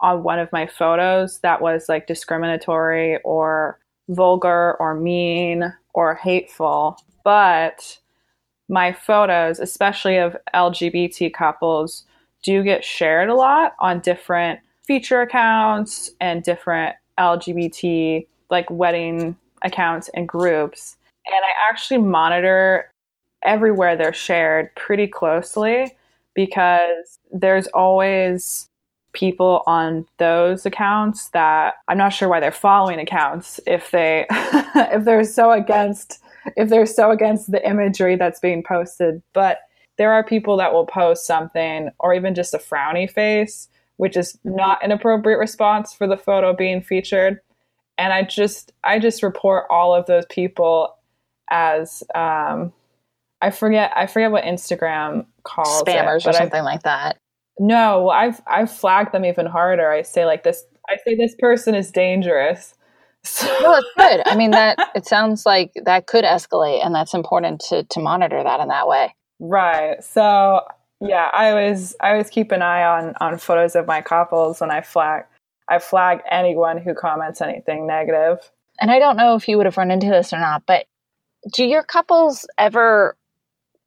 on 0.00 0.22
one 0.24 0.38
of 0.38 0.50
my 0.52 0.66
photos 0.66 1.38
that 1.40 1.60
was 1.60 1.88
like 1.88 2.06
discriminatory 2.06 3.18
or 3.22 3.78
vulgar 4.08 4.76
or 4.80 4.94
mean 4.94 5.72
or 5.94 6.14
hateful. 6.16 6.98
But 7.24 7.99
my 8.70 8.92
photos, 8.92 9.58
especially 9.58 10.16
of 10.16 10.36
LGBT 10.54 11.34
couples, 11.34 12.04
do 12.42 12.62
get 12.62 12.84
shared 12.84 13.28
a 13.28 13.34
lot 13.34 13.74
on 13.80 14.00
different 14.00 14.60
feature 14.84 15.20
accounts 15.20 16.10
and 16.20 16.42
different 16.42 16.96
LGBT 17.18 18.26
like 18.48 18.70
wedding 18.70 19.36
accounts 19.62 20.08
and 20.14 20.26
groups. 20.26 20.96
And 21.26 21.34
I 21.34 21.70
actually 21.70 21.98
monitor 21.98 22.90
everywhere 23.44 23.96
they're 23.96 24.12
shared 24.12 24.74
pretty 24.76 25.06
closely 25.06 25.92
because 26.34 27.18
there's 27.32 27.66
always 27.68 28.68
people 29.12 29.62
on 29.66 30.06
those 30.18 30.64
accounts 30.64 31.28
that 31.30 31.74
I'm 31.88 31.98
not 31.98 32.10
sure 32.10 32.28
why 32.28 32.38
they're 32.40 32.52
following 32.52 33.00
accounts 33.00 33.58
if 33.66 33.90
they 33.90 34.26
if 34.30 35.04
they're 35.04 35.24
so 35.24 35.50
against 35.50 36.22
if 36.56 36.68
they're 36.68 36.86
so 36.86 37.10
against 37.10 37.50
the 37.50 37.66
imagery 37.68 38.16
that's 38.16 38.40
being 38.40 38.62
posted 38.62 39.22
but 39.32 39.60
there 39.98 40.12
are 40.12 40.24
people 40.24 40.56
that 40.56 40.72
will 40.72 40.86
post 40.86 41.26
something 41.26 41.90
or 41.98 42.14
even 42.14 42.34
just 42.34 42.54
a 42.54 42.58
frowny 42.58 43.10
face 43.10 43.68
which 43.96 44.16
is 44.16 44.38
not 44.44 44.82
an 44.82 44.92
appropriate 44.92 45.38
response 45.38 45.92
for 45.92 46.06
the 46.06 46.16
photo 46.16 46.54
being 46.54 46.80
featured 46.80 47.40
and 47.98 48.12
I 48.12 48.22
just 48.22 48.72
I 48.84 48.98
just 48.98 49.22
report 49.22 49.66
all 49.70 49.94
of 49.94 50.06
those 50.06 50.24
people 50.30 50.96
as 51.50 52.02
um 52.14 52.72
I 53.42 53.50
forget 53.50 53.92
I 53.94 54.06
forget 54.06 54.30
what 54.30 54.44
Instagram 54.44 55.26
calls 55.44 55.82
spammers 55.82 56.26
it, 56.26 56.28
or 56.28 56.32
something 56.32 56.60
I, 56.60 56.64
like 56.64 56.82
that 56.82 57.18
no, 57.62 58.08
I've 58.08 58.40
I've 58.46 58.72
flagged 58.72 59.12
them 59.12 59.26
even 59.26 59.44
harder. 59.44 59.90
I 59.90 60.00
say 60.00 60.24
like 60.24 60.44
this. 60.44 60.64
I 60.88 60.96
say 61.04 61.14
this 61.14 61.34
person 61.38 61.74
is 61.74 61.90
dangerous. 61.90 62.74
So. 63.24 63.46
Well, 63.60 63.78
it's 63.78 63.88
good. 63.96 64.22
I 64.26 64.36
mean, 64.36 64.52
that 64.52 64.78
it 64.94 65.06
sounds 65.06 65.44
like 65.44 65.72
that 65.84 66.06
could 66.06 66.24
escalate, 66.24 66.84
and 66.84 66.94
that's 66.94 67.12
important 67.12 67.60
to 67.68 67.84
to 67.84 68.00
monitor 68.00 68.42
that 68.42 68.60
in 68.60 68.68
that 68.68 68.88
way. 68.88 69.14
Right. 69.38 70.02
So 70.02 70.62
yeah, 71.00 71.30
I 71.32 71.50
always 71.50 71.94
I 72.00 72.12
always 72.12 72.30
keep 72.30 72.52
an 72.52 72.62
eye 72.62 72.84
on 72.84 73.14
on 73.20 73.38
photos 73.38 73.74
of 73.74 73.86
my 73.86 74.02
couples 74.02 74.60
when 74.60 74.70
I 74.70 74.80
flag 74.82 75.24
I 75.68 75.78
flag 75.78 76.20
anyone 76.30 76.78
who 76.78 76.94
comments 76.94 77.40
anything 77.40 77.86
negative. 77.86 78.50
And 78.80 78.90
I 78.90 78.98
don't 78.98 79.16
know 79.16 79.34
if 79.36 79.48
you 79.48 79.56
would 79.56 79.66
have 79.66 79.76
run 79.76 79.90
into 79.90 80.08
this 80.08 80.32
or 80.32 80.38
not, 80.38 80.62
but 80.66 80.86
do 81.52 81.64
your 81.64 81.82
couples 81.82 82.46
ever 82.58 83.16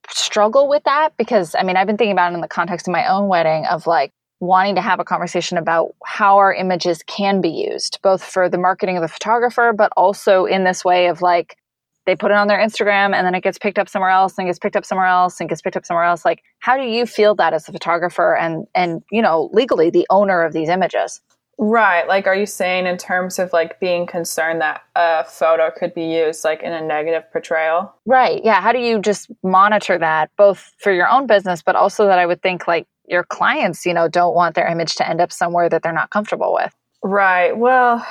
struggle 0.09 0.67
with 0.67 0.83
that 0.85 1.13
because 1.17 1.55
I 1.55 1.63
mean, 1.63 1.77
I've 1.77 1.87
been 1.87 1.97
thinking 1.97 2.13
about 2.13 2.31
it 2.31 2.35
in 2.35 2.41
the 2.41 2.47
context 2.47 2.87
of 2.87 2.91
my 2.91 3.07
own 3.07 3.27
wedding 3.27 3.65
of 3.65 3.85
like 3.85 4.11
wanting 4.43 4.75
to 4.75 4.81
have 4.81 4.99
a 4.99 5.05
conversation 5.05 5.57
about 5.57 5.95
how 6.05 6.37
our 6.37 6.53
images 6.53 7.01
can 7.07 7.39
be 7.39 7.49
used, 7.49 7.99
both 8.03 8.23
for 8.23 8.49
the 8.49 8.57
marketing 8.57 8.97
of 8.97 9.01
the 9.01 9.07
photographer, 9.07 9.73
but 9.73 9.91
also 9.95 10.45
in 10.45 10.65
this 10.65 10.83
way 10.83 11.07
of 11.07 11.21
like 11.21 11.57
they 12.05 12.15
put 12.15 12.31
it 12.31 12.35
on 12.35 12.47
their 12.47 12.59
Instagram 12.59 13.15
and 13.15 13.25
then 13.25 13.33
it 13.33 13.41
gets 13.41 13.57
picked 13.57 13.79
up 13.79 13.87
somewhere 13.87 14.09
else 14.09 14.37
and 14.37 14.47
gets 14.47 14.59
picked 14.59 14.75
up 14.75 14.85
somewhere 14.85 15.07
else 15.07 15.39
and 15.39 15.47
gets 15.47 15.61
picked 15.61 15.77
up 15.77 15.85
somewhere 15.85 16.03
else. 16.03 16.25
Like, 16.25 16.43
how 16.59 16.75
do 16.75 16.83
you 16.83 17.05
feel 17.05 17.33
that 17.35 17.53
as 17.53 17.69
a 17.69 17.71
photographer 17.71 18.35
and 18.35 18.67
and 18.75 19.01
you 19.11 19.21
know 19.21 19.49
legally 19.53 19.89
the 19.89 20.05
owner 20.09 20.43
of 20.43 20.51
these 20.51 20.67
images? 20.67 21.21
Right. 21.57 22.07
Like, 22.07 22.27
are 22.27 22.35
you 22.35 22.47
saying 22.47 22.87
in 22.87 22.97
terms 22.97 23.39
of 23.39 23.53
like 23.53 23.79
being 23.79 24.07
concerned 24.07 24.59
that 24.59 24.81
a 24.95 25.23
photo 25.23 25.71
could 25.71 25.93
be 25.93 26.03
used 26.03 26.43
like 26.43 26.63
in 26.63 26.73
a 26.73 26.81
negative 26.81 27.23
portrayal? 27.31 27.93
Right. 28.05 28.43
Yeah. 28.43 28.59
How 28.59 28.73
do 28.73 28.79
you 28.79 28.99
just 28.99 29.29
monitor 29.43 29.97
that 29.99 30.31
both 30.35 30.73
for 30.79 30.91
your 30.91 31.07
own 31.07 31.27
business, 31.27 31.61
but 31.61 31.75
also 31.75 32.07
that 32.07 32.19
I 32.19 32.25
would 32.25 32.41
think 32.41 32.67
like 32.67 32.87
your 33.07 33.23
clients, 33.23 33.85
you 33.85 33.93
know, 33.93 34.07
don't 34.07 34.35
want 34.35 34.55
their 34.55 34.67
image 34.67 34.95
to 34.95 35.07
end 35.07 35.21
up 35.21 35.31
somewhere 35.31 35.69
that 35.69 35.83
they're 35.83 35.93
not 35.93 36.09
comfortable 36.09 36.53
with? 36.53 36.73
Right. 37.03 37.57
Well, 37.57 38.05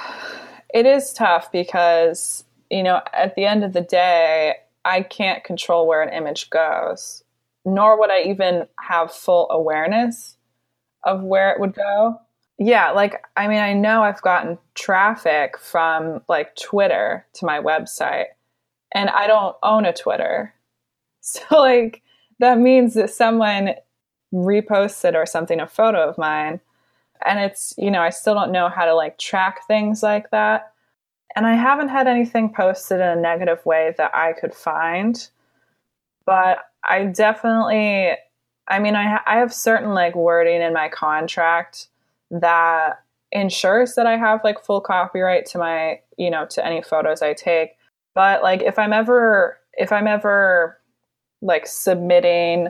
it 0.75 0.87
is 0.87 1.13
tough 1.13 1.51
because, 1.51 2.45
you 2.71 2.83
know, 2.83 3.01
at 3.13 3.35
the 3.35 3.45
end 3.45 3.65
of 3.65 3.73
the 3.73 3.81
day, 3.81 4.57
I 4.85 5.03
can't 5.03 5.45
control 5.45 5.87
where 5.87 6.03
an 6.03 6.13
image 6.13 6.51
goes, 6.51 7.23
nor 7.65 7.99
would 7.99 8.11
I 8.11 8.23
even 8.23 8.67
have 8.81 9.13
full 9.13 9.51
awareness 9.51 10.37
of 11.05 11.23
where 11.23 11.51
it 11.51 11.61
would 11.61 11.75
go 11.75 12.21
yeah, 12.59 12.91
like 12.91 13.25
I 13.37 13.49
mean, 13.49 13.59
I 13.59 13.73
know 13.73 14.03
I've 14.03 14.23
gotten 14.23 14.59
traffic 14.75 15.59
from 15.59 16.23
like 16.29 16.55
Twitter 16.57 17.27
to 17.35 17.47
my 17.47 17.61
website, 17.61 18.27
and 18.95 19.11
I 19.11 19.27
don't 19.27 19.57
own 19.63 19.85
a 19.85 19.93
Twitter. 19.93 20.55
So 21.25 21.61
like 21.61 22.03
that 22.41 22.59
means 22.59 22.95
that 22.95 23.09
someone 23.09 23.75
reposted 24.33 25.15
or 25.15 25.27
something 25.27 25.61
a 25.61 25.67
photo 25.67 26.09
of 26.09 26.19
mine 26.19 26.61
and 27.25 27.41
it's, 27.41 27.75
you 27.79 27.91
know, 27.91 28.01
I 28.01 28.11
still 28.11 28.35
don't 28.35 28.53
know 28.53 28.69
how 28.69 28.85
to 28.85 28.95
like 28.95 29.19
track 29.19 29.67
things 29.67 30.03
like 30.03 30.31
that. 30.31 30.73
And 31.35 31.47
I 31.47 31.55
haven't 31.55 31.89
had 31.89 32.07
anything 32.07 32.53
posted 32.53 33.01
in 33.01 33.07
a 33.07 33.17
negative 33.17 33.65
way 33.65 33.95
that 33.97 34.15
I 34.15 34.33
could 34.33 34.55
find. 34.55 35.29
But 36.27 36.59
I 36.89 37.05
definitely 37.05 38.13
I 38.69 38.79
mean, 38.79 38.95
I, 38.95 39.05
ha- 39.05 39.25
I 39.27 39.39
have 39.39 39.53
certain 39.53 39.93
like 39.93 40.15
wording 40.15 40.63
in 40.63 40.73
my 40.73 40.89
contract 40.89 41.89
that 42.31 43.03
ensures 43.33 43.97
that 43.97 44.07
I 44.07 44.17
have 44.17 44.41
like 44.45 44.63
full 44.63 44.81
copyright 44.81 45.47
to 45.47 45.59
my, 45.59 46.01
you 46.17 46.31
know, 46.31 46.47
to 46.47 46.65
any 46.65 46.81
photos 46.81 47.23
I 47.23 47.35
take. 47.35 47.73
But 48.15 48.43
like 48.43 48.63
if 48.63 48.79
I'm 48.79 48.93
ever 48.93 49.59
if 49.75 49.91
I'm 49.91 50.07
ever 50.07 50.79
like 51.41 51.67
submitting 51.67 52.69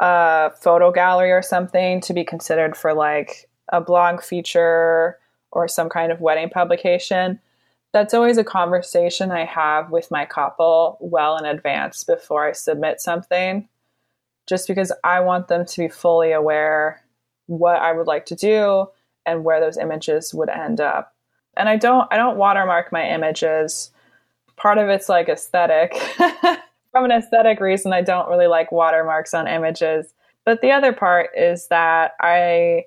a 0.00 0.50
photo 0.60 0.90
gallery 0.90 1.32
or 1.32 1.42
something 1.42 2.00
to 2.02 2.12
be 2.12 2.24
considered 2.24 2.76
for 2.76 2.94
like 2.94 3.48
a 3.72 3.80
blog 3.80 4.22
feature 4.22 5.18
or 5.52 5.68
some 5.68 5.88
kind 5.88 6.10
of 6.10 6.20
wedding 6.20 6.50
publication, 6.50 7.40
that's 7.92 8.12
always 8.12 8.38
a 8.38 8.44
conversation 8.44 9.30
I 9.30 9.44
have 9.44 9.90
with 9.90 10.10
my 10.10 10.24
couple 10.24 10.98
well 11.00 11.36
in 11.36 11.44
advance 11.44 12.02
before 12.02 12.46
I 12.46 12.52
submit 12.52 13.00
something, 13.00 13.68
just 14.48 14.66
because 14.66 14.92
I 15.04 15.20
want 15.20 15.46
them 15.46 15.64
to 15.64 15.80
be 15.80 15.88
fully 15.88 16.32
aware 16.32 17.02
what 17.46 17.80
I 17.80 17.92
would 17.92 18.08
like 18.08 18.26
to 18.26 18.34
do 18.34 18.88
and 19.24 19.44
where 19.44 19.60
those 19.60 19.78
images 19.78 20.34
would 20.34 20.48
end 20.48 20.80
up. 20.80 21.14
And 21.56 21.68
I 21.68 21.76
don't 21.76 22.08
I 22.12 22.16
don't 22.16 22.36
watermark 22.36 22.90
my 22.90 23.08
images. 23.08 23.92
Part 24.56 24.78
of 24.78 24.88
it's 24.88 25.08
like 25.08 25.28
aesthetic. 25.28 25.94
From 26.94 27.06
an 27.06 27.10
aesthetic 27.10 27.58
reason, 27.58 27.92
I 27.92 28.02
don't 28.02 28.28
really 28.28 28.46
like 28.46 28.70
watermarks 28.70 29.34
on 29.34 29.48
images. 29.48 30.14
But 30.44 30.60
the 30.60 30.70
other 30.70 30.92
part 30.92 31.30
is 31.36 31.66
that 31.66 32.12
I 32.20 32.84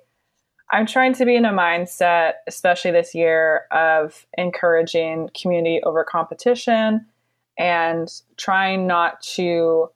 I'm 0.70 0.86
trying 0.86 1.12
to 1.14 1.26
be 1.26 1.36
in 1.36 1.44
a 1.44 1.52
mindset, 1.52 2.34
especially 2.46 2.90
this 2.90 3.14
year, 3.14 3.66
of 3.70 4.26
encouraging 4.38 5.28
community 5.38 5.82
over 5.82 6.04
competition 6.04 7.04
and 7.58 8.08
trying 8.38 8.86
not 8.86 9.20
to 9.20 9.90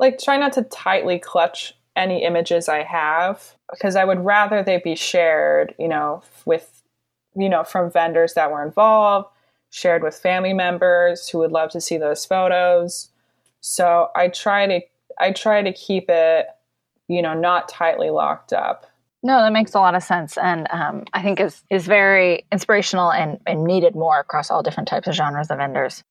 like 0.00 0.18
try 0.18 0.36
not 0.36 0.52
to 0.54 0.62
tightly 0.64 1.20
clutch 1.20 1.74
any 1.94 2.24
images 2.24 2.68
I 2.68 2.82
have 2.82 3.54
because 3.70 3.94
I 3.94 4.04
would 4.04 4.24
rather 4.24 4.64
they 4.64 4.80
be 4.82 4.96
shared, 4.96 5.76
you 5.78 5.86
know, 5.86 6.24
with, 6.44 6.82
you 7.36 7.48
know, 7.48 7.62
from 7.62 7.88
vendors 7.88 8.34
that 8.34 8.50
were 8.50 8.64
involved, 8.64 9.28
shared 9.70 10.02
with 10.02 10.18
family 10.18 10.52
members 10.52 11.28
who 11.28 11.38
would 11.38 11.52
love 11.52 11.70
to 11.70 11.80
see 11.80 11.98
those 11.98 12.24
photos. 12.24 13.10
So 13.66 14.10
I 14.14 14.28
try 14.28 14.66
to 14.66 14.80
I 15.18 15.32
try 15.32 15.62
to 15.62 15.72
keep 15.72 16.10
it, 16.10 16.46
you 17.08 17.22
know, 17.22 17.32
not 17.32 17.66
tightly 17.66 18.10
locked 18.10 18.52
up. 18.52 18.84
No, 19.22 19.40
that 19.40 19.54
makes 19.54 19.72
a 19.72 19.78
lot 19.78 19.94
of 19.94 20.02
sense, 20.02 20.36
and 20.36 20.68
um, 20.70 21.04
I 21.14 21.22
think 21.22 21.40
is 21.40 21.62
is 21.70 21.86
very 21.86 22.44
inspirational 22.52 23.10
and, 23.10 23.40
and 23.46 23.64
needed 23.64 23.94
more 23.94 24.20
across 24.20 24.50
all 24.50 24.62
different 24.62 24.86
types 24.86 25.08
of 25.08 25.14
genres 25.14 25.50
of 25.50 25.56
vendors. 25.56 26.04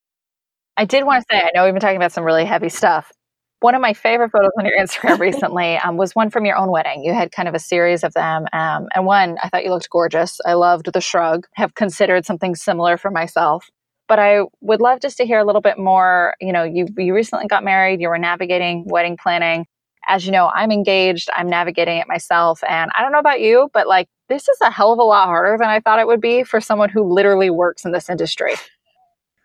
I 0.78 0.86
did 0.86 1.04
want 1.04 1.22
to 1.22 1.26
say, 1.36 1.42
I 1.42 1.52
know 1.54 1.64
we've 1.64 1.76
been 1.76 1.80
talking 1.82 1.96
about 1.96 2.12
some 2.12 2.24
really 2.24 2.44
heavy 2.44 2.70
stuff. 2.70 3.12
One 3.60 3.76
of 3.76 3.82
my 3.82 3.94
favorite 3.94 4.32
photos 4.32 4.50
on 4.58 4.66
your 4.66 4.80
Instagram 4.80 5.20
recently 5.20 5.78
um, 5.78 5.96
was 5.96 6.16
one 6.16 6.32
from 6.32 6.46
your 6.46 6.58
own 6.58 6.72
wedding. 6.72 7.04
You 7.04 7.14
had 7.14 7.32
kind 7.32 7.48
of 7.48 7.54
a 7.54 7.60
series 7.60 8.04
of 8.04 8.14
them, 8.14 8.48
um, 8.52 8.88
and 8.96 9.06
one 9.06 9.38
I 9.44 9.50
thought 9.50 9.64
you 9.64 9.70
looked 9.70 9.92
gorgeous. 9.92 10.40
I 10.44 10.54
loved 10.54 10.92
the 10.92 11.02
shrug. 11.02 11.46
Have 11.54 11.76
considered 11.76 12.26
something 12.26 12.56
similar 12.56 12.98
for 12.98 13.12
myself, 13.12 13.70
but 14.14 14.20
I 14.20 14.42
would 14.62 14.80
love 14.80 15.00
just 15.00 15.18
to 15.18 15.26
hear 15.26 15.40
a 15.40 15.44
little 15.44 15.60
bit 15.60 15.80
more. 15.80 16.36
You 16.40 16.54
know, 16.54 16.64
you 16.64 16.88
you 16.98 17.16
recently 17.16 17.48
got 17.48 17.64
married. 17.64 18.00
You 18.00 18.10
were 18.10 18.20
navigating 18.20 18.86
wedding 18.86 19.18
planning 19.18 19.66
as 20.08 20.26
you 20.26 20.32
know, 20.32 20.52
I'm 20.54 20.72
engaged, 20.72 21.30
I'm 21.36 21.50
navigating 21.50 21.98
it 21.98 22.08
myself. 22.08 22.64
And 22.68 22.92
I 22.96 23.02
don't 23.02 23.12
know 23.12 23.20
about 23.20 23.42
you, 23.42 23.70
but 23.74 23.88
like 23.88 24.08
this 24.30 24.48
is 24.48 24.58
a 24.62 24.72
hell 24.72 24.92
of 24.92 25.00
a 25.00 25.04
lot 25.04 25.26
harder 25.26 25.58
than 25.58 25.70
I 25.70 25.80
thought 25.80 26.00
it 26.00 26.08
would 26.08 26.22
be 26.22 26.44
for 26.44 26.60
someone 26.60 26.90
who 26.90 27.04
literally 27.04 27.50
works 27.50 27.86
in 27.86 27.92
this 27.92 28.10
industry. 28.10 28.54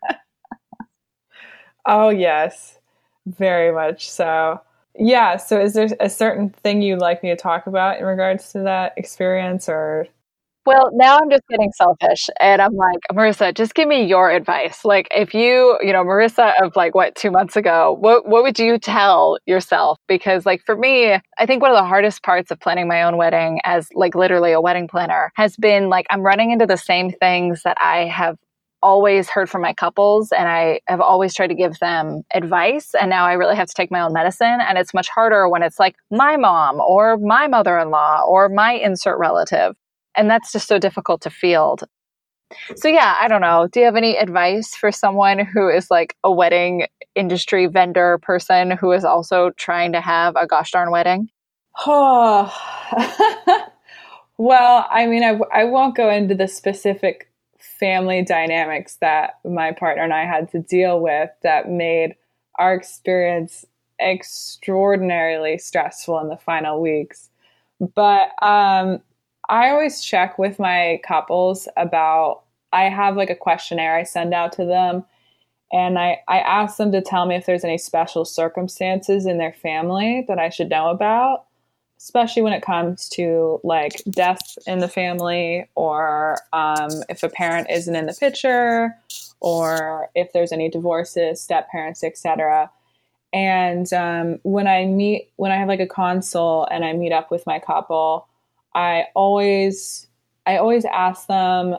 oh, 1.85 2.09
yes, 2.09 2.77
very 3.25 3.71
much 3.71 4.09
so. 4.09 4.61
Yeah. 4.97 5.37
So, 5.37 5.61
is 5.61 5.73
there 5.73 5.87
a 5.99 6.09
certain 6.09 6.49
thing 6.49 6.81
you'd 6.81 6.99
like 6.99 7.23
me 7.23 7.29
to 7.29 7.35
talk 7.35 7.67
about 7.67 7.99
in 7.99 8.05
regards 8.05 8.51
to 8.51 8.59
that 8.59 8.93
experience 8.97 9.69
or? 9.69 10.07
Well, 10.65 10.89
now 10.93 11.17
I'm 11.17 11.29
just 11.31 11.47
getting 11.49 11.71
selfish 11.71 12.29
and 12.39 12.61
I'm 12.61 12.73
like, 12.73 12.99
Marissa, 13.11 13.53
just 13.55 13.73
give 13.73 13.87
me 13.87 14.03
your 14.05 14.29
advice. 14.29 14.85
Like 14.85 15.07
if 15.09 15.33
you, 15.33 15.77
you 15.81 15.91
know, 15.93 16.03
Marissa 16.03 16.53
of 16.61 16.75
like 16.75 16.93
what 16.93 17.15
2 17.15 17.31
months 17.31 17.55
ago, 17.55 17.97
what 17.99 18.27
what 18.27 18.43
would 18.43 18.59
you 18.59 18.77
tell 18.77 19.39
yourself? 19.47 19.97
Because 20.07 20.45
like 20.45 20.61
for 20.65 20.75
me, 20.77 21.13
I 21.39 21.45
think 21.47 21.61
one 21.61 21.71
of 21.71 21.77
the 21.77 21.85
hardest 21.85 22.21
parts 22.23 22.51
of 22.51 22.59
planning 22.59 22.87
my 22.87 23.01
own 23.03 23.17
wedding 23.17 23.59
as 23.63 23.87
like 23.95 24.13
literally 24.15 24.51
a 24.51 24.61
wedding 24.61 24.87
planner 24.87 25.31
has 25.35 25.55
been 25.55 25.89
like 25.89 26.05
I'm 26.11 26.21
running 26.21 26.51
into 26.51 26.67
the 26.67 26.77
same 26.77 27.11
things 27.11 27.63
that 27.63 27.77
I 27.79 28.05
have 28.05 28.35
always 28.83 29.27
heard 29.29 29.49
from 29.49 29.61
my 29.61 29.73
couples 29.73 30.31
and 30.31 30.47
I 30.47 30.81
have 30.87 31.01
always 31.01 31.33
tried 31.35 31.47
to 31.47 31.55
give 31.55 31.79
them 31.79 32.21
advice 32.33 32.91
and 32.99 33.09
now 33.09 33.25
I 33.25 33.33
really 33.33 33.55
have 33.55 33.67
to 33.67 33.73
take 33.75 33.91
my 33.91 33.99
own 34.01 34.13
medicine 34.13 34.59
and 34.61 34.77
it's 34.77 34.93
much 34.93 35.09
harder 35.09 35.49
when 35.49 35.63
it's 35.63 35.79
like 35.79 35.95
my 36.11 36.37
mom 36.37 36.79
or 36.79 37.17
my 37.17 37.47
mother-in-law 37.47 38.23
or 38.25 38.47
my 38.47 38.73
insert 38.73 39.17
relative 39.19 39.75
and 40.15 40.29
that's 40.29 40.51
just 40.51 40.67
so 40.67 40.79
difficult 40.79 41.21
to 41.21 41.29
field. 41.29 41.83
So, 42.75 42.87
yeah, 42.87 43.15
I 43.19 43.27
don't 43.27 43.41
know. 43.41 43.67
Do 43.71 43.79
you 43.79 43.85
have 43.85 43.95
any 43.95 44.17
advice 44.17 44.75
for 44.75 44.91
someone 44.91 45.39
who 45.39 45.69
is 45.69 45.91
like 45.91 46.15
a 46.23 46.31
wedding 46.31 46.87
industry 47.15 47.67
vendor 47.67 48.17
person 48.21 48.71
who 48.71 48.91
is 48.91 49.05
also 49.05 49.51
trying 49.51 49.91
to 49.93 50.01
have 50.01 50.35
a 50.35 50.47
gosh 50.47 50.71
darn 50.71 50.89
wedding? 50.89 51.29
Oh, 51.85 52.51
well, 54.37 54.87
I 54.89 55.05
mean, 55.05 55.23
I, 55.23 55.39
I 55.53 55.65
won't 55.65 55.95
go 55.95 56.09
into 56.09 56.33
the 56.33 56.47
specific 56.47 57.29
family 57.59 58.23
dynamics 58.23 58.97
that 58.99 59.39
my 59.45 59.71
partner 59.71 60.03
and 60.03 60.13
I 60.13 60.25
had 60.25 60.51
to 60.51 60.59
deal 60.59 60.99
with 60.99 61.29
that 61.43 61.69
made 61.69 62.15
our 62.57 62.73
experience 62.73 63.65
extraordinarily 64.01 65.57
stressful 65.57 66.19
in 66.19 66.29
the 66.29 66.37
final 66.37 66.81
weeks. 66.81 67.29
But 67.79 68.29
um, 68.41 69.01
I 69.49 69.71
always 69.71 70.01
check 70.01 70.37
with 70.37 70.59
my 70.59 71.01
couples 71.03 71.67
about 71.75 72.43
I 72.71 72.83
have 72.83 73.17
like 73.17 73.31
a 73.31 73.35
questionnaire 73.35 73.95
I 73.95 74.03
send 74.03 74.31
out 74.31 74.53
to 74.53 74.65
them 74.65 75.03
and 75.73 75.97
I, 75.97 76.19
I 76.27 76.39
ask 76.39 76.77
them 76.77 76.91
to 76.91 77.01
tell 77.01 77.25
me 77.25 77.35
if 77.35 77.47
there's 77.47 77.63
any 77.63 77.79
special 77.79 78.25
circumstances 78.25 79.25
in 79.25 79.39
their 79.39 79.53
family 79.53 80.23
that 80.27 80.37
I 80.37 80.49
should 80.49 80.69
know 80.69 80.89
about, 80.89 81.45
especially 81.97 82.43
when 82.43 82.53
it 82.53 82.61
comes 82.61 83.09
to 83.09 83.59
like 83.63 84.03
death 84.11 84.57
in 84.67 84.79
the 84.79 84.87
family 84.87 85.67
or 85.73 86.37
um, 86.53 86.89
if 87.09 87.23
a 87.23 87.29
parent 87.29 87.71
isn't 87.71 87.95
in 87.95 88.05
the 88.05 88.13
picture 88.13 88.95
or 89.39 90.09
if 90.13 90.31
there's 90.31 90.51
any 90.51 90.69
divorces, 90.69 91.41
step 91.41 91.69
parents, 91.69 92.03
etc. 92.03 92.69
And 93.33 93.91
um, 93.93 94.39
when 94.43 94.67
I 94.67 94.85
meet, 94.85 95.31
when 95.37 95.51
I 95.51 95.57
have 95.57 95.67
like 95.67 95.79
a 95.79 95.87
consult 95.87 96.69
and 96.71 96.85
I 96.85 96.93
meet 96.93 97.11
up 97.11 97.31
with 97.31 97.47
my 97.47 97.57
couple, 97.57 98.27
I 98.75 99.05
always 99.15 100.07
I 100.45 100.57
always 100.57 100.85
ask 100.85 101.27
them 101.27 101.75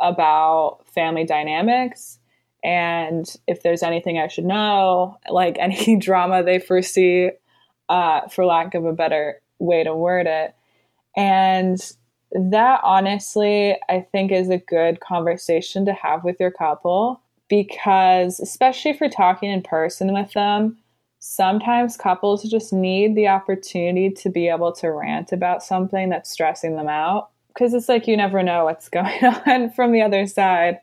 about 0.00 0.80
family 0.94 1.24
dynamics 1.24 2.18
and 2.64 3.32
if 3.46 3.62
there's 3.62 3.82
anything 3.82 4.18
I 4.18 4.28
should 4.28 4.44
know, 4.44 5.18
like 5.30 5.56
any 5.60 5.96
drama 5.96 6.42
they 6.42 6.58
foresee, 6.58 7.30
uh, 7.88 8.28
for 8.28 8.44
lack 8.44 8.74
of 8.74 8.84
a 8.84 8.92
better 8.92 9.40
way 9.58 9.84
to 9.84 9.94
word 9.94 10.26
it. 10.26 10.54
And 11.16 11.78
that 12.32 12.80
honestly, 12.84 13.76
I 13.88 14.00
think 14.12 14.30
is 14.30 14.50
a 14.50 14.58
good 14.58 15.00
conversation 15.00 15.86
to 15.86 15.92
have 15.94 16.24
with 16.24 16.36
your 16.38 16.50
couple 16.50 17.20
because, 17.48 18.40
especially 18.40 18.90
if 18.90 19.00
you're 19.00 19.08
talking 19.08 19.50
in 19.50 19.62
person 19.62 20.12
with 20.12 20.32
them, 20.32 20.76
sometimes 21.18 21.96
couples 21.96 22.42
just 22.44 22.72
need 22.72 23.14
the 23.14 23.28
opportunity 23.28 24.10
to 24.10 24.30
be 24.30 24.48
able 24.48 24.72
to 24.72 24.90
rant 24.90 25.32
about 25.32 25.62
something 25.62 26.08
that's 26.08 26.30
stressing 26.30 26.76
them 26.76 26.88
out 26.88 27.30
because 27.48 27.74
it's 27.74 27.88
like 27.88 28.06
you 28.06 28.16
never 28.16 28.42
know 28.42 28.64
what's 28.64 28.88
going 28.90 29.24
on 29.24 29.70
from 29.70 29.92
the 29.92 30.02
other 30.02 30.26
side. 30.26 30.78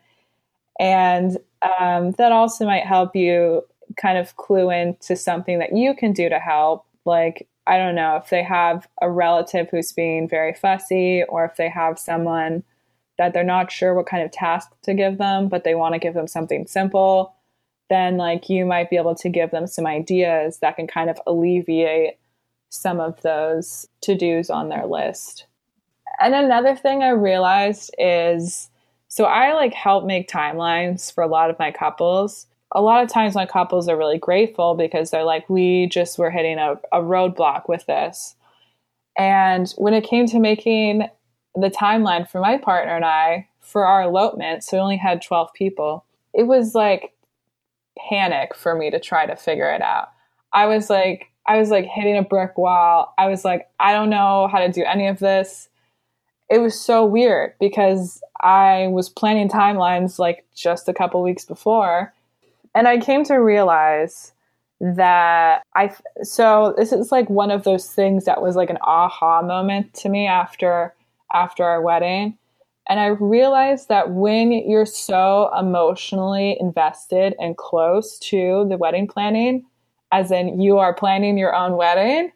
And 0.79 1.37
um, 1.79 2.11
that 2.13 2.31
also 2.31 2.65
might 2.65 2.85
help 2.85 3.15
you 3.15 3.63
kind 3.95 4.17
of 4.17 4.35
clue 4.35 4.69
into 4.69 5.15
something 5.15 5.59
that 5.59 5.73
you 5.73 5.95
can 5.95 6.11
do 6.11 6.27
to 6.27 6.39
help. 6.39 6.85
Like, 7.05 7.47
I 7.65 7.77
don't 7.77 7.95
know, 7.95 8.17
if 8.17 8.29
they 8.29 8.43
have 8.43 8.87
a 9.01 9.09
relative 9.09 9.69
who's 9.69 9.93
being 9.93 10.27
very 10.27 10.53
fussy, 10.53 11.23
or 11.29 11.45
if 11.45 11.55
they 11.55 11.69
have 11.69 11.97
someone 11.97 12.63
that 13.17 13.33
they're 13.33 13.43
not 13.43 13.71
sure 13.71 13.93
what 13.93 14.07
kind 14.07 14.23
of 14.23 14.31
task 14.31 14.69
to 14.83 14.93
give 14.93 15.17
them, 15.17 15.47
but 15.47 15.63
they 15.63 15.75
want 15.75 15.93
to 15.93 15.99
give 15.99 16.13
them 16.13 16.27
something 16.27 16.67
simple 16.67 17.34
then 17.89 18.17
like 18.17 18.49
you 18.49 18.65
might 18.65 18.89
be 18.89 18.97
able 18.97 19.15
to 19.15 19.29
give 19.29 19.51
them 19.51 19.67
some 19.67 19.85
ideas 19.85 20.59
that 20.59 20.75
can 20.75 20.87
kind 20.87 21.09
of 21.09 21.19
alleviate 21.27 22.17
some 22.69 22.99
of 22.99 23.21
those 23.21 23.87
to-dos 24.01 24.49
on 24.49 24.69
their 24.69 24.85
list. 24.85 25.45
And 26.19 26.33
another 26.33 26.75
thing 26.75 27.03
I 27.03 27.09
realized 27.09 27.93
is 27.97 28.69
so 29.07 29.23
I 29.23 29.53
like 29.53 29.73
help 29.73 30.05
make 30.05 30.29
timelines 30.29 31.13
for 31.13 31.23
a 31.23 31.27
lot 31.27 31.49
of 31.49 31.57
my 31.57 31.71
couples. 31.71 32.47
A 32.73 32.81
lot 32.81 33.01
of 33.01 33.09
times 33.09 33.33
my 33.33 33.45
couples 33.45 33.87
are 33.87 33.97
really 33.97 34.17
grateful 34.17 34.75
because 34.75 35.09
they're 35.09 35.23
like, 35.23 35.49
we 35.49 35.87
just 35.87 36.17
were 36.17 36.29
hitting 36.29 36.57
a, 36.57 36.73
a 36.91 36.99
roadblock 36.99 37.69
with 37.69 37.85
this. 37.85 38.35
And 39.17 39.73
when 39.77 39.93
it 39.93 40.03
came 40.03 40.25
to 40.27 40.39
making 40.39 41.07
the 41.55 41.69
timeline 41.69 42.29
for 42.29 42.41
my 42.41 42.57
partner 42.57 42.93
and 42.93 43.05
I 43.05 43.47
for 43.61 43.85
our 43.85 44.01
elopement, 44.01 44.65
so 44.65 44.75
we 44.75 44.81
only 44.81 44.97
had 44.97 45.21
12 45.21 45.53
people, 45.53 46.03
it 46.33 46.43
was 46.43 46.75
like 46.75 47.13
panic 47.97 48.55
for 48.55 48.75
me 48.75 48.89
to 48.89 48.99
try 48.99 49.25
to 49.25 49.35
figure 49.35 49.71
it 49.71 49.81
out. 49.81 50.11
I 50.53 50.65
was 50.65 50.89
like, 50.89 51.31
I 51.47 51.57
was 51.57 51.69
like 51.69 51.85
hitting 51.85 52.17
a 52.17 52.23
brick 52.23 52.57
wall. 52.57 53.13
I 53.17 53.27
was 53.27 53.45
like, 53.45 53.67
I 53.79 53.93
don't 53.93 54.09
know 54.09 54.47
how 54.51 54.59
to 54.59 54.71
do 54.71 54.83
any 54.83 55.07
of 55.07 55.19
this. 55.19 55.69
It 56.49 56.59
was 56.59 56.79
so 56.79 57.05
weird 57.05 57.53
because 57.59 58.21
I 58.41 58.87
was 58.87 59.09
planning 59.09 59.49
timelines 59.49 60.19
like 60.19 60.45
just 60.55 60.87
a 60.87 60.93
couple 60.93 61.21
weeks 61.21 61.45
before. 61.45 62.13
And 62.73 62.87
I 62.87 62.97
came 62.97 63.23
to 63.25 63.35
realize 63.35 64.33
that 64.81 65.63
I, 65.75 65.95
so 66.21 66.73
this 66.77 66.91
is 66.91 67.11
like 67.11 67.29
one 67.29 67.51
of 67.51 67.63
those 67.63 67.89
things 67.89 68.25
that 68.25 68.41
was 68.41 68.55
like 68.55 68.69
an 68.69 68.77
aha 68.81 69.41
moment 69.41 69.93
to 69.95 70.09
me 70.09 70.27
after, 70.27 70.93
after 71.33 71.63
our 71.63 71.81
wedding 71.81 72.37
and 72.87 72.99
I 72.99 73.07
realized 73.07 73.89
that 73.89 74.11
when 74.11 74.51
you're 74.51 74.85
so 74.85 75.51
emotionally 75.57 76.57
invested 76.59 77.35
and 77.39 77.57
close 77.57 78.19
to 78.19 78.65
the 78.69 78.77
wedding 78.77 79.07
planning, 79.07 79.65
as 80.11 80.31
in 80.31 80.61
you 80.61 80.77
are 80.77 80.93
planning 80.93 81.37
your 81.37 81.55
own 81.55 81.77
wedding, 81.77 82.31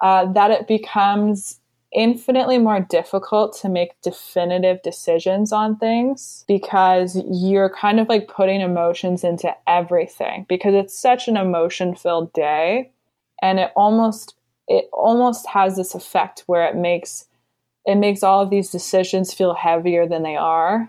uh, 0.00 0.32
that 0.32 0.50
it 0.50 0.66
becomes 0.66 1.60
infinitely 1.92 2.58
more 2.58 2.80
difficult 2.80 3.56
to 3.60 3.68
make 3.68 4.00
definitive 4.00 4.80
decisions 4.82 5.52
on 5.52 5.76
things 5.76 6.44
because 6.48 7.22
you're 7.30 7.68
kind 7.68 8.00
of 8.00 8.08
like 8.08 8.28
putting 8.28 8.60
emotions 8.60 9.22
into 9.22 9.54
everything 9.66 10.46
because 10.48 10.74
it's 10.74 10.98
such 10.98 11.28
an 11.28 11.36
emotion 11.36 11.94
filled 11.94 12.32
day. 12.32 12.90
And 13.42 13.58
it 13.58 13.70
almost 13.76 14.34
it 14.68 14.88
almost 14.92 15.46
has 15.48 15.76
this 15.76 15.94
effect 15.94 16.44
where 16.46 16.66
it 16.66 16.76
makes 16.76 17.26
it 17.84 17.96
makes 17.96 18.22
all 18.22 18.42
of 18.42 18.50
these 18.50 18.70
decisions 18.70 19.34
feel 19.34 19.54
heavier 19.54 20.06
than 20.06 20.22
they 20.22 20.36
are. 20.36 20.88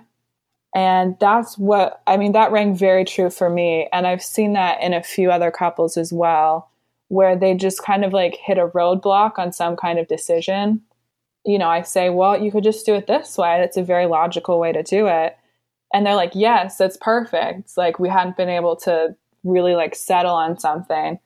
And 0.76 1.16
that's 1.20 1.58
what, 1.58 2.02
I 2.08 2.18
mean, 2.18 2.32
that 2.32 2.52
rang 2.52 2.76
very 2.76 3.06
true 3.06 3.30
for 3.30 3.50
me. 3.50 3.88
And 3.94 4.08
I've 4.08 4.24
seen 4.24 4.54
that 4.54 4.82
in 4.82 4.94
a 4.94 5.04
few 5.04 5.32
other 5.32 5.52
couples 5.52 5.98
as 5.98 6.12
well, 6.12 6.70
where 7.10 7.36
they 7.36 7.54
just 7.54 7.84
kind 7.84 8.04
of 8.04 8.12
like 8.12 8.36
hit 8.36 8.58
a 8.58 8.68
roadblock 8.68 9.38
on 9.38 9.52
some 9.52 9.76
kind 9.76 10.00
of 10.00 10.08
decision. 10.08 10.82
You 11.46 11.60
know, 11.60 11.68
I 11.68 11.82
say, 11.82 12.10
well, 12.10 12.42
you 12.42 12.52
could 12.52 12.64
just 12.64 12.86
do 12.86 12.96
it 12.96 13.06
this 13.06 13.38
way. 13.38 13.60
That's 13.60 13.78
a 13.78 13.84
very 13.84 14.08
logical 14.08 14.60
way 14.60 14.72
to 14.72 14.82
do 14.82 15.08
it. 15.08 15.38
And 15.94 16.06
they're 16.06 16.16
like, 16.16 16.32
yes, 16.34 16.78
that's 16.78 16.98
perfect. 16.98 17.78
Like 17.78 18.00
we 18.00 18.10
hadn't 18.10 18.38
been 18.38 18.50
able 18.50 18.76
to 18.78 19.16
really 19.44 19.76
like 19.76 19.94
settle 19.94 20.34
on 20.34 20.58
something. 20.58 21.20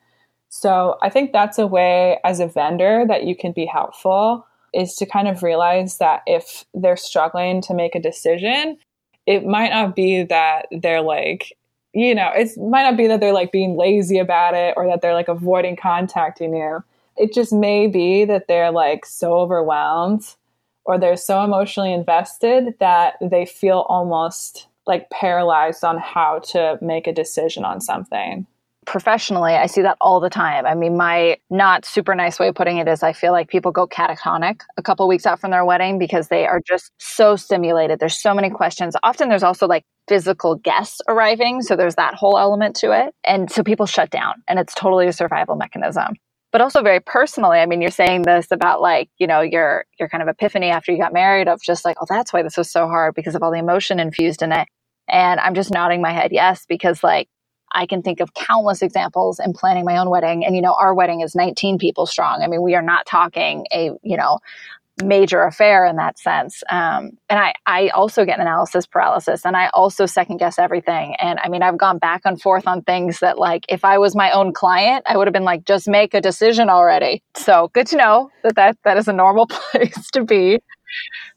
So 0.50 0.98
I 1.02 1.10
think 1.10 1.32
that's 1.32 1.58
a 1.58 1.68
way 1.68 2.20
as 2.26 2.42
a 2.42 2.48
vendor 2.48 3.06
that 3.08 3.24
you 3.24 3.36
can 3.36 3.54
be 3.54 3.66
helpful 3.66 4.46
is 4.74 4.96
to 4.96 5.06
kind 5.06 5.28
of 5.28 5.44
realize 5.44 5.98
that 5.98 6.22
if 6.26 6.66
they're 6.74 6.98
struggling 6.98 7.62
to 7.62 7.74
make 7.74 7.96
a 7.96 8.02
decision, 8.02 8.78
it 9.26 9.46
might 9.46 9.72
not 9.72 9.96
be 9.96 10.24
that 10.24 10.68
they're 10.72 11.02
like, 11.02 11.58
you 11.94 12.14
know, 12.14 12.32
it 12.36 12.50
might 12.58 12.84
not 12.84 12.98
be 12.98 13.08
that 13.08 13.20
they're 13.20 13.34
like 13.34 13.52
being 13.52 13.78
lazy 13.78 14.20
about 14.20 14.54
it 14.54 14.74
or 14.78 14.86
that 14.88 15.02
they're 15.02 15.14
like 15.14 15.28
avoiding 15.28 15.76
contacting 15.76 16.56
you. 16.56 16.84
It 17.18 17.34
just 17.34 17.52
may 17.52 17.88
be 17.88 18.26
that 18.26 18.48
they're 18.48 18.72
like 18.72 19.06
so 19.06 19.34
overwhelmed 19.34 20.36
or 20.86 20.98
they're 20.98 21.18
so 21.18 21.44
emotionally 21.44 21.92
invested 21.92 22.76
that 22.80 23.16
they 23.22 23.46
feel 23.46 23.86
almost 23.90 24.68
like 24.86 25.10
paralyzed 25.10 25.84
on 25.84 25.98
how 25.98 26.40
to 26.40 26.78
make 26.82 27.08
a 27.08 27.14
decision 27.14 27.66
on 27.66 27.82
something 27.82 28.48
professionally, 28.88 29.54
I 29.54 29.68
see 29.68 29.82
that 29.84 29.98
all 30.02 30.20
the 30.20 30.30
time. 30.30 30.66
I 30.66 30.74
mean, 30.74 30.98
my 30.98 31.38
not 31.52 31.86
super 31.86 32.16
nice 32.16 32.40
way 32.40 32.48
of 32.48 32.56
putting 32.56 32.78
it 32.78 32.88
is 32.88 33.04
I 33.04 33.14
feel 33.14 33.34
like 33.34 33.50
people 33.50 33.72
go 33.72 33.86
catatonic 33.86 34.62
a 34.78 34.82
couple 34.82 35.08
weeks 35.08 35.26
out 35.26 35.40
from 35.40 35.52
their 35.52 35.66
wedding 35.66 36.00
because 36.00 36.30
they 36.30 36.48
are 36.48 36.62
just 36.66 36.92
so 36.98 37.36
stimulated. 37.36 38.00
There's 38.00 38.20
so 38.20 38.34
many 38.34 38.50
questions. 38.50 38.96
Often 39.04 39.30
there's 39.30 39.44
also 39.44 39.68
like 39.68 39.84
physical 40.08 40.56
guests 40.56 41.02
arriving. 41.08 41.62
So 41.62 41.76
there's 41.76 41.96
that 41.96 42.16
whole 42.16 42.40
element 42.40 42.78
to 42.78 42.92
it. 42.94 43.14
And 43.26 43.52
so 43.52 43.62
people 43.62 43.86
shut 43.86 44.10
down 44.10 44.36
and 44.48 44.58
it's 44.58 44.74
totally 44.74 45.08
a 45.08 45.14
survival 45.14 45.58
mechanism. 45.58 46.16
But 46.54 46.62
also 46.62 46.82
very 46.82 47.02
personally, 47.02 47.60
I 47.60 47.66
mean, 47.66 47.82
you're 47.82 47.92
saying 47.92 48.22
this 48.22 48.48
about 48.52 48.82
like, 48.82 49.10
you 49.18 49.28
know, 49.28 49.42
your 49.42 49.84
your 50.00 50.08
kind 50.08 50.24
of 50.24 50.30
epiphany 50.30 50.68
after 50.68 50.94
you 50.94 50.98
got 50.98 51.12
married 51.12 51.50
of 51.50 51.62
just 51.62 51.84
like, 51.84 51.98
oh, 52.00 52.06
that's 52.08 52.32
why 52.32 52.42
this 52.42 52.56
was 52.56 52.72
so 52.72 52.88
hard 52.88 53.16
because 53.16 53.36
of 53.36 53.44
all 53.44 53.52
the 53.52 53.60
emotion 53.60 54.00
infused 54.00 54.42
in 54.42 54.54
it. 54.54 54.68
And 55.10 55.42
I'm 55.42 55.56
just 55.56 55.72
nodding 55.72 56.02
my 56.02 56.14
head 56.14 56.32
yes, 56.32 56.66
because 56.68 57.04
like 57.04 57.28
I 57.72 57.86
can 57.86 58.02
think 58.02 58.20
of 58.20 58.34
countless 58.34 58.82
examples 58.82 59.40
in 59.40 59.54
planning 59.54 59.86
my 59.86 59.98
own 59.98 60.10
wedding. 60.10 60.46
And, 60.46 60.56
you 60.56 60.62
know, 60.62 60.76
our 60.80 60.94
wedding 60.94 61.22
is 61.22 61.36
19 61.36 61.78
people 61.78 62.06
strong. 62.06 62.42
I 62.42 62.48
mean, 62.48 62.62
we 62.62 62.76
are 62.76 62.82
not 62.82 63.06
talking 63.06 63.66
a, 63.74 63.92
you 64.04 64.18
know, 64.18 64.40
major 65.04 65.44
affair 65.44 65.86
in 65.86 65.96
that 65.98 66.18
sense. 66.18 66.64
Um, 66.70 67.12
and 67.30 67.40
I, 67.40 67.54
I 67.66 67.90
also 67.90 68.26
get 68.26 68.40
analysis 68.40 68.86
paralysis 68.88 69.46
and 69.46 69.56
I 69.56 69.70
also 69.74 70.06
second 70.06 70.38
guess 70.38 70.58
everything. 70.58 71.16
And 71.20 71.40
I 71.44 71.50
mean, 71.50 71.62
I've 71.62 71.78
gone 71.78 72.00
back 72.00 72.22
and 72.26 72.42
forth 72.42 72.68
on 72.68 72.82
things 72.82 73.20
that 73.20 73.38
like, 73.38 73.66
if 73.70 73.86
I 73.86 73.98
was 74.00 74.16
my 74.16 74.32
own 74.32 74.54
client, 74.54 75.04
I 75.08 75.18
would 75.18 75.28
have 75.28 75.34
been 75.34 75.44
like, 75.44 75.66
just 75.66 75.88
make 75.88 76.14
a 76.14 76.22
decision 76.22 76.70
already. 76.70 77.22
So 77.36 77.70
good 77.74 77.88
to 77.88 77.98
know 77.98 78.32
that 78.44 78.56
that, 78.56 78.78
that 78.84 78.98
is 78.98 79.08
a 79.08 79.14
normal 79.14 79.48
place 79.72 80.10
to 80.12 80.24
be. 80.24 80.60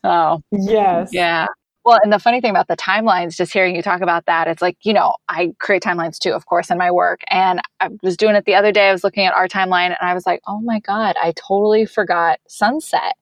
Oh, 0.04 0.40
yes. 0.50 1.10
Yeah. 1.12 1.46
Well, 1.84 1.98
and 2.02 2.12
the 2.12 2.18
funny 2.18 2.42
thing 2.42 2.50
about 2.50 2.68
the 2.68 2.76
timelines, 2.76 3.36
just 3.36 3.52
hearing 3.54 3.74
you 3.74 3.82
talk 3.82 4.02
about 4.02 4.26
that, 4.26 4.46
it's 4.48 4.60
like, 4.60 4.76
you 4.82 4.92
know, 4.92 5.16
I 5.28 5.52
create 5.58 5.82
timelines 5.82 6.18
too, 6.18 6.32
of 6.32 6.44
course, 6.44 6.70
in 6.70 6.76
my 6.76 6.90
work. 6.90 7.20
And 7.30 7.60
I 7.80 7.88
was 8.02 8.18
doing 8.18 8.36
it 8.36 8.44
the 8.44 8.54
other 8.54 8.70
day. 8.70 8.88
I 8.88 8.92
was 8.92 9.02
looking 9.02 9.24
at 9.24 9.32
our 9.32 9.48
timeline 9.48 9.86
and 9.86 9.96
I 10.02 10.12
was 10.12 10.26
like, 10.26 10.42
oh 10.46 10.60
my 10.60 10.80
God, 10.80 11.16
I 11.20 11.32
totally 11.36 11.86
forgot 11.86 12.38
sunset. 12.46 13.14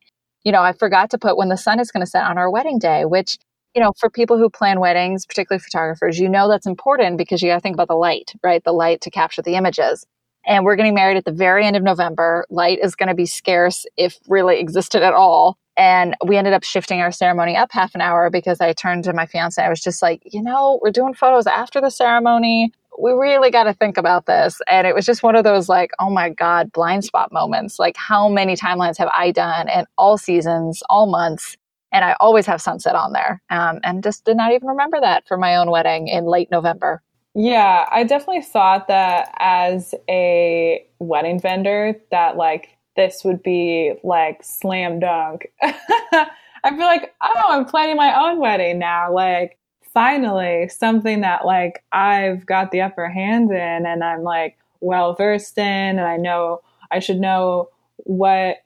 You 0.43 0.51
know, 0.51 0.63
I 0.63 0.73
forgot 0.73 1.11
to 1.11 1.19
put 1.19 1.37
when 1.37 1.51
the 1.51 1.57
sun 1.57 1.79
is 1.79 1.93
going 1.93 2.05
to 2.05 2.11
set 2.11 2.25
on 2.25 2.37
our 2.37 2.51
wedding 2.51 2.81
day, 2.81 3.05
which, 3.05 3.39
you 3.77 3.83
know, 3.83 3.93
for 3.97 4.11
people 4.11 4.39
who 4.39 4.51
plan 4.51 4.81
weddings, 4.81 5.25
particularly 5.25 5.61
photographers, 5.61 6.19
you 6.19 6.29
know 6.29 6.49
that's 6.49 6.67
important 6.67 7.17
because 7.17 7.43
you 7.43 7.51
got 7.51 7.57
to 7.57 7.61
think 7.61 7.77
about 7.77 7.89
the 7.89 7.95
light, 7.95 8.33
right? 8.43 8.65
The 8.65 8.73
light 8.73 9.03
to 9.03 9.11
capture 9.11 9.43
the 9.43 9.55
images. 9.55 10.05
And 10.45 10.65
we're 10.65 10.77
getting 10.77 10.95
married 10.95 11.17
at 11.17 11.25
the 11.25 11.33
very 11.33 11.65
end 11.65 11.77
of 11.77 11.83
November. 11.85 12.45
Light 12.51 12.81
is 12.83 12.97
going 12.97 13.09
to 13.09 13.15
be 13.15 13.27
scarce 13.27 13.87
if 13.97 14.19
really 14.27 14.59
existed 14.59 15.03
at 15.03 15.13
all. 15.13 15.59
And 15.79 16.17
we 16.27 16.37
ended 16.37 16.55
up 16.55 16.65
shifting 16.65 17.01
our 17.01 17.13
ceremony 17.13 17.57
up 17.57 17.71
half 17.71 17.95
an 17.95 18.01
hour 18.01 18.31
because 18.31 18.61
I 18.61 18.73
turned 18.73 19.05
to 19.05 19.13
my 19.13 19.27
fiance. 19.27 19.63
I 19.63 19.69
was 19.69 19.81
just 19.81 20.03
like, 20.03 20.21
you 20.25 20.43
know, 20.43 20.81
we're 20.83 20.91
doing 20.91 21.15
photos 21.15 21.47
after 21.47 21.81
the 21.81 21.91
ceremony. 21.91 22.73
We 23.01 23.13
really 23.13 23.53
got 23.53 23.65
to 23.65 23.73
think 23.73 23.97
about 23.97 24.27
this. 24.27 24.61
And 24.67 24.89
it 24.89 24.95
was 24.95 25.07
just 25.07 25.23
one 25.23 25.37
of 25.37 25.45
those 25.45 25.69
like, 25.69 25.93
oh 26.01 26.11
my 26.11 26.31
God, 26.31 26.73
blind 26.73 27.05
spot 27.05 27.31
moments. 27.31 27.79
Like, 27.79 27.97
how 27.97 28.29
many 28.29 28.57
timelines 28.57 28.99
have 28.99 29.11
I 29.17 29.31
done 29.31 29.69
in 29.69 29.85
all 29.97 30.19
seasons, 30.19 30.83
all 30.91 31.07
months? 31.07 31.57
And 31.93 32.05
I 32.05 32.17
always 32.19 32.45
have 32.47 32.61
sunset 32.61 32.97
on 32.97 33.13
there. 33.13 33.41
Um, 33.49 33.79
and 33.85 34.03
just 34.03 34.25
did 34.25 34.37
not 34.37 34.53
even 34.53 34.67
remember 34.67 35.01
that 35.01 35.29
for 35.29 35.37
my 35.37 35.55
own 35.57 35.71
wedding 35.71 36.09
in 36.09 36.25
late 36.25 36.51
November. 36.51 37.03
Yeah, 37.35 37.87
I 37.89 38.03
definitely 38.03 38.43
thought 38.43 38.89
that 38.89 39.33
as 39.39 39.95
a 40.11 40.85
wedding 40.99 41.41
vendor, 41.41 41.95
that 42.11 42.37
like 42.37 42.78
this 42.99 43.23
would 43.25 43.43
be 43.45 43.95
like 44.03 44.43
slam 44.43 44.99
dunk. 44.99 45.47
I 45.63 46.27
feel 46.71 46.79
like, 46.81 47.15
oh, 47.23 47.45
I'm 47.47 47.65
planning 47.65 47.97
my 47.97 48.29
own 48.29 48.41
wedding 48.41 48.81
now. 48.81 49.13
Like, 49.13 49.57
finally, 49.95 50.69
something 50.69 51.21
that 51.21 51.47
like 51.47 51.85
I've 51.93 52.45
got 52.45 52.73
the 52.73 52.81
upper 52.81 53.09
hand 53.09 53.53
in 53.53 53.87
and 53.87 54.03
I'm 54.03 54.25
like 54.25 54.59
well 54.81 55.15
versed 55.15 55.57
in, 55.57 55.65
and 55.65 56.01
I 56.01 56.17
know 56.17 56.61
I 56.91 56.99
should 56.99 57.21
know 57.21 57.69
what 57.99 58.57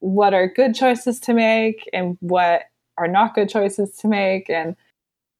what 0.00 0.34
are 0.34 0.48
good 0.48 0.74
choices 0.74 1.20
to 1.20 1.32
make 1.32 1.88
and 1.92 2.18
what 2.20 2.62
are 2.98 3.08
not 3.08 3.34
good 3.34 3.48
choices 3.48 3.96
to 3.98 4.08
make 4.08 4.50
and 4.50 4.74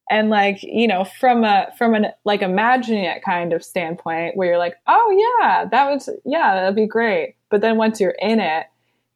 and 0.08 0.30
like 0.30 0.62
you 0.62 0.86
know 0.86 1.04
from 1.04 1.44
a 1.44 1.68
from 1.76 1.94
an 1.94 2.06
like 2.24 2.42
imagining 2.42 3.04
it 3.04 3.22
kind 3.22 3.52
of 3.52 3.64
standpoint 3.64 4.36
where 4.36 4.48
you're 4.48 4.58
like 4.58 4.76
oh 4.86 5.36
yeah 5.40 5.64
that 5.70 5.90
was 5.90 6.08
yeah 6.24 6.54
that'd 6.54 6.74
be 6.74 6.86
great 6.86 7.35
but 7.50 7.60
then 7.60 7.76
once 7.76 8.00
you're 8.00 8.16
in 8.20 8.40
it 8.40 8.66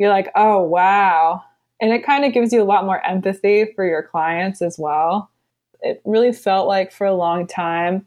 you're 0.01 0.11
like 0.11 0.31
oh 0.35 0.63
wow. 0.63 1.45
And 1.83 1.93
it 1.93 2.05
kind 2.05 2.25
of 2.25 2.33
gives 2.33 2.53
you 2.53 2.63
a 2.63 2.65
lot 2.65 2.85
more 2.85 3.05
empathy 3.07 3.73
for 3.75 3.87
your 3.87 4.03
clients 4.03 4.61
as 4.61 4.79
well. 4.79 5.31
It 5.81 6.03
really 6.05 6.33
felt 6.33 6.69
like 6.69 6.93
for 6.93 7.07
a 7.07 7.15
long 7.15 7.47
time 7.47 8.07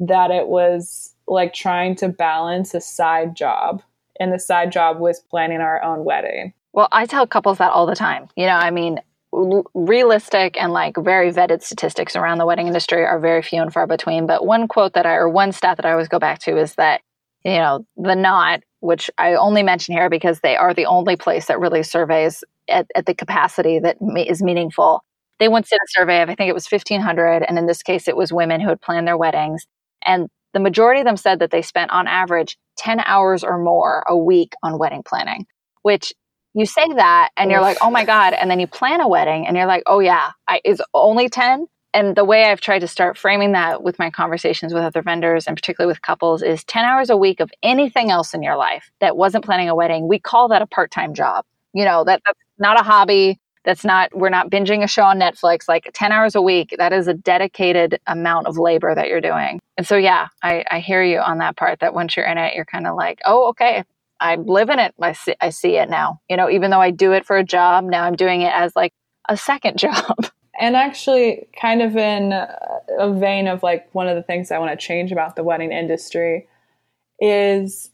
that 0.00 0.30
it 0.30 0.48
was 0.48 1.14
like 1.26 1.52
trying 1.52 1.94
to 1.96 2.08
balance 2.08 2.72
a 2.72 2.80
side 2.80 3.34
job 3.34 3.82
and 4.18 4.32
the 4.32 4.38
side 4.38 4.72
job 4.72 4.98
was 4.98 5.20
planning 5.20 5.60
our 5.60 5.82
own 5.82 6.04
wedding. 6.04 6.52
Well 6.72 6.88
i 6.92 7.06
tell 7.06 7.26
couples 7.26 7.58
that 7.58 7.72
all 7.72 7.86
the 7.86 7.96
time. 7.96 8.28
You 8.36 8.46
know 8.46 8.56
i 8.56 8.70
mean 8.70 9.00
realistic 9.32 10.60
and 10.60 10.72
like 10.72 10.94
very 10.98 11.32
vetted 11.32 11.62
statistics 11.62 12.14
around 12.14 12.36
the 12.36 12.44
wedding 12.44 12.66
industry 12.66 13.02
are 13.04 13.18
very 13.18 13.40
few 13.40 13.62
and 13.62 13.72
far 13.72 13.86
between. 13.86 14.26
But 14.26 14.44
one 14.44 14.68
quote 14.68 14.92
that 14.92 15.06
I, 15.06 15.14
or 15.14 15.28
one 15.28 15.52
stat 15.52 15.78
that 15.78 15.86
I 15.86 15.92
always 15.92 16.08
go 16.08 16.18
back 16.18 16.40
to 16.40 16.58
is 16.58 16.74
that, 16.74 17.00
you 17.42 17.52
know, 17.52 17.86
the 17.96 18.14
knot, 18.14 18.62
which 18.82 19.08
I 19.16 19.34
only 19.34 19.62
mention 19.62 19.94
here 19.94 20.10
because 20.10 20.40
they 20.40 20.56
are 20.56 20.74
the 20.74 20.86
only 20.86 21.14
place 21.14 21.46
that 21.46 21.60
really 21.60 21.84
surveys 21.84 22.42
at, 22.68 22.88
at 22.96 23.06
the 23.06 23.14
capacity 23.14 23.78
that 23.78 23.96
is 24.26 24.42
meaningful. 24.42 25.04
They 25.38 25.46
once 25.46 25.70
did 25.70 25.76
a 25.76 25.88
survey 25.88 26.20
of, 26.20 26.28
I 26.28 26.34
think 26.34 26.50
it 26.50 26.54
was 26.54 26.66
1,500. 26.70 27.44
And 27.48 27.58
in 27.58 27.66
this 27.66 27.82
case, 27.82 28.08
it 28.08 28.16
was 28.16 28.32
women 28.32 28.60
who 28.60 28.68
had 28.68 28.80
planned 28.80 29.06
their 29.06 29.16
weddings. 29.16 29.66
And 30.04 30.28
the 30.52 30.60
majority 30.60 31.00
of 31.00 31.06
them 31.06 31.16
said 31.16 31.38
that 31.38 31.52
they 31.52 31.62
spent 31.62 31.92
on 31.92 32.08
average 32.08 32.58
10 32.78 33.00
hours 33.06 33.44
or 33.44 33.56
more 33.56 34.04
a 34.08 34.16
week 34.16 34.52
on 34.64 34.78
wedding 34.78 35.04
planning, 35.06 35.46
which 35.82 36.12
you 36.54 36.66
say 36.66 36.86
that 36.96 37.30
and 37.36 37.52
you're 37.52 37.60
like, 37.60 37.78
oh 37.82 37.90
my 37.90 38.04
God. 38.04 38.34
And 38.34 38.50
then 38.50 38.58
you 38.58 38.66
plan 38.66 39.00
a 39.00 39.08
wedding 39.08 39.46
and 39.46 39.56
you're 39.56 39.66
like, 39.66 39.84
oh 39.86 40.00
yeah, 40.00 40.32
I, 40.48 40.60
is 40.64 40.82
only 40.92 41.28
10? 41.28 41.66
And 41.94 42.16
the 42.16 42.24
way 42.24 42.44
I've 42.44 42.60
tried 42.60 42.78
to 42.80 42.88
start 42.88 43.18
framing 43.18 43.52
that 43.52 43.82
with 43.82 43.98
my 43.98 44.10
conversations 44.10 44.72
with 44.72 44.82
other 44.82 45.02
vendors 45.02 45.46
and 45.46 45.56
particularly 45.56 45.90
with 45.90 46.00
couples 46.00 46.42
is 46.42 46.64
10 46.64 46.84
hours 46.84 47.10
a 47.10 47.16
week 47.16 47.40
of 47.40 47.50
anything 47.62 48.10
else 48.10 48.32
in 48.32 48.42
your 48.42 48.56
life 48.56 48.90
that 49.00 49.16
wasn't 49.16 49.44
planning 49.44 49.68
a 49.68 49.74
wedding. 49.74 50.08
We 50.08 50.18
call 50.18 50.48
that 50.48 50.62
a 50.62 50.66
part 50.66 50.90
time 50.90 51.12
job. 51.12 51.44
You 51.74 51.84
know, 51.84 52.04
that, 52.04 52.22
that's 52.24 52.38
not 52.58 52.80
a 52.80 52.82
hobby. 52.82 53.38
That's 53.64 53.84
not, 53.84 54.14
we're 54.16 54.30
not 54.30 54.50
binging 54.50 54.82
a 54.82 54.88
show 54.88 55.02
on 55.02 55.20
Netflix. 55.20 55.68
Like 55.68 55.90
10 55.92 56.12
hours 56.12 56.34
a 56.34 56.42
week, 56.42 56.74
that 56.78 56.92
is 56.92 57.08
a 57.08 57.14
dedicated 57.14 58.00
amount 58.06 58.46
of 58.46 58.58
labor 58.58 58.94
that 58.94 59.08
you're 59.08 59.20
doing. 59.20 59.60
And 59.76 59.86
so, 59.86 59.96
yeah, 59.96 60.28
I, 60.42 60.64
I 60.70 60.80
hear 60.80 61.02
you 61.02 61.18
on 61.18 61.38
that 61.38 61.56
part 61.56 61.80
that 61.80 61.94
once 61.94 62.16
you're 62.16 62.26
in 62.26 62.38
it, 62.38 62.54
you're 62.54 62.64
kind 62.64 62.86
of 62.86 62.96
like, 62.96 63.20
oh, 63.24 63.48
okay, 63.50 63.84
I 64.18 64.36
live 64.36 64.70
in 64.70 64.78
it. 64.78 64.94
I 65.00 65.12
see, 65.12 65.34
I 65.40 65.50
see 65.50 65.76
it 65.76 65.90
now. 65.90 66.20
You 66.28 66.36
know, 66.36 66.48
even 66.48 66.70
though 66.70 66.80
I 66.80 66.90
do 66.90 67.12
it 67.12 67.26
for 67.26 67.36
a 67.36 67.44
job, 67.44 67.84
now 67.84 68.04
I'm 68.04 68.16
doing 68.16 68.40
it 68.42 68.52
as 68.52 68.74
like 68.74 68.92
a 69.28 69.36
second 69.36 69.78
job. 69.78 70.26
And 70.60 70.76
actually, 70.76 71.46
kind 71.60 71.82
of 71.82 71.96
in 71.96 72.32
a 72.32 73.12
vein 73.12 73.48
of 73.48 73.62
like 73.62 73.88
one 73.94 74.08
of 74.08 74.16
the 74.16 74.22
things 74.22 74.50
I 74.50 74.58
want 74.58 74.78
to 74.78 74.86
change 74.86 75.10
about 75.12 75.36
the 75.36 75.42
wedding 75.42 75.72
industry 75.72 76.46
is 77.20 77.90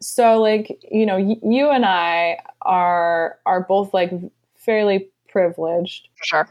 so 0.00 0.40
like 0.40 0.80
you 0.90 1.06
know 1.06 1.18
y- 1.18 1.40
you 1.42 1.70
and 1.70 1.84
I 1.84 2.38
are 2.62 3.38
are 3.46 3.62
both 3.62 3.94
like 3.94 4.12
fairly 4.56 5.08
privileged, 5.28 6.08
for 6.16 6.24
sure, 6.24 6.48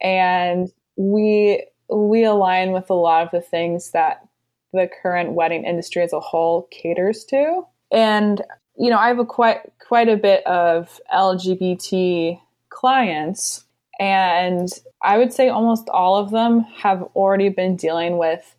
and 0.00 0.72
we 0.96 1.66
we 1.90 2.24
align 2.24 2.72
with 2.72 2.90
a 2.90 2.94
lot 2.94 3.24
of 3.24 3.30
the 3.30 3.40
things 3.40 3.90
that 3.92 4.26
the 4.72 4.88
current 5.02 5.32
wedding 5.32 5.64
industry 5.64 6.02
as 6.02 6.12
a 6.12 6.20
whole 6.20 6.68
caters 6.70 7.24
to. 7.26 7.62
And 7.92 8.42
you 8.76 8.90
know, 8.90 8.98
I 8.98 9.08
have 9.08 9.18
a 9.18 9.24
quite 9.24 9.60
quite 9.86 10.08
a 10.08 10.16
bit 10.16 10.46
of 10.46 11.00
LGBT 11.12 12.40
clients, 12.70 13.63
and 14.00 14.68
I 15.02 15.18
would 15.18 15.32
say 15.32 15.48
almost 15.48 15.88
all 15.88 16.16
of 16.16 16.30
them 16.30 16.60
have 16.76 17.02
already 17.14 17.48
been 17.48 17.76
dealing 17.76 18.18
with 18.18 18.56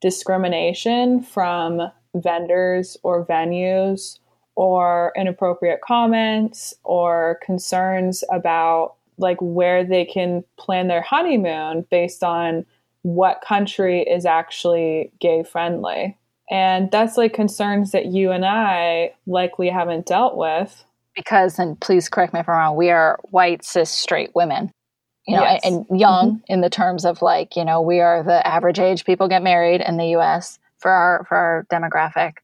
discrimination 0.00 1.22
from 1.22 1.90
vendors 2.14 2.96
or 3.02 3.24
venues 3.24 4.18
or 4.54 5.12
inappropriate 5.16 5.80
comments 5.82 6.74
or 6.84 7.38
concerns 7.44 8.24
about 8.30 8.94
like 9.18 9.38
where 9.40 9.84
they 9.84 10.04
can 10.04 10.44
plan 10.58 10.88
their 10.88 11.02
honeymoon 11.02 11.86
based 11.90 12.22
on 12.22 12.66
what 13.02 13.44
country 13.46 14.02
is 14.02 14.26
actually 14.26 15.12
gay 15.20 15.42
friendly. 15.42 16.16
And 16.50 16.90
that's 16.90 17.16
like 17.16 17.32
concerns 17.32 17.92
that 17.92 18.06
you 18.06 18.30
and 18.30 18.44
I 18.44 19.14
likely 19.26 19.68
haven't 19.68 20.06
dealt 20.06 20.36
with. 20.36 20.84
Because, 21.16 21.58
and 21.58 21.80
please 21.80 22.08
correct 22.08 22.34
me 22.34 22.40
if 22.40 22.48
I'm 22.48 22.54
wrong, 22.54 22.76
we 22.76 22.90
are 22.90 23.18
white, 23.30 23.64
cis, 23.64 23.90
straight 23.90 24.30
women 24.34 24.70
you 25.26 25.36
know, 25.36 25.42
yes. 25.42 25.60
and, 25.64 25.86
young 25.90 26.36
mm-hmm. 26.36 26.52
in 26.52 26.60
the 26.60 26.70
terms 26.70 27.04
of 27.04 27.20
like, 27.20 27.56
you 27.56 27.64
know, 27.64 27.80
we 27.80 28.00
are 28.00 28.22
the 28.22 28.46
average 28.46 28.78
age 28.78 29.04
people 29.04 29.28
get 29.28 29.42
married 29.42 29.80
in 29.80 29.96
the 29.96 30.08
U.S. 30.10 30.58
for 30.78 30.90
our 30.90 31.24
for 31.28 31.36
our 31.36 31.66
demographic. 31.70 32.34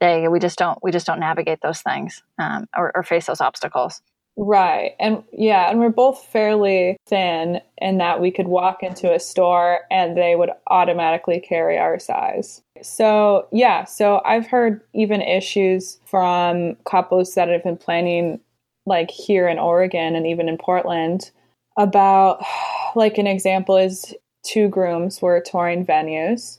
They 0.00 0.28
we 0.28 0.40
just 0.40 0.58
don't 0.58 0.78
we 0.82 0.90
just 0.90 1.06
don't 1.06 1.20
navigate 1.20 1.60
those 1.62 1.82
things 1.82 2.22
um, 2.38 2.66
or, 2.76 2.92
or 2.94 3.02
face 3.02 3.26
those 3.26 3.40
obstacles. 3.40 4.00
Right, 4.34 4.92
and 4.98 5.22
yeah, 5.30 5.70
and 5.70 5.78
we're 5.78 5.90
both 5.90 6.24
fairly 6.24 6.96
thin 7.06 7.60
in 7.76 7.98
that 7.98 8.18
we 8.18 8.30
could 8.30 8.48
walk 8.48 8.82
into 8.82 9.12
a 9.12 9.20
store 9.20 9.80
and 9.90 10.16
they 10.16 10.34
would 10.34 10.50
automatically 10.68 11.38
carry 11.38 11.76
our 11.76 11.98
size. 11.98 12.62
So 12.82 13.46
yeah, 13.52 13.84
so 13.84 14.20
I've 14.24 14.46
heard 14.46 14.80
even 14.92 15.20
issues 15.22 15.98
from 16.04 16.76
couples 16.84 17.34
that 17.34 17.48
have 17.48 17.62
been 17.62 17.76
planning 17.76 18.40
like 18.86 19.10
here 19.10 19.48
in 19.48 19.58
Oregon 19.58 20.16
and 20.16 20.26
even 20.26 20.48
in 20.48 20.58
Portland 20.58 21.30
about 21.76 22.44
like 22.96 23.18
an 23.18 23.26
example 23.26 23.76
is 23.76 24.14
two 24.44 24.68
grooms 24.68 25.22
were 25.22 25.40
touring 25.40 25.86
venues 25.86 26.58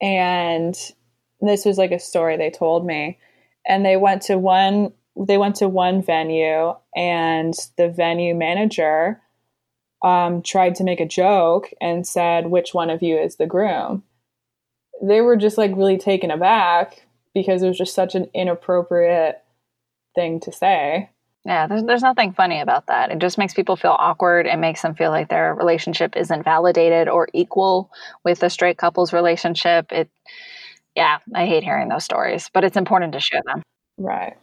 and 0.00 0.76
this 1.40 1.64
was 1.64 1.78
like 1.78 1.90
a 1.90 1.98
story 1.98 2.36
they 2.36 2.50
told 2.50 2.86
me. 2.86 3.18
And 3.66 3.84
they 3.84 3.96
went 3.96 4.22
to 4.22 4.38
one 4.38 4.92
they 5.16 5.38
went 5.38 5.56
to 5.56 5.68
one 5.68 6.02
venue 6.02 6.74
and 6.96 7.54
the 7.76 7.88
venue 7.88 8.34
manager 8.34 9.20
um, 10.02 10.42
tried 10.42 10.74
to 10.74 10.84
make 10.84 11.00
a 11.00 11.06
joke 11.06 11.70
and 11.80 12.06
said 12.06 12.48
which 12.48 12.74
one 12.74 12.90
of 12.90 13.02
you 13.02 13.16
is 13.16 13.36
the 13.36 13.46
groom 13.46 14.02
they 15.02 15.20
were 15.20 15.36
just 15.36 15.58
like 15.58 15.72
really 15.76 15.98
taken 15.98 16.30
aback 16.30 17.06
because 17.34 17.62
it 17.62 17.68
was 17.68 17.78
just 17.78 17.94
such 17.94 18.14
an 18.14 18.28
inappropriate 18.34 19.42
thing 20.14 20.40
to 20.40 20.52
say 20.52 21.10
yeah, 21.46 21.66
there's, 21.66 21.82
there's 21.82 22.02
nothing 22.02 22.32
funny 22.32 22.60
about 22.60 22.86
that. 22.86 23.10
It 23.10 23.18
just 23.18 23.36
makes 23.36 23.52
people 23.52 23.76
feel 23.76 23.96
awkward. 23.98 24.46
It 24.46 24.58
makes 24.58 24.80
them 24.80 24.94
feel 24.94 25.10
like 25.10 25.28
their 25.28 25.54
relationship 25.54 26.16
isn't 26.16 26.42
validated 26.42 27.06
or 27.06 27.28
equal 27.34 27.90
with 28.24 28.42
a 28.42 28.48
straight 28.48 28.78
couple's 28.78 29.12
relationship. 29.12 29.92
It, 29.92 30.08
yeah, 30.96 31.18
I 31.34 31.44
hate 31.44 31.62
hearing 31.62 31.88
those 31.88 32.04
stories, 32.04 32.48
but 32.54 32.64
it's 32.64 32.78
important 32.78 33.12
to 33.12 33.20
share 33.20 33.42
them. 33.44 33.62
Right. 33.98 34.38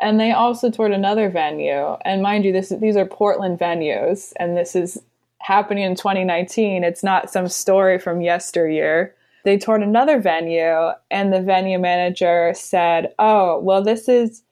And 0.00 0.20
they 0.20 0.30
also 0.30 0.70
toured 0.70 0.92
another 0.92 1.30
venue, 1.30 1.96
and 2.04 2.22
mind 2.22 2.44
you, 2.44 2.52
this 2.52 2.72
these 2.80 2.96
are 2.96 3.06
Portland 3.06 3.60
venues, 3.60 4.32
and 4.40 4.56
this 4.56 4.74
is 4.74 5.00
happening 5.38 5.84
in 5.84 5.94
2019. 5.94 6.82
It's 6.82 7.04
not 7.04 7.30
some 7.30 7.46
story 7.46 7.98
from 7.98 8.20
yesteryear. 8.20 9.14
They 9.44 9.58
toured 9.58 9.82
another 9.82 10.20
venue, 10.20 10.90
and 11.10 11.32
the 11.32 11.42
venue 11.42 11.78
manager 11.78 12.52
said, 12.54 13.14
"Oh, 13.18 13.60
well, 13.60 13.82
this 13.82 14.08
is." 14.08 14.42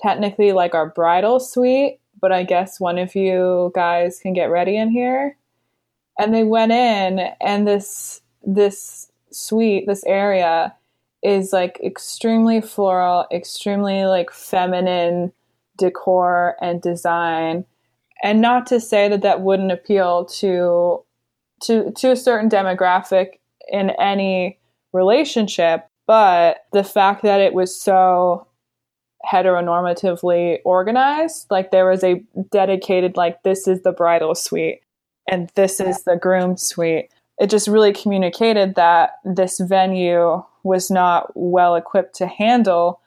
technically 0.00 0.52
like 0.52 0.74
our 0.74 0.90
bridal 0.90 1.40
suite, 1.40 2.00
but 2.20 2.32
I 2.32 2.42
guess 2.42 2.80
one 2.80 2.98
of 2.98 3.14
you 3.14 3.72
guys 3.74 4.18
can 4.20 4.32
get 4.32 4.50
ready 4.50 4.76
in 4.76 4.90
here. 4.90 5.36
And 6.18 6.34
they 6.34 6.44
went 6.44 6.72
in 6.72 7.30
and 7.40 7.66
this 7.66 8.20
this 8.46 9.10
suite, 9.30 9.86
this 9.86 10.04
area 10.04 10.74
is 11.22 11.52
like 11.52 11.80
extremely 11.82 12.60
floral, 12.60 13.26
extremely 13.32 14.04
like 14.04 14.30
feminine 14.30 15.32
decor 15.76 16.56
and 16.60 16.80
design. 16.80 17.64
And 18.22 18.40
not 18.40 18.66
to 18.66 18.80
say 18.80 19.08
that 19.08 19.22
that 19.22 19.40
wouldn't 19.40 19.72
appeal 19.72 20.26
to 20.26 21.02
to 21.62 21.90
to 21.92 22.10
a 22.12 22.16
certain 22.16 22.48
demographic 22.48 23.38
in 23.70 23.90
any 23.90 24.58
relationship, 24.92 25.86
but 26.06 26.64
the 26.72 26.84
fact 26.84 27.22
that 27.22 27.40
it 27.40 27.54
was 27.54 27.78
so 27.80 28.46
heteronormatively 29.30 30.58
organized. 30.64 31.46
Like 31.50 31.70
there 31.70 31.88
was 31.88 32.04
a 32.04 32.22
dedicated, 32.50 33.16
like, 33.16 33.42
this 33.42 33.66
is 33.66 33.82
the 33.82 33.92
bridal 33.92 34.34
suite 34.34 34.80
and 35.30 35.50
this 35.54 35.80
is 35.80 36.04
the 36.04 36.16
groom 36.16 36.56
suite. 36.56 37.10
It 37.38 37.50
just 37.50 37.68
really 37.68 37.92
communicated 37.92 38.74
that 38.76 39.12
this 39.24 39.58
venue 39.58 40.42
was 40.62 40.90
not 40.90 41.32
well 41.34 41.74
equipped 41.74 42.14
to 42.16 42.26
handle 42.26 43.00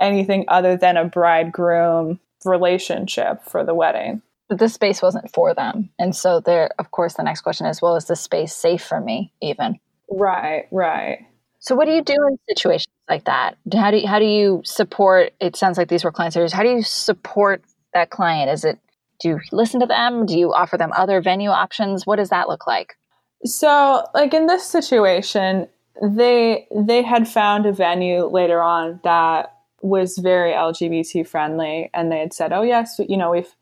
anything 0.00 0.44
other 0.48 0.76
than 0.76 0.96
a 0.96 1.04
bridegroom 1.04 2.20
relationship 2.44 3.42
for 3.44 3.64
the 3.64 3.74
wedding. 3.74 4.22
But 4.48 4.58
this 4.58 4.74
space 4.74 5.02
wasn't 5.02 5.30
for 5.32 5.52
them. 5.52 5.90
And 5.98 6.16
so 6.16 6.40
there 6.40 6.70
of 6.78 6.92
course 6.92 7.14
the 7.14 7.22
next 7.22 7.42
question 7.42 7.66
is, 7.66 7.82
well, 7.82 7.96
is 7.96 8.06
this 8.06 8.20
space 8.20 8.54
safe 8.54 8.82
for 8.82 9.00
me 9.00 9.32
even? 9.42 9.78
Right, 10.10 10.66
right. 10.70 11.26
So 11.60 11.74
what 11.74 11.86
do 11.86 11.92
you 11.92 12.02
do 12.02 12.14
in 12.28 12.38
situations 12.48 12.94
like 13.08 13.24
that? 13.24 13.56
How 13.72 13.90
do 13.90 13.98
you, 13.98 14.06
how 14.06 14.18
do 14.18 14.24
you 14.24 14.62
support? 14.64 15.32
It 15.40 15.56
sounds 15.56 15.76
like 15.76 15.88
these 15.88 16.04
were 16.04 16.12
client 16.12 16.34
services. 16.34 16.52
How 16.52 16.62
do 16.62 16.70
you 16.70 16.82
support 16.82 17.62
that 17.94 18.10
client? 18.10 18.50
Is 18.50 18.64
it 18.64 18.78
do 19.20 19.28
you 19.28 19.40
listen 19.50 19.80
to 19.80 19.86
them? 19.86 20.26
Do 20.26 20.38
you 20.38 20.52
offer 20.52 20.76
them 20.76 20.92
other 20.96 21.20
venue 21.20 21.50
options? 21.50 22.06
What 22.06 22.16
does 22.16 22.30
that 22.30 22.48
look 22.48 22.66
like? 22.66 22.96
So, 23.44 24.04
like 24.14 24.32
in 24.32 24.46
this 24.46 24.64
situation, 24.64 25.68
they 26.02 26.66
they 26.74 27.02
had 27.02 27.26
found 27.28 27.66
a 27.66 27.72
venue 27.72 28.26
later 28.26 28.62
on 28.62 29.00
that 29.04 29.54
was 29.80 30.18
very 30.18 30.52
LGBT 30.52 31.26
friendly, 31.26 31.90
and 31.94 32.10
they 32.10 32.20
had 32.20 32.32
said, 32.32 32.52
"Oh 32.52 32.62
yes, 32.62 33.00
you 33.08 33.16
know 33.16 33.30
we've 33.30 33.54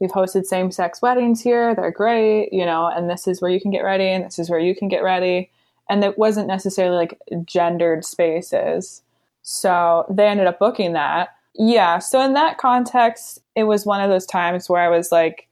we've 0.00 0.10
hosted 0.10 0.44
same 0.44 0.70
sex 0.70 1.02
weddings 1.02 1.40
here. 1.42 1.74
They're 1.74 1.90
great, 1.90 2.52
you 2.52 2.64
know, 2.64 2.86
and 2.86 3.08
this 3.08 3.26
is 3.26 3.40
where 3.40 3.50
you 3.50 3.60
can 3.60 3.70
get 3.70 3.82
ready, 3.82 4.08
and 4.08 4.24
this 4.24 4.38
is 4.38 4.48
where 4.48 4.60
you 4.60 4.74
can 4.74 4.88
get 4.88 5.02
ready." 5.02 5.50
And 5.88 6.04
it 6.04 6.18
wasn't 6.18 6.48
necessarily 6.48 6.96
like 6.96 7.18
gendered 7.44 8.04
spaces. 8.04 9.02
So 9.42 10.06
they 10.10 10.26
ended 10.26 10.46
up 10.46 10.58
booking 10.58 10.94
that. 10.94 11.36
Yeah. 11.54 11.98
So 11.98 12.20
in 12.20 12.34
that 12.34 12.58
context, 12.58 13.40
it 13.54 13.64
was 13.64 13.86
one 13.86 14.00
of 14.00 14.10
those 14.10 14.26
times 14.26 14.68
where 14.68 14.82
I 14.82 14.88
was 14.88 15.12
like, 15.12 15.48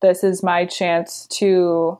this 0.00 0.22
is 0.22 0.42
my 0.42 0.66
chance 0.66 1.26
to 1.28 1.98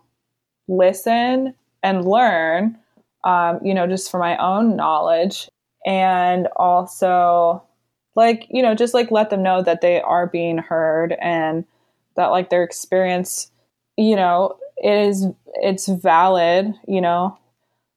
listen 0.68 1.54
and 1.82 2.06
learn, 2.06 2.78
um, 3.24 3.58
you 3.64 3.74
know, 3.74 3.86
just 3.86 4.10
for 4.10 4.18
my 4.18 4.36
own 4.36 4.76
knowledge. 4.76 5.48
And 5.86 6.48
also, 6.56 7.62
like, 8.14 8.46
you 8.50 8.62
know, 8.62 8.74
just 8.74 8.94
like 8.94 9.10
let 9.10 9.30
them 9.30 9.42
know 9.42 9.62
that 9.62 9.80
they 9.80 10.00
are 10.02 10.26
being 10.26 10.58
heard 10.58 11.16
and 11.20 11.64
that 12.16 12.26
like 12.26 12.50
their 12.50 12.62
experience, 12.62 13.50
you 13.96 14.14
know, 14.14 14.56
is 14.82 15.26
it's 15.54 15.88
valid, 15.88 16.74
you 16.86 17.00
know, 17.00 17.36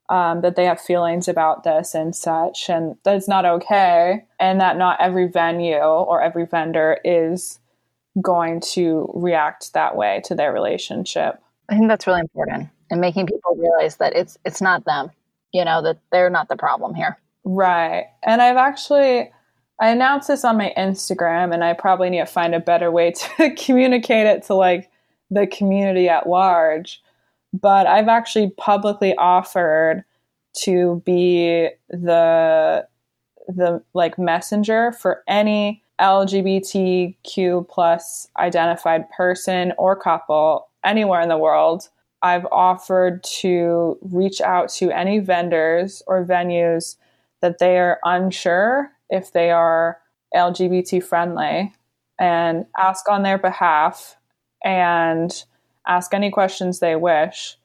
um, 0.08 0.40
that 0.42 0.56
they 0.56 0.64
have 0.64 0.80
feelings 0.80 1.28
about 1.28 1.64
this 1.64 1.94
and 1.94 2.14
such, 2.14 2.68
and 2.68 2.96
that 3.04 3.16
it's 3.16 3.28
not 3.28 3.44
okay, 3.44 4.24
and 4.38 4.60
that 4.60 4.76
not 4.76 5.00
every 5.00 5.26
venue 5.26 5.76
or 5.76 6.22
every 6.22 6.46
vendor 6.46 6.98
is 7.04 7.58
going 8.22 8.60
to 8.60 9.10
react 9.14 9.72
that 9.74 9.96
way 9.96 10.22
to 10.24 10.34
their 10.34 10.52
relationship. 10.52 11.40
I 11.68 11.76
think 11.76 11.88
that's 11.88 12.06
really 12.06 12.20
important, 12.20 12.68
and 12.90 13.00
making 13.00 13.26
people 13.26 13.56
realize 13.56 13.96
that 13.96 14.14
it's 14.14 14.38
it's 14.44 14.62
not 14.62 14.84
them, 14.84 15.10
you 15.52 15.64
know, 15.64 15.82
that 15.82 15.98
they're 16.12 16.30
not 16.30 16.48
the 16.48 16.56
problem 16.56 16.94
here. 16.94 17.18
Right, 17.44 18.06
and 18.22 18.40
I've 18.40 18.56
actually. 18.56 19.32
I 19.78 19.90
announced 19.90 20.28
this 20.28 20.42
on 20.42 20.56
my 20.56 20.72
Instagram, 20.74 21.52
and 21.52 21.62
I 21.62 21.74
probably 21.74 22.08
need 22.08 22.20
to 22.20 22.26
find 22.26 22.54
a 22.54 22.60
better 22.60 22.90
way 22.90 23.12
to 23.36 23.54
communicate 23.56 24.26
it 24.26 24.44
to 24.44 24.54
like 24.54 24.90
the 25.30 25.46
community 25.46 26.08
at 26.08 26.26
large 26.26 27.02
but 27.52 27.86
I've 27.86 28.08
actually 28.08 28.50
publicly 28.50 29.14
offered 29.16 30.04
to 30.64 31.02
be 31.04 31.68
the 31.88 32.86
the 33.48 33.82
like 33.94 34.18
messenger 34.18 34.92
for 34.92 35.22
any 35.28 35.82
LGBTQ 36.00 37.68
plus 37.68 38.28
identified 38.38 39.08
person 39.10 39.72
or 39.78 39.96
couple 39.96 40.68
anywhere 40.84 41.20
in 41.20 41.28
the 41.28 41.38
world. 41.38 41.88
I've 42.22 42.46
offered 42.50 43.22
to 43.40 43.98
reach 44.02 44.40
out 44.40 44.68
to 44.70 44.90
any 44.90 45.20
vendors 45.20 46.02
or 46.06 46.24
venues 46.24 46.96
that 47.40 47.58
they 47.58 47.78
are 47.78 48.00
unsure 48.04 48.90
if 49.10 49.32
they 49.32 49.50
are 49.50 49.98
LGBT 50.34 51.02
friendly 51.04 51.72
and 52.18 52.66
ask 52.78 53.08
on 53.08 53.22
their 53.22 53.38
behalf 53.38 54.16
and 54.64 55.44
ask 55.86 56.14
any 56.14 56.30
questions 56.30 56.78
they 56.78 56.96
wish. 56.96 57.56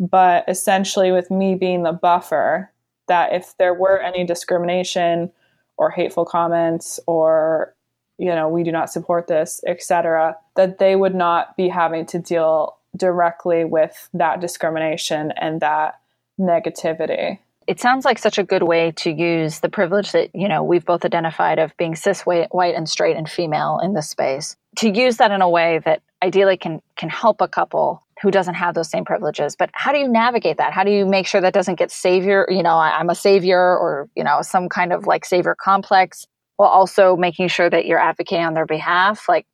But 0.00 0.44
essentially, 0.48 1.10
with 1.10 1.30
me 1.30 1.54
being 1.54 1.82
the 1.82 1.92
buffer, 1.92 2.70
that 3.08 3.32
if 3.32 3.56
there 3.58 3.74
were 3.74 4.00
any 4.00 4.24
discrimination 4.24 5.32
or 5.76 5.90
hateful 5.90 6.24
comments 6.24 7.00
or 7.06 7.74
you 8.18 8.26
know 8.26 8.48
we 8.48 8.62
do 8.62 8.72
not 8.72 8.90
support 8.90 9.26
this 9.26 9.62
etc 9.66 10.36
that 10.56 10.78
they 10.78 10.96
would 10.96 11.14
not 11.14 11.56
be 11.56 11.68
having 11.68 12.04
to 12.04 12.18
deal 12.18 12.76
directly 12.96 13.64
with 13.64 14.08
that 14.12 14.40
discrimination 14.40 15.32
and 15.36 15.60
that 15.60 16.00
negativity 16.38 17.38
it 17.68 17.78
sounds 17.78 18.06
like 18.06 18.18
such 18.18 18.38
a 18.38 18.42
good 18.42 18.62
way 18.62 18.92
to 18.92 19.10
use 19.10 19.60
the 19.60 19.68
privilege 19.68 20.12
that 20.12 20.34
you 20.34 20.48
know 20.48 20.64
we've 20.64 20.86
both 20.86 21.04
identified 21.04 21.58
of 21.58 21.76
being 21.76 21.94
cis 21.94 22.22
white, 22.22 22.74
and 22.74 22.88
straight 22.88 23.16
and 23.16 23.28
female 23.28 23.78
in 23.82 23.92
this 23.92 24.08
space 24.08 24.56
to 24.76 24.90
use 24.90 25.18
that 25.18 25.30
in 25.30 25.42
a 25.42 25.48
way 25.48 25.78
that 25.84 26.02
ideally 26.22 26.56
can 26.56 26.80
can 26.96 27.10
help 27.10 27.40
a 27.40 27.48
couple 27.48 28.02
who 28.22 28.30
doesn't 28.30 28.54
have 28.54 28.74
those 28.74 28.90
same 28.90 29.04
privileges. 29.04 29.54
But 29.56 29.70
how 29.74 29.92
do 29.92 29.98
you 29.98 30.08
navigate 30.08 30.56
that? 30.56 30.72
How 30.72 30.82
do 30.82 30.90
you 30.90 31.06
make 31.06 31.26
sure 31.26 31.40
that 31.40 31.54
doesn't 31.54 31.76
get 31.76 31.92
savior, 31.92 32.46
you 32.48 32.62
know, 32.62 32.76
I'm 32.76 33.10
a 33.10 33.14
savior 33.14 33.60
or, 33.60 34.08
you 34.16 34.24
know, 34.24 34.42
some 34.42 34.68
kind 34.68 34.92
of 34.92 35.06
like 35.06 35.24
savior 35.24 35.54
complex 35.54 36.26
while 36.56 36.68
also 36.68 37.16
making 37.16 37.46
sure 37.48 37.70
that 37.70 37.86
you're 37.86 38.00
advocating 38.00 38.44
on 38.44 38.54
their 38.54 38.66
behalf? 38.66 39.28
Like, 39.28 39.46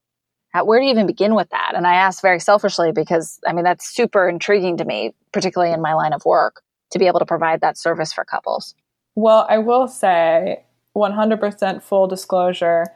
how, 0.51 0.65
where 0.65 0.81
do 0.81 0.87
you 0.87 0.93
even 0.93 1.07
begin 1.07 1.35
with 1.35 1.51
that? 1.51 1.73
And 1.75 1.87
I 1.87 1.95
ask 1.95 2.23
very 2.23 2.41
selfishly 2.41 2.91
because 2.91 3.39
I 3.47 3.53
mean, 3.53 3.65
that's 3.65 3.87
super 3.87 4.29
intriguing 4.29 4.79
to 4.79 4.85
me, 4.87 5.12
particularly 5.33 5.75
in 5.75 5.83
my 5.83 5.93
line 5.93 6.15
of 6.15 6.25
work, 6.25 6.62
to 6.95 6.99
be 6.99 7.07
able 7.07 7.19
to 7.19 7.27
provide 7.27 7.61
that 7.61 7.77
service 7.77 8.13
for 8.13 8.25
couples. 8.25 8.75
Well, 9.15 9.47
I 9.51 9.59
will 9.59 9.87
say 9.87 10.65
100% 10.97 11.83
full 11.83 12.07
disclosure 12.07 12.87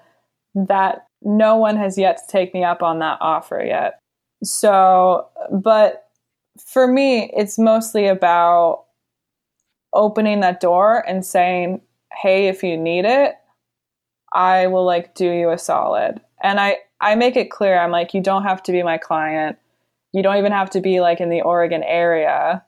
that 0.54 1.06
no 1.22 1.56
one 1.56 1.76
has 1.76 1.98
yet 1.98 2.18
to 2.18 2.32
take 2.32 2.54
me 2.54 2.64
up 2.64 2.82
on 2.82 3.00
that 3.00 3.18
offer 3.20 3.62
yet. 3.64 4.00
So, 4.42 5.28
but 5.52 6.08
for 6.64 6.86
me, 6.86 7.30
it's 7.36 7.58
mostly 7.58 8.06
about 8.06 8.84
opening 9.92 10.40
that 10.40 10.60
door 10.60 11.04
and 11.08 11.24
saying, 11.24 11.80
hey, 12.12 12.48
if 12.48 12.62
you 12.62 12.76
need 12.76 13.04
it, 13.04 13.34
I 14.32 14.66
will 14.66 14.84
like 14.84 15.14
do 15.14 15.30
you 15.30 15.50
a 15.50 15.58
solid. 15.58 16.20
And 16.42 16.60
I, 16.60 16.78
I 17.00 17.14
make 17.14 17.36
it 17.36 17.50
clear, 17.50 17.78
I'm 17.78 17.90
like, 17.90 18.14
you 18.14 18.20
don't 18.20 18.44
have 18.44 18.62
to 18.64 18.72
be 18.72 18.82
my 18.82 18.98
client. 18.98 19.58
You 20.12 20.22
don't 20.22 20.36
even 20.36 20.52
have 20.52 20.70
to 20.70 20.80
be 20.80 21.00
like 21.00 21.20
in 21.20 21.30
the 21.30 21.42
Oregon 21.42 21.82
area. 21.82 22.64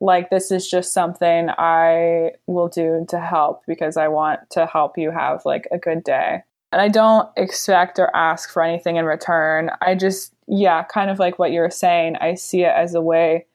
Like, 0.00 0.30
this 0.30 0.50
is 0.50 0.68
just 0.68 0.92
something 0.92 1.48
I 1.56 2.32
will 2.46 2.68
do 2.68 3.06
to 3.08 3.20
help 3.20 3.62
because 3.66 3.96
I 3.96 4.08
want 4.08 4.40
to 4.50 4.66
help 4.66 4.98
you 4.98 5.10
have 5.10 5.42
like 5.44 5.66
a 5.72 5.78
good 5.78 6.04
day. 6.04 6.42
And 6.72 6.82
I 6.82 6.88
don't 6.88 7.28
expect 7.36 8.00
or 8.00 8.14
ask 8.16 8.50
for 8.50 8.60
anything 8.60 8.96
in 8.96 9.04
return. 9.04 9.70
I 9.80 9.94
just, 9.94 10.34
yeah, 10.48 10.82
kind 10.82 11.08
of 11.08 11.20
like 11.20 11.38
what 11.38 11.52
you 11.52 11.60
were 11.60 11.70
saying, 11.70 12.16
I 12.16 12.34
see 12.34 12.62
it 12.62 12.74
as 12.74 12.94
a 12.94 13.00
way 13.00 13.46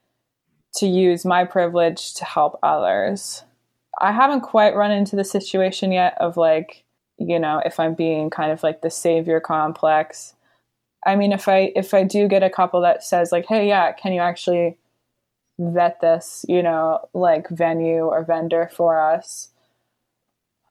to 0.75 0.87
use 0.87 1.25
my 1.25 1.43
privilege 1.43 2.13
to 2.15 2.25
help 2.25 2.57
others. 2.63 3.43
I 3.99 4.11
haven't 4.11 4.41
quite 4.41 4.75
run 4.75 4.91
into 4.91 5.15
the 5.15 5.25
situation 5.25 5.91
yet 5.91 6.15
of 6.19 6.37
like, 6.37 6.85
you 7.17 7.39
know, 7.39 7.61
if 7.65 7.79
I'm 7.79 7.93
being 7.93 8.29
kind 8.29 8.51
of 8.51 8.63
like 8.63 8.81
the 8.81 8.89
savior 8.89 9.39
complex. 9.39 10.35
I 11.05 11.15
mean, 11.15 11.31
if 11.31 11.47
I 11.47 11.73
if 11.75 11.93
I 11.93 12.03
do 12.03 12.27
get 12.27 12.43
a 12.43 12.49
couple 12.49 12.81
that 12.81 13.03
says 13.03 13.31
like, 13.31 13.45
"Hey, 13.47 13.67
yeah, 13.67 13.91
can 13.91 14.13
you 14.13 14.21
actually 14.21 14.77
vet 15.59 16.01
this, 16.01 16.45
you 16.49 16.63
know, 16.63 17.07
like 17.13 17.49
venue 17.49 18.05
or 18.05 18.23
vendor 18.23 18.69
for 18.73 18.99
us?" 18.99 19.49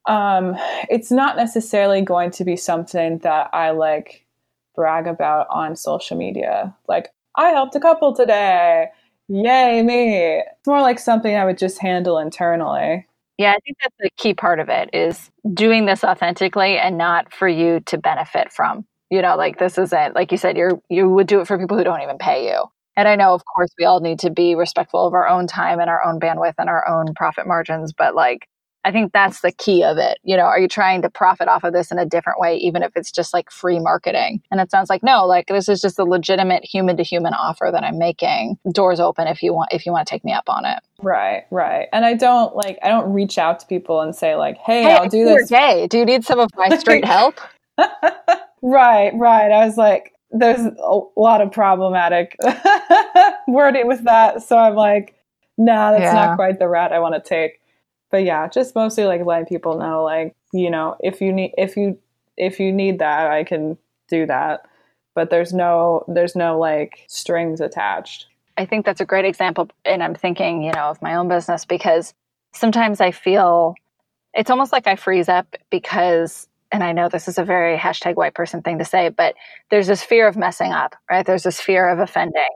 um, 0.09 0.57
it's 0.89 1.11
not 1.11 1.37
necessarily 1.37 2.01
going 2.01 2.31
to 2.33 2.45
be 2.45 2.57
something 2.57 3.19
that 3.19 3.51
I 3.53 3.71
like 3.71 4.25
brag 4.75 5.07
about 5.07 5.47
on 5.51 5.77
social 5.77 6.17
media. 6.17 6.75
Like, 6.89 7.13
I 7.37 7.51
helped 7.51 7.77
a 7.77 7.81
couple 7.81 8.15
today. 8.15 8.89
Yay, 9.29 9.83
me. 9.83 10.39
It's 10.39 10.67
more 10.67 10.81
like 10.81 10.99
something 10.99 11.37
I 11.37 11.45
would 11.45 11.59
just 11.59 11.79
handle 11.79 12.19
internally. 12.19 13.07
Yeah, 13.37 13.53
I 13.53 13.59
think 13.65 13.77
that's 13.83 13.95
the 14.01 14.11
key 14.17 14.35
part 14.35 14.59
of 14.61 14.69
it 14.71 14.89
is 14.95 15.31
doing 15.53 15.85
this 15.85 16.03
authentically 16.03 16.79
and 16.79 16.97
not 16.97 17.33
for 17.33 17.47
you 17.47 17.81
to 17.87 17.99
benefit 17.99 18.51
from. 18.51 18.87
You 19.11 19.23
know, 19.23 19.37
like 19.37 19.59
this 19.59 19.79
isn't 19.79 20.15
like 20.15 20.33
you 20.33 20.39
said, 20.39 20.57
you're 20.57 20.81
you 20.89 21.09
would 21.09 21.27
do 21.27 21.41
it 21.41 21.47
for 21.47 21.59
people 21.59 21.77
who 21.77 21.85
don't 21.85 22.01
even 22.01 22.19
pay 22.19 22.47
you. 22.49 22.65
And 22.99 23.07
I 23.07 23.15
know 23.15 23.33
of 23.33 23.45
course 23.45 23.71
we 23.79 23.85
all 23.85 24.01
need 24.01 24.19
to 24.19 24.31
be 24.31 24.57
respectful 24.57 25.07
of 25.07 25.15
our 25.15 25.29
own 25.29 25.47
time 25.47 25.79
and 25.79 25.89
our 25.89 26.05
own 26.05 26.19
bandwidth 26.19 26.55
and 26.59 26.69
our 26.69 26.87
own 26.89 27.15
profit 27.15 27.47
margins, 27.47 27.93
but 27.93 28.17
like 28.17 28.49
I 28.85 28.91
think 28.91 29.13
that's 29.13 29.41
the 29.41 29.53
key 29.53 29.85
of 29.85 29.99
it. 29.99 30.19
You 30.25 30.37
know, 30.37 30.45
are 30.45 30.59
you 30.59 30.67
trying 30.67 31.03
to 31.03 31.11
profit 31.11 31.47
off 31.47 31.63
of 31.63 31.73
this 31.73 31.93
in 31.93 31.99
a 31.99 32.07
different 32.07 32.41
way, 32.41 32.57
even 32.57 32.83
if 32.83 32.91
it's 32.97 33.13
just 33.13 33.33
like 33.33 33.51
free 33.51 33.79
marketing? 33.79 34.43
And 34.51 34.61
it 34.61 34.73
sounds 34.73 34.91
like 34.91 35.05
no, 35.05 35.27
like 35.27 35.47
this 35.47 35.69
is 35.69 35.81
just 35.81 35.99
a 35.99 36.05
legitimate 36.05 36.65
human 36.65 36.97
to 36.97 37.05
human 37.05 37.35
offer 37.35 37.69
that 37.71 37.85
I'm 37.85 37.99
making. 37.99 38.59
Doors 38.73 38.99
open 38.99 39.29
if 39.29 39.45
you 39.45 39.55
want 39.55 39.73
if 39.73 39.87
you 39.87 39.93
want 39.93 40.09
to 40.09 40.11
take 40.11 40.25
me 40.25 40.33
up 40.33 40.49
on 40.49 40.65
it. 40.65 40.81
Right, 41.01 41.45
right. 41.53 41.87
And 41.93 42.05
I 42.05 42.15
don't 42.15 42.57
like 42.57 42.79
I 42.83 42.89
don't 42.89 43.13
reach 43.13 43.39
out 43.39 43.61
to 43.61 43.67
people 43.67 44.01
and 44.01 44.15
say 44.17 44.35
like, 44.35 44.59
hey, 44.59 44.83
hey 44.83 44.95
I'll 44.95 45.09
do 45.09 45.25
this. 45.25 45.49
Gay. 45.49 45.87
Do 45.87 45.99
you 45.99 46.05
need 46.05 46.25
some 46.25 46.41
of 46.41 46.51
my 46.57 46.69
straight 46.79 47.05
help? 47.05 47.39
right, 48.63 49.13
right. 49.15 49.53
I 49.53 49.67
was 49.67 49.77
like, 49.77 50.15
there's 50.31 50.61
a 50.61 51.01
lot 51.17 51.41
of 51.41 51.51
problematic 51.51 52.37
wording 53.49 53.87
with 53.87 54.05
that. 54.05 54.43
So 54.43 54.57
I'm 54.57 54.75
like, 54.75 55.15
nah, 55.57 55.93
that's 55.93 56.03
yeah. 56.03 56.13
not 56.13 56.37
quite 56.37 56.59
the 56.59 56.69
route 56.69 56.93
I 56.93 56.99
want 56.99 57.15
to 57.15 57.21
take 57.21 57.61
but 58.11 58.25
yeah, 58.25 58.49
just 58.49 58.75
mostly 58.75 59.05
like 59.05 59.25
letting 59.25 59.47
people 59.47 59.79
know, 59.79 60.03
like 60.03 60.35
you 60.53 60.71
know, 60.71 60.97
if 61.01 61.21
you 61.21 61.33
need 61.33 61.53
if 61.59 61.77
you 61.77 61.99
if 62.37 62.61
you 62.61 62.73
need 62.73 62.99
that, 63.01 63.31
I 63.31 63.45
can 63.45 63.77
do 64.09 64.27
that. 64.27 64.67
But 65.15 65.31
there's 65.31 65.53
no 65.53 66.05
there's 66.09 66.37
no 66.37 66.59
like 66.59 67.05
strings 67.09 67.61
attached. 67.61 68.27
I 68.57 68.65
think 68.65 68.85
that's 68.87 69.01
a 69.01 69.05
great 69.05 69.25
example, 69.25 69.69
and 69.85 70.03
I'm 70.03 70.15
thinking, 70.15 70.63
you 70.63 70.73
know, 70.73 70.91
of 70.91 71.03
my 71.03 71.15
own 71.15 71.29
business 71.29 71.65
because 71.65 72.15
sometimes 72.53 73.01
I 73.01 73.11
feel 73.11 73.75
it's 74.35 74.51
almost 74.51 74.73
like 74.73 74.87
I 74.87 74.97
freeze 74.97 75.29
up 75.29 75.57
because 75.71 76.49
and 76.71 76.85
I 76.85 76.93
know 76.93 77.09
this 77.09 77.29
is 77.29 77.39
a 77.39 77.45
very 77.45 77.77
hashtag 77.77 78.17
white 78.17 78.35
person 78.35 78.63
thing 78.63 78.79
to 78.79 78.85
say, 78.85 79.09
but 79.09 79.35
there's 79.71 79.87
this 79.87 80.03
fear 80.03 80.29
of 80.29 80.37
messing 80.37 80.73
up, 80.73 80.95
right? 81.11 81.25
There's 81.25 81.43
this 81.43 81.61
fear 81.61 81.89
of 81.89 81.99
offending. 81.99 82.49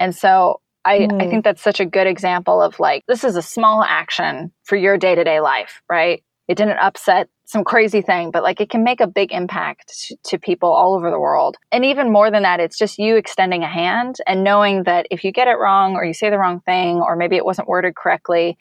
And 0.00 0.14
so 0.14 0.60
I, 0.84 1.00
mm. 1.00 1.22
I 1.22 1.28
think 1.28 1.44
that's 1.44 1.62
such 1.62 1.80
a 1.80 1.86
good 1.86 2.06
example 2.06 2.62
of 2.62 2.80
like, 2.80 3.04
this 3.06 3.24
is 3.24 3.36
a 3.36 3.42
small 3.42 3.82
action 3.82 4.52
for 4.64 4.76
your 4.76 4.96
day 4.96 5.14
to 5.14 5.24
day 5.24 5.40
life, 5.40 5.82
right? 5.88 6.22
It 6.46 6.56
didn't 6.56 6.78
upset 6.78 7.28
some 7.44 7.62
crazy 7.62 8.00
thing, 8.00 8.30
but 8.30 8.42
like 8.42 8.60
it 8.60 8.70
can 8.70 8.84
make 8.84 9.00
a 9.00 9.06
big 9.06 9.32
impact 9.32 9.92
to, 10.06 10.16
to 10.24 10.38
people 10.38 10.70
all 10.70 10.94
over 10.94 11.10
the 11.10 11.20
world. 11.20 11.56
And 11.70 11.84
even 11.84 12.10
more 12.10 12.30
than 12.30 12.42
that, 12.44 12.60
it's 12.60 12.78
just 12.78 12.98
you 12.98 13.16
extending 13.16 13.62
a 13.62 13.68
hand 13.68 14.16
and 14.26 14.44
knowing 14.44 14.84
that 14.84 15.06
if 15.10 15.24
you 15.24 15.32
get 15.32 15.48
it 15.48 15.58
wrong 15.58 15.94
or 15.94 16.04
you 16.04 16.14
say 16.14 16.30
the 16.30 16.38
wrong 16.38 16.60
thing 16.60 17.00
or 17.00 17.16
maybe 17.16 17.36
it 17.36 17.44
wasn't 17.44 17.68
worded 17.68 17.94
correctly, 17.94 18.56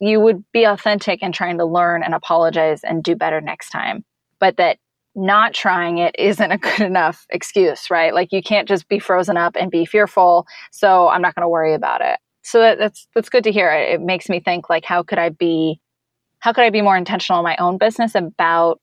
you 0.00 0.20
would 0.20 0.44
be 0.52 0.64
authentic 0.64 1.20
and 1.22 1.32
trying 1.32 1.58
to 1.58 1.64
learn 1.64 2.02
and 2.02 2.14
apologize 2.14 2.82
and 2.82 3.02
do 3.02 3.14
better 3.14 3.40
next 3.40 3.70
time. 3.70 4.04
But 4.40 4.56
that 4.56 4.78
not 5.14 5.52
trying 5.52 5.98
it 5.98 6.14
isn't 6.18 6.52
a 6.52 6.58
good 6.58 6.80
enough 6.86 7.26
excuse, 7.30 7.90
right? 7.90 8.14
Like 8.14 8.32
you 8.32 8.42
can't 8.42 8.68
just 8.68 8.88
be 8.88 8.98
frozen 8.98 9.36
up 9.36 9.56
and 9.58 9.70
be 9.70 9.84
fearful. 9.84 10.46
So 10.70 11.08
I'm 11.08 11.22
not 11.22 11.34
going 11.34 11.42
to 11.42 11.48
worry 11.48 11.74
about 11.74 12.00
it. 12.00 12.18
So 12.42 12.60
that, 12.60 12.78
that's 12.78 13.06
that's 13.14 13.28
good 13.28 13.44
to 13.44 13.52
hear. 13.52 13.70
It, 13.70 14.00
makes 14.00 14.28
me 14.28 14.40
think 14.40 14.70
like 14.70 14.84
how 14.84 15.02
could 15.02 15.18
I 15.18 15.28
be 15.28 15.80
how 16.38 16.52
could 16.52 16.64
I 16.64 16.70
be 16.70 16.82
more 16.82 16.96
intentional 16.96 17.40
in 17.40 17.44
my 17.44 17.56
own 17.56 17.78
business 17.78 18.14
about 18.14 18.80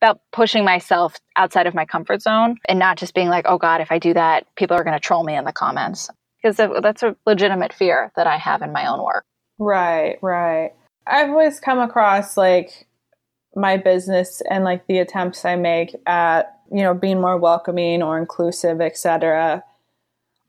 about 0.00 0.20
pushing 0.32 0.64
myself 0.64 1.16
outside 1.36 1.66
of 1.66 1.74
my 1.74 1.84
comfort 1.84 2.22
zone 2.22 2.56
and 2.68 2.78
not 2.78 2.96
just 2.96 3.14
being 3.14 3.28
like, 3.28 3.44
oh 3.48 3.58
God, 3.58 3.80
if 3.80 3.90
I 3.90 3.98
do 3.98 4.14
that, 4.14 4.46
people 4.56 4.76
are 4.76 4.84
going 4.84 4.94
to 4.94 5.00
troll 5.00 5.24
me 5.24 5.36
in 5.36 5.44
the 5.44 5.52
comments. 5.52 6.08
Because 6.42 6.56
that's 6.82 7.02
a 7.02 7.14
legitimate 7.26 7.72
fear 7.74 8.10
that 8.16 8.26
I 8.26 8.38
have 8.38 8.62
in 8.62 8.72
my 8.72 8.86
own 8.86 9.02
work. 9.04 9.26
Right, 9.58 10.18
right. 10.22 10.72
I've 11.06 11.28
always 11.28 11.60
come 11.60 11.78
across 11.78 12.38
like 12.38 12.86
my 13.54 13.76
business 13.76 14.42
and 14.48 14.64
like 14.64 14.86
the 14.86 14.98
attempts 14.98 15.44
I 15.44 15.56
make 15.56 15.94
at, 16.06 16.60
you 16.72 16.82
know, 16.82 16.94
being 16.94 17.20
more 17.20 17.36
welcoming 17.36 18.02
or 18.02 18.18
inclusive, 18.18 18.80
etc. 18.80 19.64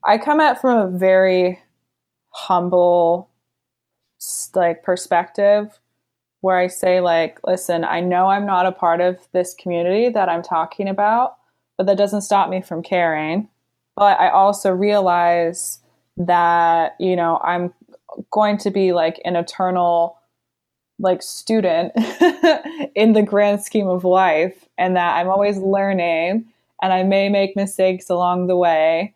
I 0.04 0.18
come 0.18 0.40
at 0.40 0.60
from 0.60 0.78
a 0.78 0.98
very 0.98 1.60
humble 2.30 3.28
like 4.54 4.82
perspective 4.82 5.78
where 6.40 6.56
I 6.56 6.66
say 6.66 7.00
like, 7.00 7.38
listen, 7.44 7.84
I 7.84 8.00
know 8.00 8.28
I'm 8.28 8.46
not 8.46 8.66
a 8.66 8.72
part 8.72 9.00
of 9.00 9.16
this 9.32 9.54
community 9.54 10.08
that 10.10 10.28
I'm 10.28 10.42
talking 10.42 10.88
about, 10.88 11.36
but 11.76 11.86
that 11.86 11.98
doesn't 11.98 12.22
stop 12.22 12.50
me 12.50 12.60
from 12.60 12.82
caring. 12.82 13.48
But 13.96 14.18
I 14.20 14.30
also 14.30 14.70
realize 14.70 15.80
that, 16.16 16.96
you 16.98 17.16
know, 17.16 17.40
I'm 17.44 17.72
going 18.30 18.58
to 18.58 18.70
be 18.70 18.92
like 18.92 19.20
an 19.24 19.36
eternal 19.36 20.18
like 21.02 21.22
student 21.22 21.92
in 22.94 23.12
the 23.12 23.22
grand 23.22 23.62
scheme 23.62 23.88
of 23.88 24.04
life 24.04 24.68
and 24.78 24.96
that 24.96 25.16
I'm 25.16 25.28
always 25.28 25.58
learning 25.58 26.46
and 26.80 26.92
I 26.92 27.02
may 27.02 27.28
make 27.28 27.56
mistakes 27.56 28.08
along 28.08 28.46
the 28.46 28.56
way 28.56 29.14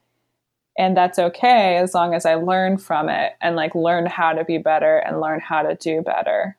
and 0.78 0.96
that's 0.96 1.18
okay 1.18 1.76
as 1.76 1.94
long 1.94 2.12
as 2.12 2.26
I 2.26 2.34
learn 2.34 2.76
from 2.78 3.08
it 3.08 3.32
and 3.40 3.56
like 3.56 3.74
learn 3.74 4.06
how 4.06 4.32
to 4.32 4.44
be 4.44 4.58
better 4.58 4.98
and 4.98 5.20
learn 5.20 5.40
how 5.40 5.62
to 5.62 5.74
do 5.74 6.02
better. 6.02 6.56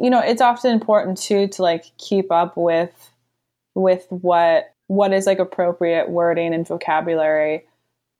You 0.00 0.10
know, 0.10 0.20
it's 0.20 0.42
often 0.42 0.72
important 0.72 1.18
too 1.18 1.46
to 1.48 1.62
like 1.62 1.84
keep 1.98 2.32
up 2.32 2.56
with 2.56 3.12
with 3.74 4.06
what 4.08 4.74
what 4.88 5.12
is 5.12 5.26
like 5.26 5.38
appropriate 5.38 6.10
wording 6.10 6.52
and 6.52 6.66
vocabulary 6.66 7.64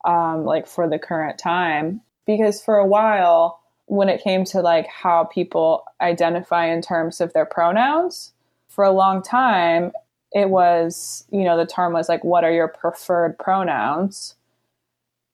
um 0.05 0.45
like 0.45 0.67
for 0.67 0.89
the 0.89 0.99
current 0.99 1.39
time 1.39 2.01
because 2.27 2.63
for 2.63 2.77
a 2.77 2.87
while 2.87 3.60
when 3.91 4.09
it 4.09 4.23
came 4.23 4.45
to 4.45 4.61
like 4.61 4.87
how 4.87 5.25
people 5.25 5.85
identify 6.01 6.67
in 6.67 6.81
terms 6.81 7.21
of 7.21 7.33
their 7.33 7.45
pronouns 7.45 8.33
for 8.69 8.85
a 8.85 8.93
long 8.93 9.21
time 9.21 9.91
it 10.33 10.49
was 10.49 11.25
you 11.33 11.43
know 11.43 11.57
the 11.57 11.67
term 11.67 11.93
was 11.93 12.09
like 12.09 12.23
what 12.23 12.45
are 12.45 12.53
your 12.53 12.69
preferred 12.69 13.37
pronouns? 13.39 14.37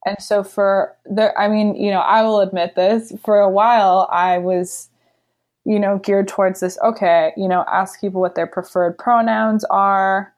And 0.07 0.17
so 0.21 0.43
for 0.43 0.97
the 1.05 1.39
i 1.39 1.49
mean 1.49 1.75
you 1.75 1.91
know 1.91 2.01
i 2.01 2.23
will 2.23 2.41
admit 2.41 2.77
this 2.77 3.13
for 3.23 3.41
a 3.41 3.51
while 3.51 4.09
i 4.11 4.39
was 4.39 4.89
you 5.65 5.79
know 5.79 5.99
geared 5.99 6.29
towards 6.29 6.61
this 6.61 6.79
okay 6.83 7.33
you 7.37 7.49
know 7.49 7.65
ask 7.71 8.01
people 8.01 8.21
what 8.21 8.37
their 8.37 8.47
preferred 8.47 8.97
pronouns 8.97 9.65
are 9.65 10.33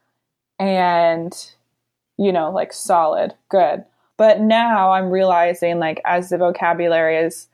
and 0.59 1.53
you 2.17 2.33
know 2.33 2.51
like 2.51 2.73
solid 2.73 3.35
good. 3.49 3.85
But 4.19 4.41
now 4.41 4.91
I'm 4.91 5.11
realizing, 5.11 5.79
like, 5.79 6.03
as 6.05 6.29
the 6.29 6.39
vocabulary 6.39 7.17
is 7.17 7.47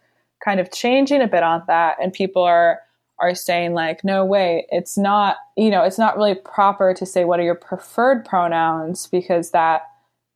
kind 0.45 0.61
of 0.61 0.71
changing 0.71 1.23
a 1.23 1.29
bit 1.29 1.43
on 1.43 1.63
that, 1.67 1.97
and 2.01 2.13
people 2.13 2.43
are 2.43 2.81
are 3.19 3.35
saying 3.35 3.75
like 3.75 4.03
no 4.03 4.25
way 4.25 4.67
it's 4.71 4.99
not 4.99 5.37
you 5.57 5.71
know 5.71 5.83
it's 5.85 5.99
not 5.99 6.17
really 6.17 6.35
proper 6.35 6.93
to 6.93 7.07
say 7.07 7.25
what 7.25 7.39
are 7.39 7.45
your 7.45 7.55
preferred 7.55 8.25
pronouns 8.25 9.07
because 9.07 9.53
that 9.53 9.83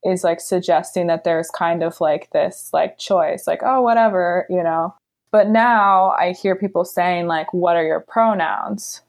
is 0.04 0.22
like 0.22 0.40
suggesting 0.40 1.08
that 1.08 1.24
there's 1.24 1.50
kind 1.50 1.82
of 1.82 2.00
like 2.00 2.30
this 2.30 2.70
like 2.72 2.96
choice 2.96 3.46
like 3.46 3.62
oh 3.64 3.82
whatever 3.82 4.46
you 4.48 4.62
know? 4.62 4.94
But 5.30 5.48
now 5.48 6.10
i 6.12 6.32
hear 6.32 6.54
people 6.54 6.84
saying 6.84 7.26
like 7.26 7.52
what 7.52 7.76
are 7.76 7.84
your 7.84 8.00
pronouns? 8.00 9.02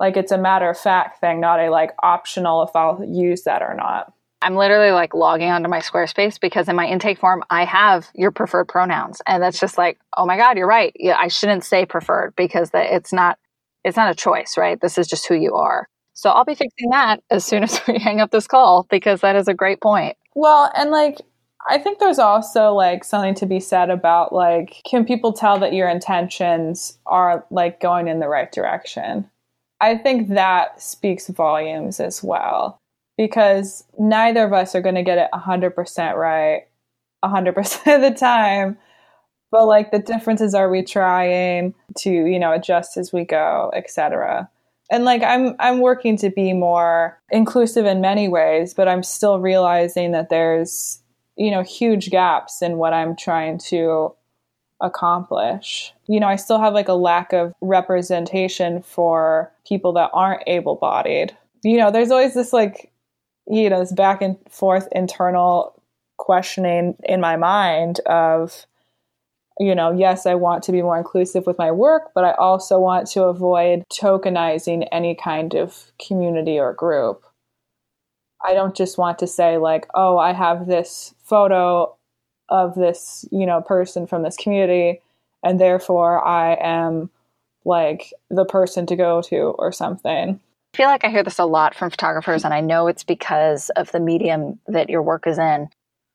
Like 0.00 0.16
it's 0.16 0.32
a 0.32 0.38
matter 0.38 0.70
of 0.70 0.78
fact 0.78 1.20
thing 1.20 1.40
not 1.40 1.60
a 1.60 1.68
like 1.70 1.90
optional 2.02 2.62
if 2.62 2.74
i'll 2.74 3.04
use 3.04 3.42
that 3.42 3.60
or 3.60 3.74
not 3.74 4.13
I'm 4.44 4.56
literally 4.56 4.90
like 4.90 5.14
logging 5.14 5.48
onto 5.48 5.70
my 5.70 5.78
Squarespace 5.78 6.38
because 6.38 6.68
in 6.68 6.76
my 6.76 6.86
intake 6.86 7.18
form, 7.18 7.42
I 7.48 7.64
have 7.64 8.10
your 8.14 8.30
preferred 8.30 8.68
pronouns. 8.68 9.22
And 9.26 9.42
that's 9.42 9.58
just 9.58 9.78
like, 9.78 9.98
oh 10.18 10.26
my 10.26 10.36
God, 10.36 10.58
you're 10.58 10.66
right. 10.66 10.92
Yeah, 10.96 11.16
I 11.16 11.28
shouldn't 11.28 11.64
say 11.64 11.86
preferred 11.86 12.34
because 12.36 12.70
that 12.70 12.92
it's 12.92 13.10
not, 13.10 13.38
it's 13.84 13.96
not 13.96 14.10
a 14.10 14.14
choice, 14.14 14.58
right? 14.58 14.78
This 14.78 14.98
is 14.98 15.08
just 15.08 15.26
who 15.26 15.34
you 15.34 15.54
are. 15.54 15.88
So 16.12 16.28
I'll 16.28 16.44
be 16.44 16.54
fixing 16.54 16.90
that 16.90 17.22
as 17.30 17.42
soon 17.42 17.62
as 17.62 17.80
we 17.88 17.98
hang 17.98 18.20
up 18.20 18.32
this 18.32 18.46
call 18.46 18.86
because 18.90 19.22
that 19.22 19.34
is 19.34 19.48
a 19.48 19.54
great 19.54 19.80
point. 19.80 20.14
Well, 20.34 20.70
and 20.76 20.90
like, 20.90 21.22
I 21.66 21.78
think 21.78 21.98
there's 21.98 22.18
also 22.18 22.74
like 22.74 23.02
something 23.02 23.34
to 23.36 23.46
be 23.46 23.60
said 23.60 23.88
about 23.88 24.34
like, 24.34 24.82
can 24.84 25.06
people 25.06 25.32
tell 25.32 25.58
that 25.60 25.72
your 25.72 25.88
intentions 25.88 26.98
are 27.06 27.46
like 27.50 27.80
going 27.80 28.08
in 28.08 28.20
the 28.20 28.28
right 28.28 28.52
direction? 28.52 29.30
I 29.80 29.96
think 29.96 30.28
that 30.28 30.82
speaks 30.82 31.28
volumes 31.28 31.98
as 31.98 32.22
well 32.22 32.78
because 33.16 33.84
neither 33.98 34.44
of 34.44 34.52
us 34.52 34.74
are 34.74 34.80
going 34.80 34.94
to 34.96 35.02
get 35.02 35.18
it 35.18 35.28
100% 35.32 36.14
right 36.16 36.62
100% 37.24 37.94
of 37.94 38.02
the 38.02 38.18
time. 38.18 38.76
But 39.50 39.66
like 39.66 39.92
the 39.92 40.00
differences 40.00 40.54
are 40.54 40.68
we 40.68 40.82
trying 40.82 41.74
to 41.98 42.10
you 42.10 42.38
know 42.40 42.52
adjust 42.52 42.96
as 42.96 43.12
we 43.12 43.24
go 43.24 43.70
etc 43.74 44.50
and 44.90 45.04
like 45.04 45.22
i'm 45.22 45.54
i'm 45.58 45.80
working 45.80 46.16
to 46.16 46.30
be 46.30 46.52
more 46.52 47.18
inclusive 47.30 47.86
in 47.86 48.00
many 48.00 48.28
ways 48.28 48.74
but 48.74 48.88
i'm 48.88 49.02
still 49.02 49.40
realizing 49.40 50.12
that 50.12 50.28
there's 50.28 51.00
you 51.36 51.50
know 51.50 51.62
huge 51.62 52.10
gaps 52.10 52.62
in 52.62 52.76
what 52.78 52.92
i'm 52.92 53.16
trying 53.16 53.58
to 53.58 54.14
accomplish. 54.80 55.94
You 56.08 56.20
know 56.20 56.26
i 56.26 56.36
still 56.36 56.60
have 56.60 56.74
like 56.74 56.88
a 56.88 56.94
lack 56.94 57.32
of 57.32 57.54
representation 57.60 58.82
for 58.82 59.52
people 59.66 59.92
that 59.94 60.10
aren't 60.12 60.42
able 60.46 60.76
bodied 60.76 61.34
you 61.62 61.78
know 61.78 61.90
there's 61.90 62.10
always 62.10 62.34
this 62.34 62.52
like 62.52 62.90
you 63.46 63.68
know, 63.70 63.80
this 63.80 63.92
back 63.92 64.22
and 64.22 64.36
forth 64.48 64.88
internal 64.92 65.80
questioning 66.16 66.96
in 67.04 67.20
my 67.20 67.36
mind 67.36 68.00
of, 68.00 68.66
you 69.58 69.74
know, 69.74 69.92
yes, 69.92 70.26
I 70.26 70.34
want 70.34 70.62
to 70.64 70.72
be 70.72 70.82
more 70.82 70.98
inclusive 70.98 71.46
with 71.46 71.58
my 71.58 71.70
work, 71.70 72.10
but 72.14 72.24
I 72.24 72.32
also 72.32 72.80
want 72.80 73.08
to 73.10 73.24
avoid 73.24 73.84
tokenizing 73.92 74.88
any 74.90 75.14
kind 75.14 75.54
of 75.54 75.92
community 76.04 76.58
or 76.58 76.72
group. 76.72 77.22
I 78.44 78.52
don't 78.54 78.76
just 78.76 78.98
want 78.98 79.18
to 79.20 79.26
say, 79.26 79.56
like, 79.56 79.86
oh, 79.94 80.18
I 80.18 80.32
have 80.32 80.66
this 80.66 81.14
photo 81.22 81.94
of 82.48 82.74
this, 82.74 83.24
you 83.30 83.46
know, 83.46 83.62
person 83.62 84.06
from 84.06 84.22
this 84.22 84.36
community, 84.36 85.00
and 85.42 85.60
therefore 85.60 86.24
I 86.24 86.54
am 86.54 87.10
like 87.64 88.12
the 88.28 88.44
person 88.44 88.86
to 88.86 88.96
go 88.96 89.22
to 89.22 89.36
or 89.36 89.72
something. 89.72 90.40
I 90.74 90.76
feel 90.76 90.88
like 90.88 91.04
I 91.04 91.08
hear 91.10 91.22
this 91.22 91.38
a 91.38 91.44
lot 91.44 91.76
from 91.76 91.90
photographers, 91.90 92.44
and 92.44 92.52
I 92.52 92.60
know 92.60 92.88
it's 92.88 93.04
because 93.04 93.70
of 93.76 93.92
the 93.92 94.00
medium 94.00 94.58
that 94.66 94.90
your 94.90 95.02
work 95.02 95.24
is 95.24 95.38
in. 95.38 95.68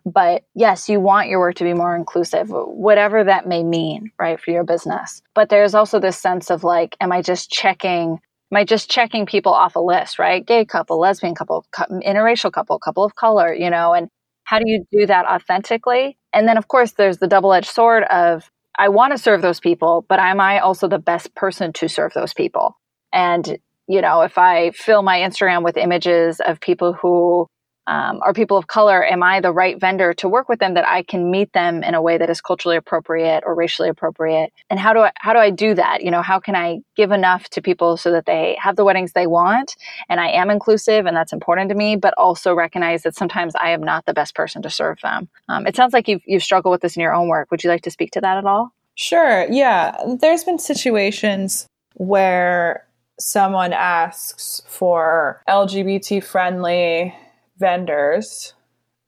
But 0.05 0.43
yes, 0.53 0.89
you 0.89 0.99
want 0.99 1.30
your 1.30 1.39
work 1.39 1.55
to 1.55 1.64
be 1.64 1.74
more 1.74 1.95
inclusive, 1.95 2.49
whatever 2.49 3.24
that 3.24 3.47
may 3.47 3.64
mean, 3.64 4.12
right, 4.20 4.38
for 4.38 4.51
your 4.51 4.66
business. 4.66 5.22
But 5.34 5.47
there's 5.47 5.76
also 5.76 5.97
this 5.97 6.18
sense 6.18 6.49
of 6.49 6.66
like, 6.66 6.97
am 6.99 7.14
I 7.14 7.22
just 7.22 7.49
checking? 7.49 8.20
Am 8.51 8.57
I 8.57 8.66
just 8.66 8.91
checking 8.91 9.26
people 9.26 9.53
off 9.53 9.78
a 9.78 9.80
list, 9.80 10.20
right? 10.20 10.45
Gay 10.45 10.66
couple, 10.66 10.99
lesbian 10.99 11.36
couple, 11.36 11.66
interracial 11.74 12.51
couple, 12.51 12.78
couple 12.80 13.05
of 13.05 13.16
color, 13.16 13.53
you 13.53 13.70
know, 13.70 13.93
and 13.93 14.10
how 14.43 14.60
do 14.60 14.66
you 14.68 14.84
do 14.91 15.05
that 15.05 15.26
authentically? 15.26 16.18
And 16.34 16.49
then, 16.49 16.57
of 16.57 16.68
course, 16.68 16.91
there's 16.93 17.20
the 17.20 17.28
double 17.28 17.53
edged 17.53 17.70
sword 17.70 18.03
of 18.12 18.49
I 18.78 18.89
want 18.89 19.14
to 19.14 19.18
serve 19.18 19.41
those 19.41 19.62
people, 19.62 20.05
but 20.10 20.20
am 20.20 20.41
I 20.41 20.60
also 20.60 20.89
the 20.89 20.99
best 20.99 21.34
person 21.34 21.72
to 21.74 21.88
serve 21.88 22.14
those 22.14 22.34
people? 22.34 22.76
And 23.14 23.57
you 23.90 24.02
know, 24.02 24.22
if 24.22 24.38
I 24.38 24.70
fill 24.72 25.02
my 25.02 25.18
Instagram 25.18 25.64
with 25.64 25.76
images 25.76 26.40
of 26.46 26.62
people 26.62 26.94
who 26.94 27.48
um, 27.88 28.20
are 28.22 28.34
people 28.34 28.56
of 28.56 28.68
color, 28.68 29.04
am 29.04 29.24
I 29.24 29.42
the 29.42 29.52
right 29.52 29.80
vendor 29.80 30.14
to 30.14 30.30
work 30.30 30.48
with 30.48 30.60
them 30.60 30.76
that 30.76 30.88
I 30.88 31.02
can 31.02 31.32
meet 31.32 31.52
them 31.54 31.82
in 31.82 31.96
a 31.96 32.02
way 32.02 32.20
that 32.20 32.30
is 32.30 32.40
culturally 32.40 32.78
appropriate 32.78 33.44
or 33.48 33.56
racially 33.56 33.90
appropriate? 33.90 34.54
And 34.70 34.80
how 34.80 34.94
do 34.94 35.00
I 35.00 35.12
how 35.18 35.34
do 35.34 35.40
I 35.40 35.50
do 35.50 35.74
that? 35.74 36.04
You 36.04 36.12
know, 36.12 36.22
how 36.22 36.40
can 36.40 36.56
I 36.56 36.82
give 36.96 37.10
enough 37.10 37.50
to 37.50 37.64
people 37.64 37.98
so 37.98 38.12
that 38.12 38.28
they 38.28 38.56
have 38.62 38.76
the 38.76 38.86
weddings 38.86 39.14
they 39.14 39.26
want 39.26 39.76
and 40.08 40.20
I 40.20 40.28
am 40.30 40.52
inclusive 40.52 41.08
and 41.08 41.18
that's 41.18 41.34
important 41.34 41.70
to 41.70 41.76
me, 41.76 41.96
but 41.96 42.14
also 42.16 42.54
recognize 42.54 43.02
that 43.04 43.16
sometimes 43.16 43.56
I 43.56 43.72
am 43.72 43.82
not 43.82 44.06
the 44.06 44.14
best 44.14 44.36
person 44.36 44.62
to 44.62 44.70
serve 44.70 45.00
them. 45.02 45.30
Um, 45.48 45.66
it 45.66 45.76
sounds 45.76 45.94
like 45.94 46.08
you've 46.08 46.22
you've 46.28 46.44
struggled 46.44 46.74
with 46.74 46.82
this 46.82 46.96
in 46.96 47.02
your 47.02 47.16
own 47.16 47.28
work. 47.28 47.50
Would 47.50 47.64
you 47.64 47.72
like 47.72 47.82
to 47.82 47.92
speak 47.92 48.12
to 48.12 48.22
that 48.22 48.38
at 48.38 48.46
all? 48.46 48.72
Sure. 48.94 49.48
Yeah, 49.50 49.98
there's 50.22 50.44
been 50.44 50.60
situations 50.60 51.66
where 51.96 52.86
someone 53.20 53.74
asks 53.74 54.61
for 54.67 55.41
LGBT 55.47 56.24
friendly 56.24 57.13
vendors, 57.57 58.53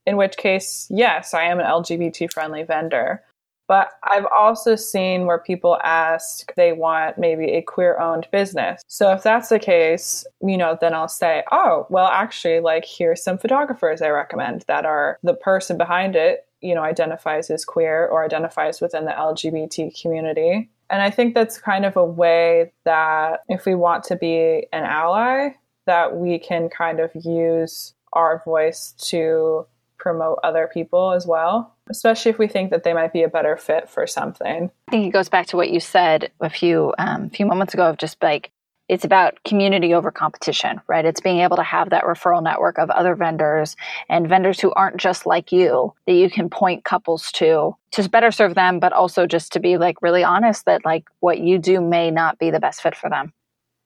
in 0.05 0.18
which 0.18 0.38
case, 0.38 0.88
yes, 0.89 1.34
I 1.34 1.43
am 1.43 1.59
an 1.59 1.66
LGBT 1.66 2.32
friendly 2.32 2.64
vendor. 2.64 3.24
But 3.68 3.91
I've 4.03 4.26
also 4.26 4.76
seen 4.76 5.26
where 5.26 5.39
people 5.39 5.80
ask 5.82 6.53
they 6.55 6.74
want 6.74 7.18
maybe 7.18 7.51
a 7.51 7.62
queer 7.62 7.97
owned 7.97 8.28
business. 8.30 8.82
So 8.88 9.14
if 9.14 9.24
that's 9.24 9.47
the 9.47 9.59
case, 9.59 10.26
you 10.41 10.57
know, 10.57 10.78
then 10.82 10.93
I'll 10.93 11.07
say, 11.07 11.43
oh, 11.53 11.88
well, 11.89 12.07
actually, 12.07 12.59
like, 12.59 12.84
here's 12.84 13.24
some 13.24 13.38
photographers 13.38 14.01
I 14.01 14.09
recommend 14.09 14.66
that 14.68 14.86
are 14.86 15.20
the 15.24 15.36
person 15.36 15.78
behind 15.78 16.18
it, 16.18 16.45
you 16.59 16.76
know, 16.76 16.84
identifies 16.84 17.49
as 17.49 17.64
queer 17.64 18.07
or 18.07 18.26
identifies 18.26 18.82
within 18.82 19.05
the 19.05 19.12
LGBT 19.12 20.01
community. 20.01 20.70
And 20.92 21.02
I 21.02 21.10
think 21.10 21.34
that's 21.34 21.58
kind 21.58 21.86
of 21.86 21.96
a 21.96 22.06
way 22.06 22.74
that 22.84 23.42
if 23.48 23.66
we 23.66 23.76
want 23.76 24.04
to 24.06 24.18
be 24.18 24.68
an 24.74 24.84
ally, 24.84 25.52
that 25.86 26.18
we 26.18 26.38
can 26.38 26.70
kind 26.70 27.00
of 27.00 27.12
use 27.16 27.94
our 28.14 28.42
voice 28.44 28.94
to 29.10 29.66
promote 29.98 30.39
other 30.44 30.70
people 30.72 31.14
as 31.14 31.26
well, 31.26 31.76
especially 31.89 32.32
if 32.32 32.38
we 32.38 32.48
think 32.48 32.72
that 32.72 32.84
they 32.84 32.94
might 32.94 33.14
be 33.14 33.24
a 33.24 33.30
better 33.30 33.56
fit 33.56 33.89
for 33.89 34.06
something. 34.06 34.70
I 34.88 34.92
think 34.92 35.08
it 35.08 35.12
goes 35.12 35.30
back 35.30 35.48
to 35.48 35.56
what 35.56 35.70
you 35.70 35.80
said 35.80 36.32
a 36.42 36.50
few 36.50 36.94
um, 36.98 37.30
few 37.30 37.46
moments 37.46 37.74
ago 37.74 37.86
of 37.86 37.98
just 37.98 38.22
like 38.22 38.52
it's 38.92 39.06
about 39.06 39.42
community 39.46 39.94
over 39.94 40.12
competition, 40.12 40.82
right? 40.88 41.06
It's 41.06 41.22
being 41.22 41.39
able 41.39 41.56
to 41.56 41.64
have 41.64 41.92
that 41.92 42.04
referral 42.04 42.44
network 42.44 42.78
of 42.78 42.89
other 42.89 43.16
vendors 43.16 43.78
and 44.10 44.28
vendors 44.28 44.60
who 44.60 44.74
aren't 44.74 44.98
just 44.98 45.26
like 45.26 45.50
you 45.50 45.94
that 46.06 46.14
you 46.14 46.30
can 46.30 46.50
point 46.50 46.84
couples 46.84 47.32
to 47.34 47.74
to 47.92 48.10
better 48.10 48.32
serve 48.32 48.54
them, 48.54 48.82
but 48.82 48.92
also 48.92 49.26
just 49.26 49.54
to 49.54 49.62
be 49.62 49.78
like 49.78 50.02
really 50.02 50.26
honest 50.26 50.66
that 50.66 50.84
like 50.84 51.06
what 51.22 51.39
you 51.39 51.58
do 51.58 51.80
may 51.80 52.12
not 52.12 52.38
be 52.38 52.52
the 52.52 52.60
best 52.60 52.82
fit 52.82 52.94
for 52.94 53.10
them. 53.10 53.32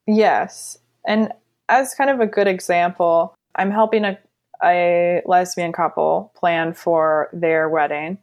Yes. 0.07 0.79
And 1.05 1.31
as 1.69 1.93
kind 1.93 2.09
of 2.09 2.19
a 2.19 2.25
good 2.25 2.47
example, 2.47 3.35
I'm 3.57 3.69
helping 3.69 4.05
a, 4.05 4.17
a 4.63 5.21
lesbian 5.27 5.71
couple 5.71 6.33
plan 6.35 6.73
for 6.73 7.29
their 7.31 7.69
wedding 7.69 8.17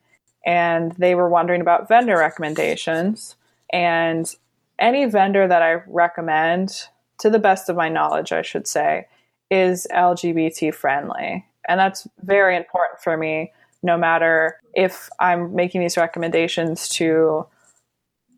and 0.45 0.91
they 0.99 1.15
were 1.15 1.29
wondering 1.29 1.61
about 1.61 1.87
vendor 1.87 2.19
recommendations. 2.19 3.37
And 3.73 4.35
any 4.83 5.07
vendor 5.07 5.49
that 5.49 5.63
I 5.63 5.83
recommend, 5.87 6.89
to 7.21 7.31
the 7.31 7.39
best 7.39 7.69
of 7.69 7.77
my 7.77 7.89
knowledge, 7.89 8.33
I 8.33 8.43
should 8.43 8.67
say, 8.67 9.07
is 9.51 9.87
LGBT 9.95 10.75
friendly. 10.75 11.47
And 11.69 11.79
that's 11.79 12.09
very 12.23 12.57
important 12.57 13.01
for 13.01 13.17
me, 13.17 13.53
no 13.83 13.97
matter 13.97 14.59
if 14.75 15.09
I'm 15.21 15.55
making 15.55 15.83
these 15.83 15.97
recommendations 15.97 16.89
to 16.91 17.47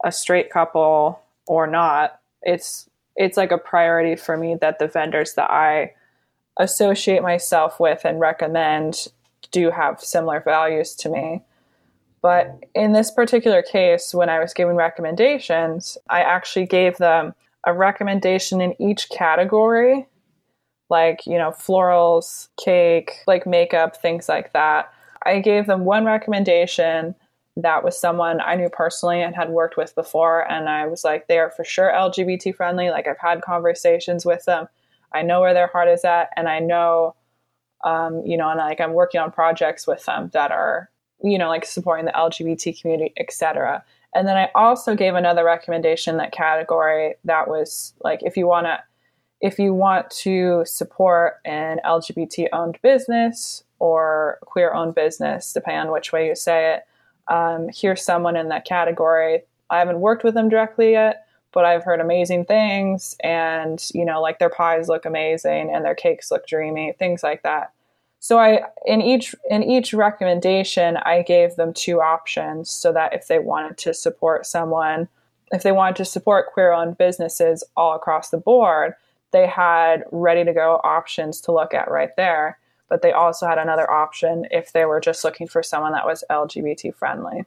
a 0.05 0.13
straight 0.13 0.51
couple 0.51 1.21
or 1.47 1.67
not. 1.67 2.21
It's 2.43 2.89
it's 3.17 3.37
like 3.37 3.53
a 3.53 3.59
priority 3.59 4.17
for 4.17 4.37
me 4.37 4.57
that 4.61 4.79
the 4.79 4.89
vendors 4.89 5.35
that 5.35 5.51
I 5.51 5.95
associate 6.59 7.23
myself 7.23 7.81
with 7.81 8.05
and 8.05 8.21
recommend 8.21 9.07
do 9.51 9.71
have 9.71 10.01
similar 10.01 10.41
values 10.41 10.95
to 10.97 11.09
me. 11.09 11.43
But 12.25 12.65
in 12.75 12.93
this 12.95 13.11
particular 13.11 13.61
case, 13.61 14.15
when 14.15 14.31
I 14.31 14.39
was 14.39 14.55
giving 14.55 14.77
recommendations, 14.77 15.99
I 16.09 16.23
actually 16.23 16.65
gave 16.65 16.97
them 16.97 17.35
a 17.67 17.75
recommendation 17.75 18.63
in 18.63 18.81
each 18.81 19.11
category, 19.11 20.07
like, 20.89 21.27
you 21.27 21.37
know, 21.37 21.51
florals, 21.51 22.49
cake, 22.57 23.19
like 23.27 23.47
makeup, 23.47 24.01
things 24.01 24.27
like 24.27 24.55
that. 24.55 24.91
I 25.27 25.41
gave 25.41 25.67
them 25.67 25.85
one 25.85 26.07
recommendation 26.07 27.15
that 27.59 27.85
was 27.85 28.01
someone 28.01 28.41
I 28.41 28.57
knew 28.57 28.71
personally 28.71 29.21
and 29.21 29.37
had 29.37 29.51
worked 29.51 29.77
with 29.77 29.95
before. 29.95 30.51
And 30.51 30.67
I 30.67 30.87
was 30.87 31.05
like, 31.05 31.27
they 31.27 31.39
are 31.39 31.51
for 31.51 31.63
sure 31.63 31.93
LGBT 31.93 32.55
friendly. 32.57 32.89
Like, 32.89 33.07
I've 33.07 33.19
had 33.19 33.43
conversations 33.43 34.25
with 34.25 34.47
them. 34.47 34.67
I 35.13 35.21
know 35.21 35.43
where 35.43 35.53
their 35.53 35.67
heart 35.67 35.89
is 35.89 36.07
at, 36.07 36.31
and 36.37 36.49
I 36.49 36.61
know 36.61 37.17
um, 37.85 38.23
you 38.25 38.39
know, 38.39 38.49
and 38.49 38.59
like 38.59 38.81
I'm 38.81 38.95
working 38.95 39.21
on 39.21 39.31
projects 39.31 39.87
with 39.87 40.07
them 40.07 40.31
that 40.33 40.51
are, 40.51 40.89
you 41.23 41.39
know, 41.39 41.49
like 41.49 41.65
supporting 41.65 42.07
the 42.07 42.13
LGBT 42.13 42.81
community, 42.81 43.13
etc. 43.17 43.85
And 44.15 44.29
then 44.29 44.37
I 44.37 44.51
also 44.55 44.95
gave 44.95 45.15
another 45.15 45.45
recommendation 45.45 46.17
that 46.19 46.33
category 46.33 47.15
that 47.25 47.49
was 47.49 47.95
like 48.03 48.23
if 48.23 48.37
you 48.37 48.47
want 48.47 48.67
to 48.67 48.83
if 49.41 49.59
you 49.59 49.75
want 49.75 50.11
to 50.11 50.65
support 50.65 51.35
an 51.45 51.79
LGBT 51.85 52.49
owned 52.53 52.79
business 52.83 53.63
or 53.79 54.39
queer 54.43 54.73
owned 54.73 54.95
business, 54.95 55.53
depending 55.53 55.83
on 55.83 55.93
which 55.93 56.13
way 56.13 56.27
you 56.29 56.35
say 56.35 56.77
it, 56.77 57.33
um, 57.33 57.69
here's 57.75 58.03
someone 58.03 58.37
in 58.37 58.49
that 58.49 58.65
category. 58.65 59.43
I 59.69 59.79
haven't 59.79 60.01
worked 60.01 60.25
with 60.25 60.33
them 60.33 60.49
directly 60.49 60.93
yet, 60.93 61.27
but 61.53 61.65
I've 61.65 61.85
heard 61.85 62.01
amazing 62.01 62.47
things 62.47 63.17
and, 63.23 63.83
you 63.93 64.05
know, 64.05 64.23
like 64.23 64.39
their 64.39 64.51
pies 64.51 64.89
look 64.89 65.05
amazing 65.05 65.71
and 65.75 65.85
their 65.85 65.95
cakes 65.95 66.31
look 66.31 66.47
dreamy, 66.47 66.95
things 66.99 67.23
like 67.23 67.43
that. 67.43 67.73
So 68.25 68.39
I 68.39 68.63
in 68.87 69.03
each 69.03 69.35
in 69.51 69.63
each 69.63 69.93
recommendation 69.93 70.97
I 70.97 71.21
gave 71.21 71.57
them 71.57 71.75
two 71.75 72.01
options 72.01 72.71
so 72.71 72.91
that 72.91 73.13
if 73.13 73.27
they 73.27 73.39
wanted 73.39 73.77
to 73.77 73.93
support 73.93 74.47
someone, 74.47 75.09
if 75.53 75.63
they 75.63 75.73
wanted 75.73 75.97
to 75.97 76.07
support 76.07 76.51
queer 76.51 76.73
owned 76.73 76.97
businesses 76.97 77.63
all 77.77 77.95
across 77.95 78.31
the 78.31 78.39
board, 78.39 78.95
they 79.33 79.47
had 79.47 80.05
ready 80.11 80.43
to 80.43 80.55
go 80.55 80.81
options 80.85 81.39
to 81.43 81.53
look 81.53 81.75
at 81.75 81.91
right 81.91 82.17
there. 82.17 82.59
But 82.89 83.03
they 83.03 83.13
also 83.13 83.47
had 83.47 83.59
another 83.59 83.91
option 83.91 84.47
if 84.51 84.73
they 84.73 84.87
were 84.87 85.03
just 85.03 85.23
looking 85.23 85.47
for 85.47 85.63
someone 85.63 85.93
that 85.93 86.07
was 86.07 86.25
LGBT 86.31 86.95
friendly. 86.95 87.45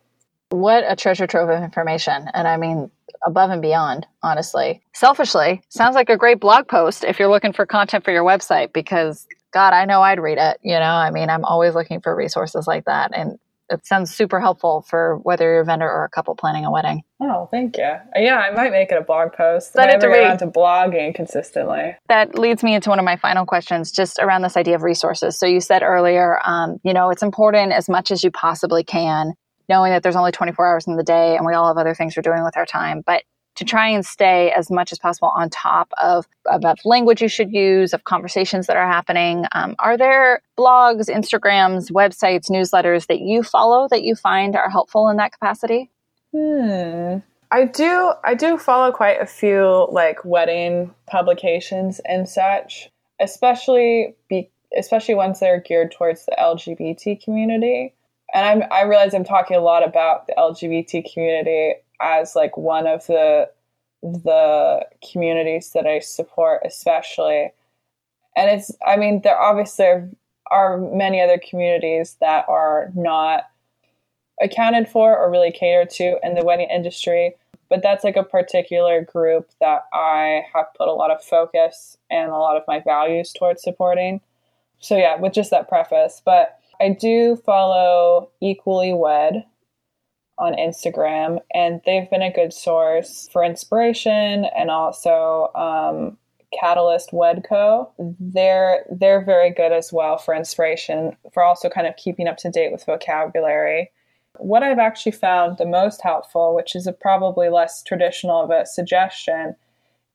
What 0.50 0.84
a 0.88 0.96
treasure 0.96 1.26
trove 1.26 1.50
of 1.50 1.64
information. 1.64 2.30
And 2.36 2.48
I 2.48 2.56
mean, 2.56 2.92
above 3.26 3.50
and 3.50 3.64
beyond, 3.64 4.06
honestly. 4.22 4.84
Selfishly, 4.94 5.64
sounds 5.70 5.96
like 5.96 6.10
a 6.10 6.18
great 6.18 6.40
blog 6.40 6.68
post 6.68 7.04
if 7.04 7.18
you're 7.18 7.32
looking 7.32 7.52
for 7.52 7.66
content 7.66 8.06
for 8.06 8.12
your 8.12 8.24
website 8.24 8.74
because, 8.74 9.26
God, 9.58 9.74
I 9.74 9.86
know 9.86 10.04
I'd 10.04 10.20
read 10.20 10.38
it. 10.38 10.60
You 10.62 10.74
know, 10.74 10.86
I 10.86 11.10
mean, 11.10 11.32
I'm 11.32 11.44
always 11.44 11.74
looking 11.74 12.00
for 12.00 12.16
resources 12.16 12.68
like 12.68 12.86
that. 12.86 13.10
And 13.18 13.40
it 13.72 13.84
sounds 13.88 14.14
super 14.14 14.40
helpful 14.40 14.86
for 14.88 15.18
whether 15.24 15.46
you're 15.46 15.62
a 15.62 15.66
vendor 15.66 15.90
or 15.90 16.04
a 16.04 16.10
couple 16.10 16.36
planning 16.36 16.64
a 16.64 16.72
wedding. 16.72 17.02
Oh, 17.20 17.48
thank 17.50 17.76
you. 17.76 17.92
Yeah, 18.16 18.38
I 18.38 18.52
might 18.52 18.72
make 18.72 18.92
it 18.92 19.00
a 19.00 19.02
blog 19.02 19.34
post. 19.34 19.74
Send 19.74 19.90
it 19.90 20.00
to 20.02 20.10
me. 20.10 20.38
to 20.38 20.46
blogging 20.46 21.16
consistently. 21.16 21.96
That 22.08 22.38
leads 22.38 22.62
me 22.62 22.76
into 22.76 22.92
one 22.92 23.00
of 23.00 23.06
my 23.06 23.16
final 23.16 23.48
questions, 23.48 23.92
just 23.92 24.20
around 24.20 24.44
this 24.44 24.56
idea 24.56 24.76
of 24.76 24.84
resources. 24.84 25.40
So 25.40 25.48
you 25.48 25.60
said 25.60 25.82
earlier, 25.82 26.40
um, 26.46 26.78
you 26.84 26.94
know, 26.94 27.10
it's 27.10 27.24
important 27.24 27.74
as 27.74 27.90
much 27.90 28.12
as 28.12 28.24
you 28.24 28.30
possibly 28.30 28.84
can 28.84 29.34
knowing 29.70 29.92
that 29.92 30.04
there's 30.04 30.16
only 30.16 30.32
24 30.32 30.66
hours 30.66 30.88
in 30.88 30.96
the 30.96 31.04
day 31.04 31.36
and 31.36 31.46
we 31.46 31.54
all 31.54 31.68
have 31.68 31.78
other 31.78 31.94
things 31.94 32.16
we're 32.16 32.22
doing 32.22 32.44
with 32.44 32.56
our 32.56 32.66
time. 32.66 33.02
But 33.06 33.24
to 33.58 33.66
try 33.66 33.88
and 33.88 34.06
stay 34.06 34.52
as 34.52 34.72
much 34.72 34.92
as 34.92 35.00
possible 35.00 35.32
on 35.36 35.50
top 35.50 35.92
of 36.02 36.28
about 36.46 36.78
language 36.86 37.22
you 37.22 37.28
should 37.28 37.52
use, 37.52 37.94
of 37.94 38.04
conversations 38.06 38.68
that 38.68 38.78
are 38.78 38.88
happening. 38.88 39.46
Um, 39.54 39.76
are 39.80 39.98
there 39.98 40.42
blogs, 40.58 41.10
Instagrams, 41.10 41.92
websites, 41.92 42.50
newsletters 42.50 43.08
that 43.08 43.20
you 43.20 43.44
follow 43.44 43.88
that 43.90 44.04
you 44.04 44.16
find 44.16 44.56
are 44.56 44.70
helpful 44.70 45.10
in 45.10 45.18
that 45.18 45.32
capacity? 45.32 45.90
Hmm. 46.32 47.18
I 47.50 47.66
do. 47.66 48.14
I 48.24 48.36
do 48.36 48.58
follow 48.58 48.92
quite 48.92 49.22
a 49.22 49.26
few 49.26 49.88
like 49.92 50.24
wedding 50.24 50.94
publications 51.08 52.00
and 52.06 52.28
such, 52.28 52.90
especially 53.20 54.16
be, 54.30 54.50
especially 54.78 55.16
ones 55.16 55.40
that 55.40 55.48
are 55.48 55.62
geared 55.62 55.94
towards 55.94 56.26
the 56.26 56.36
LGBT 56.38 57.24
community 57.24 57.94
and 58.34 58.46
I'm, 58.46 58.70
I 58.72 58.84
realize 58.84 59.14
I'm 59.14 59.24
talking 59.24 59.56
a 59.56 59.62
lot 59.62 59.88
about 59.88 60.28
the 60.28 60.34
LGBT 60.38 61.12
community 61.14 61.76
as 62.00 62.36
like 62.36 62.58
one 62.58 62.88
of 62.88 63.06
the 63.08 63.50
the 64.04 64.86
communities 65.12 65.72
that 65.72 65.88
I 65.88 66.00
support, 66.00 66.62
especially. 66.66 67.52
And 68.36 68.52
it's, 68.52 68.72
I 68.86 68.98
mean, 68.98 69.22
there 69.24 69.40
obviously 69.40 69.86
are 70.52 70.78
many 70.78 71.22
other 71.22 71.40
communities 71.40 72.16
that 72.22 72.46
are 72.48 72.92
not 72.96 73.46
accounted 74.42 74.88
for 74.88 75.18
or 75.18 75.32
really 75.32 75.52
catered 75.52 75.90
to 75.90 76.18
in 76.24 76.36
the 76.36 76.46
wedding 76.46 76.70
industry. 76.70 77.36
But 77.70 77.84
that's 77.84 78.04
like 78.04 78.16
a 78.16 78.24
particular 78.24 79.02
group 79.02 79.50
that 79.60 79.86
I 79.92 80.44
have 80.54 80.68
put 80.78 80.88
a 80.88 80.94
lot 80.94 81.12
of 81.12 81.22
focus 81.22 81.98
and 82.10 82.30
a 82.30 82.38
lot 82.38 82.56
of 82.56 82.64
my 82.68 82.80
values 82.80 83.34
towards 83.34 83.62
supporting. 83.62 84.22
So, 84.80 84.96
yeah, 84.96 85.20
with 85.20 85.34
just 85.34 85.52
that 85.52 85.68
preface. 85.68 86.22
But 86.24 86.60
I 86.80 86.90
do 86.90 87.36
follow 87.36 88.30
Equally 88.40 88.94
Wed 88.94 89.44
on 90.40 90.54
Instagram, 90.54 91.40
and 91.54 91.82
they've 91.86 92.10
been 92.10 92.22
a 92.22 92.32
good 92.32 92.54
source 92.54 93.30
for 93.32 93.44
inspiration 93.44 94.46
and 94.56 94.70
also 94.70 95.52
um, 95.56 96.18
Catalyst 96.60 97.12
Wedco. 97.12 97.90
They're 98.20 98.86
they're 98.92 99.24
very 99.24 99.52
good 99.52 99.72
as 99.72 99.92
well 99.92 100.18
for 100.18 100.34
inspiration, 100.34 101.18
for 101.34 101.44
also 101.44 101.70
kind 101.70 101.88
of 101.88 101.96
keeping 101.98 102.28
up 102.28 102.38
to 102.38 102.50
date 102.50 102.72
with 102.72 102.86
vocabulary. 102.86 103.92
What 104.38 104.64
I've 104.64 104.80
actually 104.80 105.14
found 105.14 105.58
the 105.58 105.66
most 105.66 106.02
helpful, 106.02 106.56
which 106.56 106.76
is 106.76 106.86
a 106.86 106.94
probably 106.94 107.50
less 107.50 107.82
traditional 107.84 108.44
of 108.44 108.52
a 108.52 108.66
suggestion, 108.66 109.56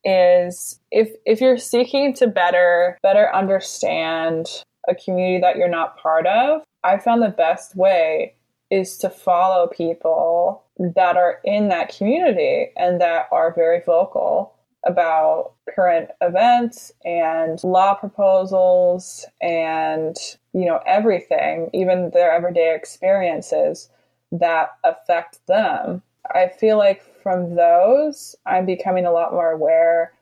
is 0.04 0.80
if 0.90 1.10
if 1.26 1.40
you're 1.40 1.58
seeking 1.58 2.14
to 2.14 2.26
better 2.26 2.98
better 3.02 3.34
understand 3.34 4.46
a 4.88 4.94
community 4.94 5.40
that 5.40 5.56
you're 5.56 5.68
not 5.68 5.98
part 5.98 6.26
of, 6.26 6.62
I 6.82 6.98
found 6.98 7.22
the 7.22 7.28
best 7.28 7.76
way 7.76 8.34
is 8.72 8.96
to 8.96 9.10
follow 9.10 9.66
people 9.66 10.64
that 10.78 11.16
are 11.16 11.40
in 11.44 11.68
that 11.68 11.94
community 11.94 12.70
and 12.76 13.00
that 13.00 13.28
are 13.30 13.54
very 13.54 13.82
vocal 13.84 14.54
about 14.86 15.52
current 15.76 16.08
events 16.22 16.90
and 17.04 17.62
law 17.62 17.94
proposals 17.94 19.26
and 19.40 20.16
you 20.54 20.64
know 20.64 20.80
everything 20.86 21.70
even 21.72 22.10
their 22.14 22.32
everyday 22.32 22.74
experiences 22.74 23.90
that 24.32 24.70
affect 24.82 25.46
them. 25.46 26.02
I 26.34 26.48
feel 26.48 26.78
like 26.78 27.02
from 27.22 27.54
those 27.54 28.34
i'm 28.46 28.66
becoming 28.66 29.06
a 29.06 29.12
lot 29.12 29.32
more 29.32 29.52
aware 29.52 30.12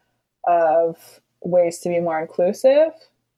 of 0.47 1.21
ways 1.43 1.79
to 1.79 1.89
be 1.89 2.01
more 2.01 2.21
inclusive 2.21 2.93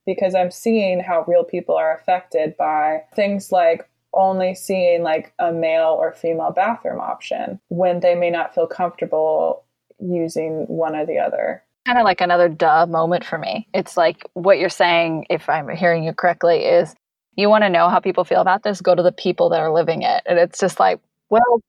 because 0.07 0.35
I'm 0.35 0.51
seeing 0.51 1.01
how 1.01 1.25
real 1.27 1.45
people 1.45 1.77
are 1.77 1.95
affected 1.97 2.57
by 2.57 3.03
things 3.15 3.53
like 3.53 3.89
only 4.15 4.55
seeing 4.55 5.03
like 5.03 5.33
a 5.39 5.53
male 5.53 5.97
or 5.99 6.13
female 6.13 6.51
bathroom 6.51 7.01
option 7.01 7.61
when 7.69 8.01
they 8.01 8.15
may 8.15 8.31
not 8.31 8.55
feel 8.55 8.67
comfortable 8.67 9.65
using 10.01 10.67
one 10.67 10.95
or 10.95 11.07
the 11.07 11.19
other. 11.19 11.63
Kind 11.87 11.99
of 11.99 12.05
like 12.05 12.21
another 12.21 12.49
duh 12.49 12.87
moment 12.87 13.25
for 13.25 13.39
me. 13.39 13.67
It's 13.75 13.97
like 13.97 14.29
what 14.35 14.59
you're 14.59 14.69
saying, 14.69 15.27
if 15.31 15.49
I'm 15.49 15.69
hearing 15.71 16.05
you 16.05 16.13
correctly, 16.13 16.65
is 16.65 16.95
you 17.37 17.49
want 17.49 17.65
to 17.65 17.71
know 17.71 17.89
how 17.89 17.99
people 17.99 18.25
feel 18.25 18.41
about 18.41 18.63
this, 18.63 18.81
go 18.81 18.95
to 18.95 19.03
the 19.03 19.13
people 19.13 19.49
that 19.51 19.61
are 19.61 19.73
living 19.73 20.03
it. 20.03 20.23
And 20.27 20.39
it's 20.39 20.61
just 20.61 20.79
like, 20.79 21.01
well, 21.31 21.63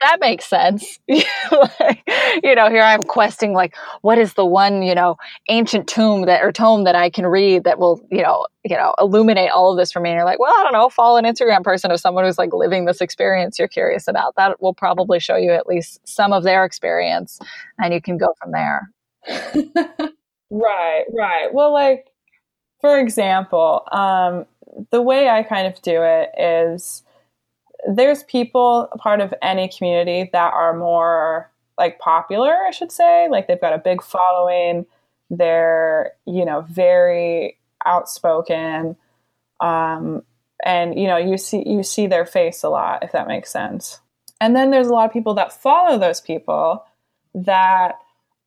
that 0.00 0.18
makes 0.20 0.44
sense. 0.44 0.98
like, 1.08 2.02
you 2.42 2.54
know, 2.54 2.68
here 2.68 2.82
I'm 2.82 3.02
questing 3.02 3.52
like, 3.52 3.74
what 4.02 4.18
is 4.18 4.34
the 4.34 4.44
one, 4.44 4.82
you 4.82 4.94
know, 4.94 5.16
ancient 5.48 5.88
tomb 5.88 6.26
that 6.26 6.42
or 6.42 6.52
tome 6.52 6.84
that 6.84 6.94
I 6.94 7.10
can 7.10 7.26
read 7.26 7.64
that 7.64 7.78
will, 7.78 8.00
you 8.10 8.22
know, 8.22 8.46
you 8.64 8.76
know, 8.76 8.94
illuminate 8.98 9.50
all 9.50 9.72
of 9.72 9.78
this 9.78 9.92
for 9.92 10.00
me. 10.00 10.10
And 10.10 10.16
you're 10.16 10.24
like, 10.24 10.38
well, 10.38 10.52
I 10.56 10.62
don't 10.62 10.72
know, 10.72 10.88
follow 10.88 11.16
an 11.18 11.24
Instagram 11.24 11.62
person 11.62 11.90
of 11.90 12.00
someone 12.00 12.24
who's 12.24 12.38
like 12.38 12.52
living 12.52 12.84
this 12.84 13.00
experience 13.00 13.58
you're 13.58 13.68
curious 13.68 14.08
about. 14.08 14.34
That 14.36 14.60
will 14.60 14.74
probably 14.74 15.20
show 15.20 15.36
you 15.36 15.52
at 15.52 15.66
least 15.66 16.00
some 16.06 16.32
of 16.32 16.42
their 16.42 16.64
experience 16.64 17.38
and 17.78 17.94
you 17.94 18.00
can 18.00 18.18
go 18.18 18.34
from 18.38 18.52
there. 18.52 18.90
right, 20.50 21.04
right. 21.16 21.48
Well, 21.52 21.72
like, 21.72 22.06
for 22.80 22.98
example, 22.98 23.82
um, 23.90 24.46
the 24.90 25.00
way 25.00 25.28
I 25.28 25.42
kind 25.42 25.66
of 25.66 25.80
do 25.82 26.02
it 26.02 26.30
is 26.38 27.02
there's 27.88 28.22
people 28.24 28.88
part 28.98 29.20
of 29.20 29.34
any 29.42 29.68
community 29.68 30.30
that 30.32 30.52
are 30.52 30.76
more 30.76 31.50
like 31.78 31.98
popular, 31.98 32.54
I 32.66 32.70
should 32.70 32.92
say. 32.92 33.28
Like 33.30 33.46
they've 33.46 33.60
got 33.60 33.74
a 33.74 33.78
big 33.78 34.02
following. 34.02 34.86
They're, 35.30 36.12
you 36.26 36.44
know, 36.44 36.62
very 36.62 37.58
outspoken. 37.84 38.96
Um, 39.60 40.22
and 40.64 40.98
you 40.98 41.06
know, 41.06 41.16
you 41.16 41.36
see 41.36 41.62
you 41.66 41.82
see 41.82 42.06
their 42.06 42.26
face 42.26 42.62
a 42.62 42.68
lot, 42.68 43.02
if 43.02 43.12
that 43.12 43.28
makes 43.28 43.50
sense. 43.50 44.00
And 44.40 44.54
then 44.54 44.70
there's 44.70 44.88
a 44.88 44.92
lot 44.92 45.06
of 45.06 45.12
people 45.12 45.34
that 45.34 45.52
follow 45.52 45.98
those 45.98 46.20
people 46.20 46.84
that 47.34 47.98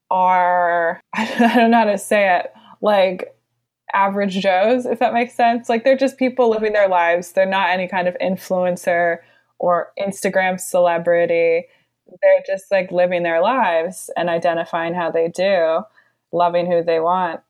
are 0.10 1.00
I 1.14 1.56
don't 1.56 1.72
know 1.72 1.78
how 1.78 1.84
to 1.86 1.98
say 1.98 2.38
it, 2.40 2.52
like 2.82 3.36
average 3.94 4.40
Joes, 4.40 4.86
if 4.86 5.00
that 5.00 5.14
makes 5.14 5.34
sense. 5.34 5.70
Like 5.70 5.84
they're 5.84 5.98
just 5.98 6.18
people 6.18 6.50
living 6.50 6.74
their 6.74 6.90
lives. 6.90 7.32
They're 7.32 7.46
not 7.46 7.70
any 7.70 7.88
kind 7.88 8.08
of 8.08 8.18
influencer 8.22 9.20
or 9.60 9.92
Instagram 10.00 10.60
celebrity. 10.60 11.66
They're 12.08 12.44
just 12.48 12.72
like 12.72 12.92
living 12.92 13.24
their 13.24 13.42
lives 13.42 14.10
and 14.18 14.30
identifying 14.30 14.94
how 14.94 15.12
they 15.12 15.28
do, 15.28 15.84
loving 16.32 16.66
who 16.66 16.84
they 16.84 17.00
want. 17.00 17.42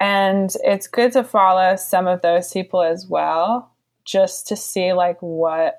And 0.00 0.54
it's 0.64 0.86
good 0.86 1.12
to 1.12 1.24
follow 1.24 1.76
some 1.76 2.06
of 2.06 2.22
those 2.22 2.52
people 2.52 2.82
as 2.82 3.06
well, 3.06 3.72
just 4.04 4.48
to 4.48 4.56
see 4.56 4.92
like 4.92 5.18
what 5.20 5.78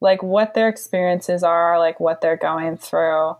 like 0.00 0.22
what 0.22 0.54
their 0.54 0.68
experiences 0.68 1.42
are, 1.42 1.78
like 1.78 1.98
what 2.00 2.20
they're 2.20 2.36
going 2.36 2.76
through. 2.76 3.36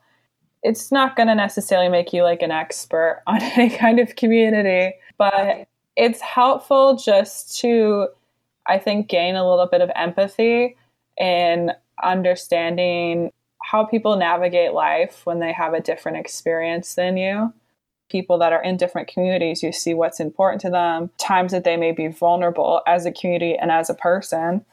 It's 0.62 0.90
not 0.90 1.14
going 1.14 1.28
to 1.28 1.34
necessarily 1.34 1.88
make 1.88 2.12
you 2.12 2.24
like 2.24 2.42
an 2.42 2.50
expert 2.50 3.22
on 3.26 3.40
any 3.40 3.70
kind 3.70 4.00
of 4.00 4.16
community, 4.16 4.96
but 5.16 5.68
it's 5.98 6.20
helpful 6.20 6.94
just 6.94 7.58
to, 7.58 8.06
I 8.68 8.78
think, 8.78 9.08
gain 9.08 9.34
a 9.34 9.46
little 9.48 9.66
bit 9.66 9.80
of 9.80 9.90
empathy 9.96 10.76
in 11.18 11.72
understanding 12.02 13.32
how 13.64 13.84
people 13.84 14.16
navigate 14.16 14.72
life 14.72 15.26
when 15.26 15.40
they 15.40 15.52
have 15.52 15.74
a 15.74 15.80
different 15.80 16.16
experience 16.16 16.94
than 16.94 17.16
you. 17.16 17.52
People 18.08 18.38
that 18.38 18.52
are 18.52 18.62
in 18.62 18.76
different 18.76 19.08
communities, 19.08 19.62
you 19.62 19.72
see 19.72 19.92
what's 19.92 20.20
important 20.20 20.60
to 20.62 20.70
them, 20.70 21.10
times 21.18 21.50
that 21.50 21.64
they 21.64 21.76
may 21.76 21.90
be 21.90 22.06
vulnerable 22.06 22.80
as 22.86 23.04
a 23.04 23.12
community 23.12 23.56
and 23.56 23.72
as 23.72 23.90
a 23.90 23.94
person. 23.94 24.64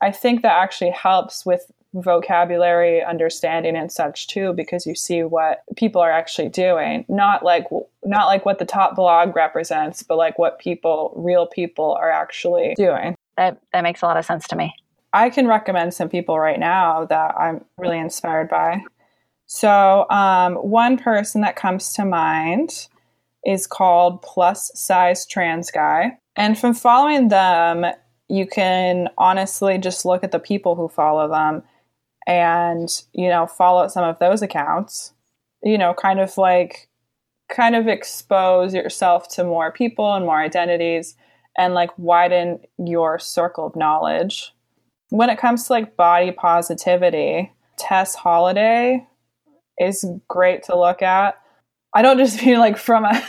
I 0.00 0.10
think 0.12 0.40
that 0.42 0.56
actually 0.56 0.90
helps 0.90 1.44
with 1.44 1.70
vocabulary 1.94 3.02
understanding 3.02 3.76
and 3.76 3.90
such 3.90 4.26
too 4.26 4.52
because 4.52 4.84
you 4.84 4.94
see 4.94 5.22
what 5.22 5.62
people 5.76 6.00
are 6.00 6.10
actually 6.10 6.48
doing. 6.48 7.04
Not 7.08 7.44
like 7.44 7.66
not 8.04 8.26
like 8.26 8.44
what 8.44 8.58
the 8.58 8.64
top 8.64 8.96
blog 8.96 9.36
represents 9.36 10.02
but 10.02 10.18
like 10.18 10.38
what 10.38 10.58
people 10.58 11.12
real 11.16 11.46
people 11.46 11.92
are 11.92 12.10
actually 12.10 12.74
doing. 12.76 13.14
That 13.36 13.60
that 13.72 13.82
makes 13.82 14.02
a 14.02 14.06
lot 14.06 14.16
of 14.16 14.24
sense 14.24 14.46
to 14.48 14.56
me. 14.56 14.74
I 15.12 15.30
can 15.30 15.46
recommend 15.46 15.94
some 15.94 16.08
people 16.08 16.38
right 16.40 16.58
now 16.58 17.04
that 17.04 17.34
i'm 17.38 17.64
really 17.78 17.98
inspired 17.98 18.48
by. 18.48 18.82
So 19.46 20.08
um, 20.10 20.54
one 20.56 20.96
person 20.98 21.42
that 21.42 21.54
comes 21.54 21.92
to 21.92 22.04
mind 22.04 22.88
is 23.46 23.66
called 23.66 24.22
plus 24.22 24.72
size 24.74 25.26
trans 25.26 25.70
guy. 25.70 26.18
And 26.34 26.58
from 26.58 26.74
following 26.74 27.28
them 27.28 27.86
you 28.28 28.46
can 28.46 29.08
honestly 29.18 29.78
just 29.78 30.04
look 30.04 30.24
at 30.24 30.32
the 30.32 30.38
people 30.38 30.74
who 30.74 30.88
follow 30.88 31.28
them 31.28 31.62
and 32.26 33.02
you 33.12 33.28
know 33.28 33.46
follow 33.46 33.86
some 33.88 34.04
of 34.04 34.18
those 34.18 34.40
accounts 34.40 35.12
you 35.62 35.76
know 35.76 35.92
kind 35.94 36.20
of 36.20 36.36
like 36.38 36.88
kind 37.54 37.76
of 37.76 37.88
expose 37.88 38.74
yourself 38.74 39.28
to 39.28 39.44
more 39.44 39.70
people 39.70 40.14
and 40.14 40.24
more 40.24 40.40
identities 40.40 41.16
and 41.56 41.74
like 41.74 41.90
widen 41.98 42.58
your 42.78 43.18
circle 43.18 43.66
of 43.66 43.76
knowledge. 43.76 44.52
When 45.10 45.30
it 45.30 45.38
comes 45.38 45.66
to 45.66 45.72
like 45.72 45.96
body 45.96 46.32
positivity 46.32 47.52
Tess 47.76 48.14
Holliday 48.14 49.06
is 49.78 50.04
great 50.28 50.62
to 50.64 50.78
look 50.78 51.02
at. 51.02 51.40
I 51.94 52.02
don't 52.02 52.18
just 52.18 52.42
mean 52.46 52.58
like 52.58 52.76
from 52.76 53.04
a 53.04 53.22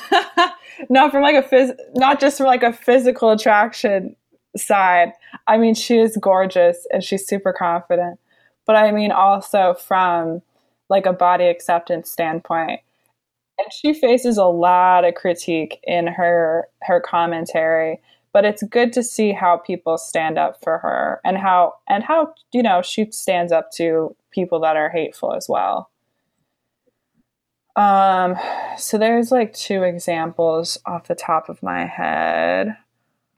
not 0.89 1.11
from 1.11 1.21
like 1.21 1.35
a 1.35 1.47
phys 1.47 1.75
not 1.93 2.19
just 2.19 2.37
from 2.37 2.47
like 2.47 2.63
a 2.63 2.73
physical 2.73 3.31
attraction 3.31 4.15
side. 4.57 5.11
I 5.47 5.57
mean 5.57 5.75
she 5.75 5.97
is 5.97 6.17
gorgeous 6.17 6.87
and 6.91 7.03
she's 7.03 7.27
super 7.27 7.53
confident 7.53 8.19
but 8.65 8.75
I 8.75 8.91
mean 8.91 9.11
also 9.11 9.73
from 9.73 10.41
like 10.89 11.05
a 11.05 11.13
body 11.13 11.45
acceptance 11.45 12.11
standpoint. 12.11 12.81
And 13.57 13.71
she 13.71 13.93
faces 13.93 14.37
a 14.37 14.45
lot 14.45 15.05
of 15.05 15.15
critique 15.15 15.79
in 15.83 16.07
her 16.07 16.67
her 16.83 16.99
commentary, 16.99 17.99
but 18.33 18.43
it's 18.43 18.63
good 18.63 18.91
to 18.93 19.03
see 19.03 19.31
how 19.31 19.57
people 19.57 19.97
stand 19.97 20.37
up 20.37 20.61
for 20.61 20.77
her 20.79 21.21
and 21.23 21.37
how 21.37 21.75
and 21.87 22.03
how 22.03 22.33
you 22.51 22.61
know 22.61 22.81
she 22.81 23.09
stands 23.11 23.51
up 23.51 23.71
to 23.75 24.15
people 24.31 24.59
that 24.61 24.75
are 24.75 24.89
hateful 24.89 25.33
as 25.33 25.47
well. 25.47 25.89
Um 27.77 28.35
so 28.77 28.97
there's 28.97 29.31
like 29.31 29.53
two 29.53 29.83
examples 29.83 30.77
off 30.85 31.07
the 31.07 31.15
top 31.15 31.47
of 31.47 31.63
my 31.63 31.85
head. 31.85 32.75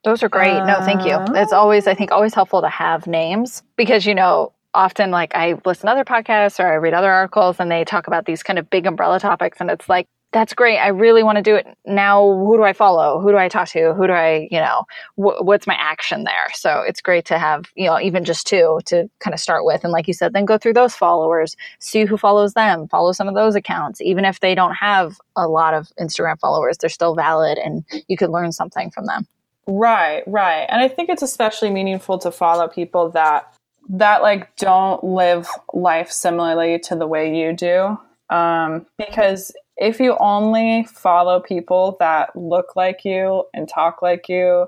Those 0.03 0.23
are 0.23 0.29
great. 0.29 0.63
No, 0.63 0.79
thank 0.85 1.05
you. 1.05 1.17
It's 1.35 1.51
always, 1.51 1.85
I 1.85 1.93
think, 1.93 2.11
always 2.11 2.33
helpful 2.33 2.61
to 2.61 2.69
have 2.69 3.07
names 3.07 3.61
because, 3.75 4.05
you 4.05 4.15
know, 4.15 4.53
often 4.77 5.11
like 5.11 5.35
I 5.35 5.59
listen 5.65 5.87
to 5.87 5.91
other 5.91 6.05
podcasts 6.05 6.59
or 6.59 6.67
I 6.67 6.75
read 6.75 6.93
other 6.93 7.11
articles 7.11 7.57
and 7.59 7.69
they 7.69 7.83
talk 7.83 8.07
about 8.07 8.25
these 8.25 8.43
kind 8.43 8.59
of 8.59 8.69
big 8.69 8.85
umbrella 8.85 9.19
topics 9.19 9.57
and 9.59 9.69
it's 9.71 9.89
like 9.89 10.07
that's 10.33 10.53
great. 10.53 10.77
I 10.77 10.89
really 10.89 11.23
want 11.23 11.37
to 11.37 11.41
do 11.41 11.55
it 11.55 11.65
now. 11.85 12.21
Who 12.21 12.57
do 12.57 12.63
I 12.63 12.73
follow? 12.73 13.21
Who 13.21 13.31
do 13.31 13.37
I 13.37 13.47
talk 13.47 13.69
to? 13.69 13.93
Who 13.93 14.07
do 14.07 14.13
I, 14.13 14.47
you 14.51 14.59
know, 14.59 14.83
wh- 15.15 15.41
what's 15.41 15.65
my 15.65 15.75
action 15.75 16.25
there? 16.25 16.49
So 16.53 16.81
it's 16.81 17.01
great 17.01 17.25
to 17.25 17.39
have, 17.39 17.65
you 17.75 17.85
know, 17.85 17.99
even 17.99 18.25
just 18.25 18.45
two 18.45 18.79
to 18.87 19.09
kind 19.19 19.33
of 19.33 19.39
start 19.39 19.63
with. 19.63 19.83
And 19.85 19.93
like 19.93 20.05
you 20.07 20.13
said, 20.13 20.33
then 20.33 20.43
go 20.43 20.57
through 20.57 20.73
those 20.73 20.93
followers, 20.93 21.55
see 21.79 22.03
who 22.03 22.17
follows 22.17 22.53
them, 22.53 22.89
follow 22.89 23.13
some 23.13 23.29
of 23.29 23.35
those 23.35 23.55
accounts. 23.55 24.01
Even 24.01 24.25
if 24.25 24.41
they 24.41 24.53
don't 24.53 24.75
have 24.75 25.17
a 25.37 25.47
lot 25.47 25.73
of 25.73 25.87
Instagram 25.99 26.37
followers, 26.39 26.77
they're 26.77 26.89
still 26.89 27.15
valid 27.15 27.57
and 27.57 27.85
you 28.07 28.17
could 28.17 28.29
learn 28.29 28.51
something 28.51 28.91
from 28.91 29.05
them. 29.05 29.25
Right, 29.65 30.23
right. 30.27 30.65
And 30.69 30.81
I 30.81 30.87
think 30.87 31.09
it's 31.09 31.21
especially 31.21 31.69
meaningful 31.69 32.19
to 32.19 32.31
follow 32.31 32.67
people 32.67 33.09
that 33.11 33.53
that 33.89 34.21
like 34.21 34.55
don't 34.57 35.03
live 35.03 35.47
life 35.73 36.11
similarly 36.11 36.79
to 36.79 36.95
the 36.95 37.07
way 37.07 37.39
you 37.39 37.53
do. 37.53 37.97
Um, 38.29 38.85
because 38.97 39.53
if 39.77 39.99
you 39.99 40.17
only 40.19 40.83
follow 40.85 41.39
people 41.39 41.95
that 41.99 42.35
look 42.35 42.75
like 42.75 43.05
you 43.05 43.45
and 43.53 43.69
talk 43.69 44.01
like 44.01 44.27
you 44.27 44.67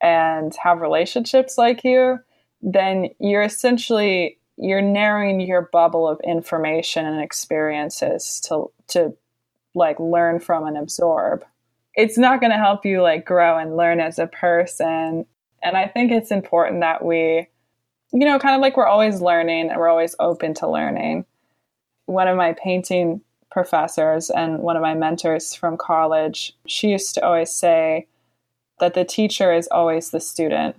and 0.00 0.54
have 0.62 0.80
relationships 0.80 1.58
like 1.58 1.82
you, 1.82 2.18
then 2.62 3.08
you're 3.18 3.42
essentially 3.42 4.38
you're 4.56 4.82
narrowing 4.82 5.40
your 5.40 5.70
bubble 5.72 6.06
of 6.06 6.20
information 6.22 7.06
and 7.06 7.20
experiences 7.20 8.40
to 8.40 8.70
to 8.88 9.16
like 9.74 9.98
learn 9.98 10.38
from 10.38 10.66
and 10.66 10.76
absorb. 10.76 11.44
It's 11.94 12.18
not 12.18 12.40
going 12.40 12.52
to 12.52 12.58
help 12.58 12.84
you 12.84 13.02
like 13.02 13.24
grow 13.24 13.58
and 13.58 13.76
learn 13.76 14.00
as 14.00 14.18
a 14.18 14.26
person. 14.26 15.26
And 15.62 15.76
I 15.76 15.86
think 15.86 16.12
it's 16.12 16.30
important 16.30 16.80
that 16.80 17.04
we 17.04 17.48
you 18.12 18.24
know, 18.24 18.38
kind 18.38 18.54
of 18.54 18.60
like 18.60 18.76
we're 18.76 18.86
always 18.86 19.20
learning 19.20 19.70
and 19.70 19.78
we're 19.78 19.88
always 19.88 20.14
open 20.18 20.54
to 20.54 20.68
learning. 20.68 21.24
One 22.06 22.28
of 22.28 22.36
my 22.36 22.54
painting 22.54 23.20
professors 23.50 24.30
and 24.30 24.60
one 24.60 24.76
of 24.76 24.82
my 24.82 24.94
mentors 24.94 25.54
from 25.54 25.76
college, 25.76 26.56
she 26.66 26.88
used 26.88 27.14
to 27.14 27.24
always 27.24 27.50
say 27.50 28.06
that 28.80 28.94
the 28.94 29.04
teacher 29.04 29.52
is 29.52 29.68
always 29.68 30.10
the 30.10 30.20
student. 30.20 30.76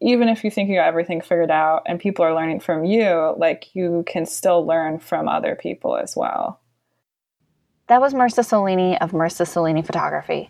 Even 0.00 0.28
if 0.28 0.44
you 0.44 0.50
think 0.50 0.68
you 0.68 0.76
got 0.76 0.86
everything 0.86 1.20
figured 1.20 1.50
out 1.50 1.82
and 1.86 2.00
people 2.00 2.24
are 2.24 2.34
learning 2.34 2.60
from 2.60 2.84
you, 2.84 3.34
like 3.36 3.74
you 3.74 4.04
can 4.06 4.24
still 4.24 4.64
learn 4.64 4.98
from 4.98 5.28
other 5.28 5.54
people 5.54 5.96
as 5.96 6.16
well. 6.16 6.60
That 7.88 8.00
was 8.00 8.14
Marissa 8.14 8.44
Solini 8.44 8.96
of 9.00 9.10
Marissa 9.10 9.46
Solini 9.46 9.84
Photography. 9.84 10.48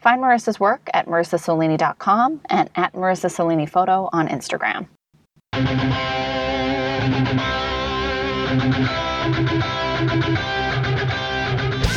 Find 0.00 0.22
Marissa's 0.22 0.60
work 0.60 0.88
at 0.94 1.06
marissasolini.com 1.06 2.40
and 2.48 2.70
at 2.76 2.92
Marissa 2.94 3.30
Solini 3.30 3.68
Photo 3.68 4.08
on 4.12 4.28
Instagram. 4.28 4.86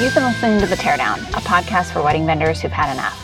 You've 0.01 0.15
been 0.15 0.23
listening 0.23 0.59
to 0.61 0.65
The 0.65 0.75
Teardown, 0.79 1.19
a 1.29 1.41
podcast 1.41 1.91
for 1.93 2.01
wedding 2.01 2.25
vendors 2.25 2.59
who've 2.59 2.71
had 2.71 2.91
enough. 2.91 3.17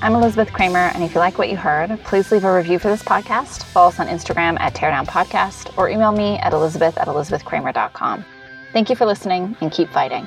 I'm 0.00 0.14
Elizabeth 0.14 0.50
Kramer, 0.50 0.90
and 0.94 1.04
if 1.04 1.14
you 1.14 1.20
like 1.20 1.36
what 1.36 1.50
you 1.50 1.58
heard, 1.58 2.02
please 2.04 2.32
leave 2.32 2.44
a 2.44 2.54
review 2.54 2.78
for 2.78 2.88
this 2.88 3.02
podcast, 3.02 3.64
follow 3.64 3.88
us 3.88 4.00
on 4.00 4.08
Instagram 4.08 4.58
at 4.58 4.72
Teardown 4.74 5.06
Podcast, 5.06 5.76
or 5.76 5.90
email 5.90 6.12
me 6.12 6.38
at 6.38 6.54
elizabeth 6.54 6.96
at 6.96 7.06
elizabethkramer.com. 7.06 8.24
Thank 8.72 8.88
you 8.88 8.96
for 8.96 9.04
listening, 9.04 9.54
and 9.60 9.70
keep 9.70 9.90
fighting. 9.90 10.26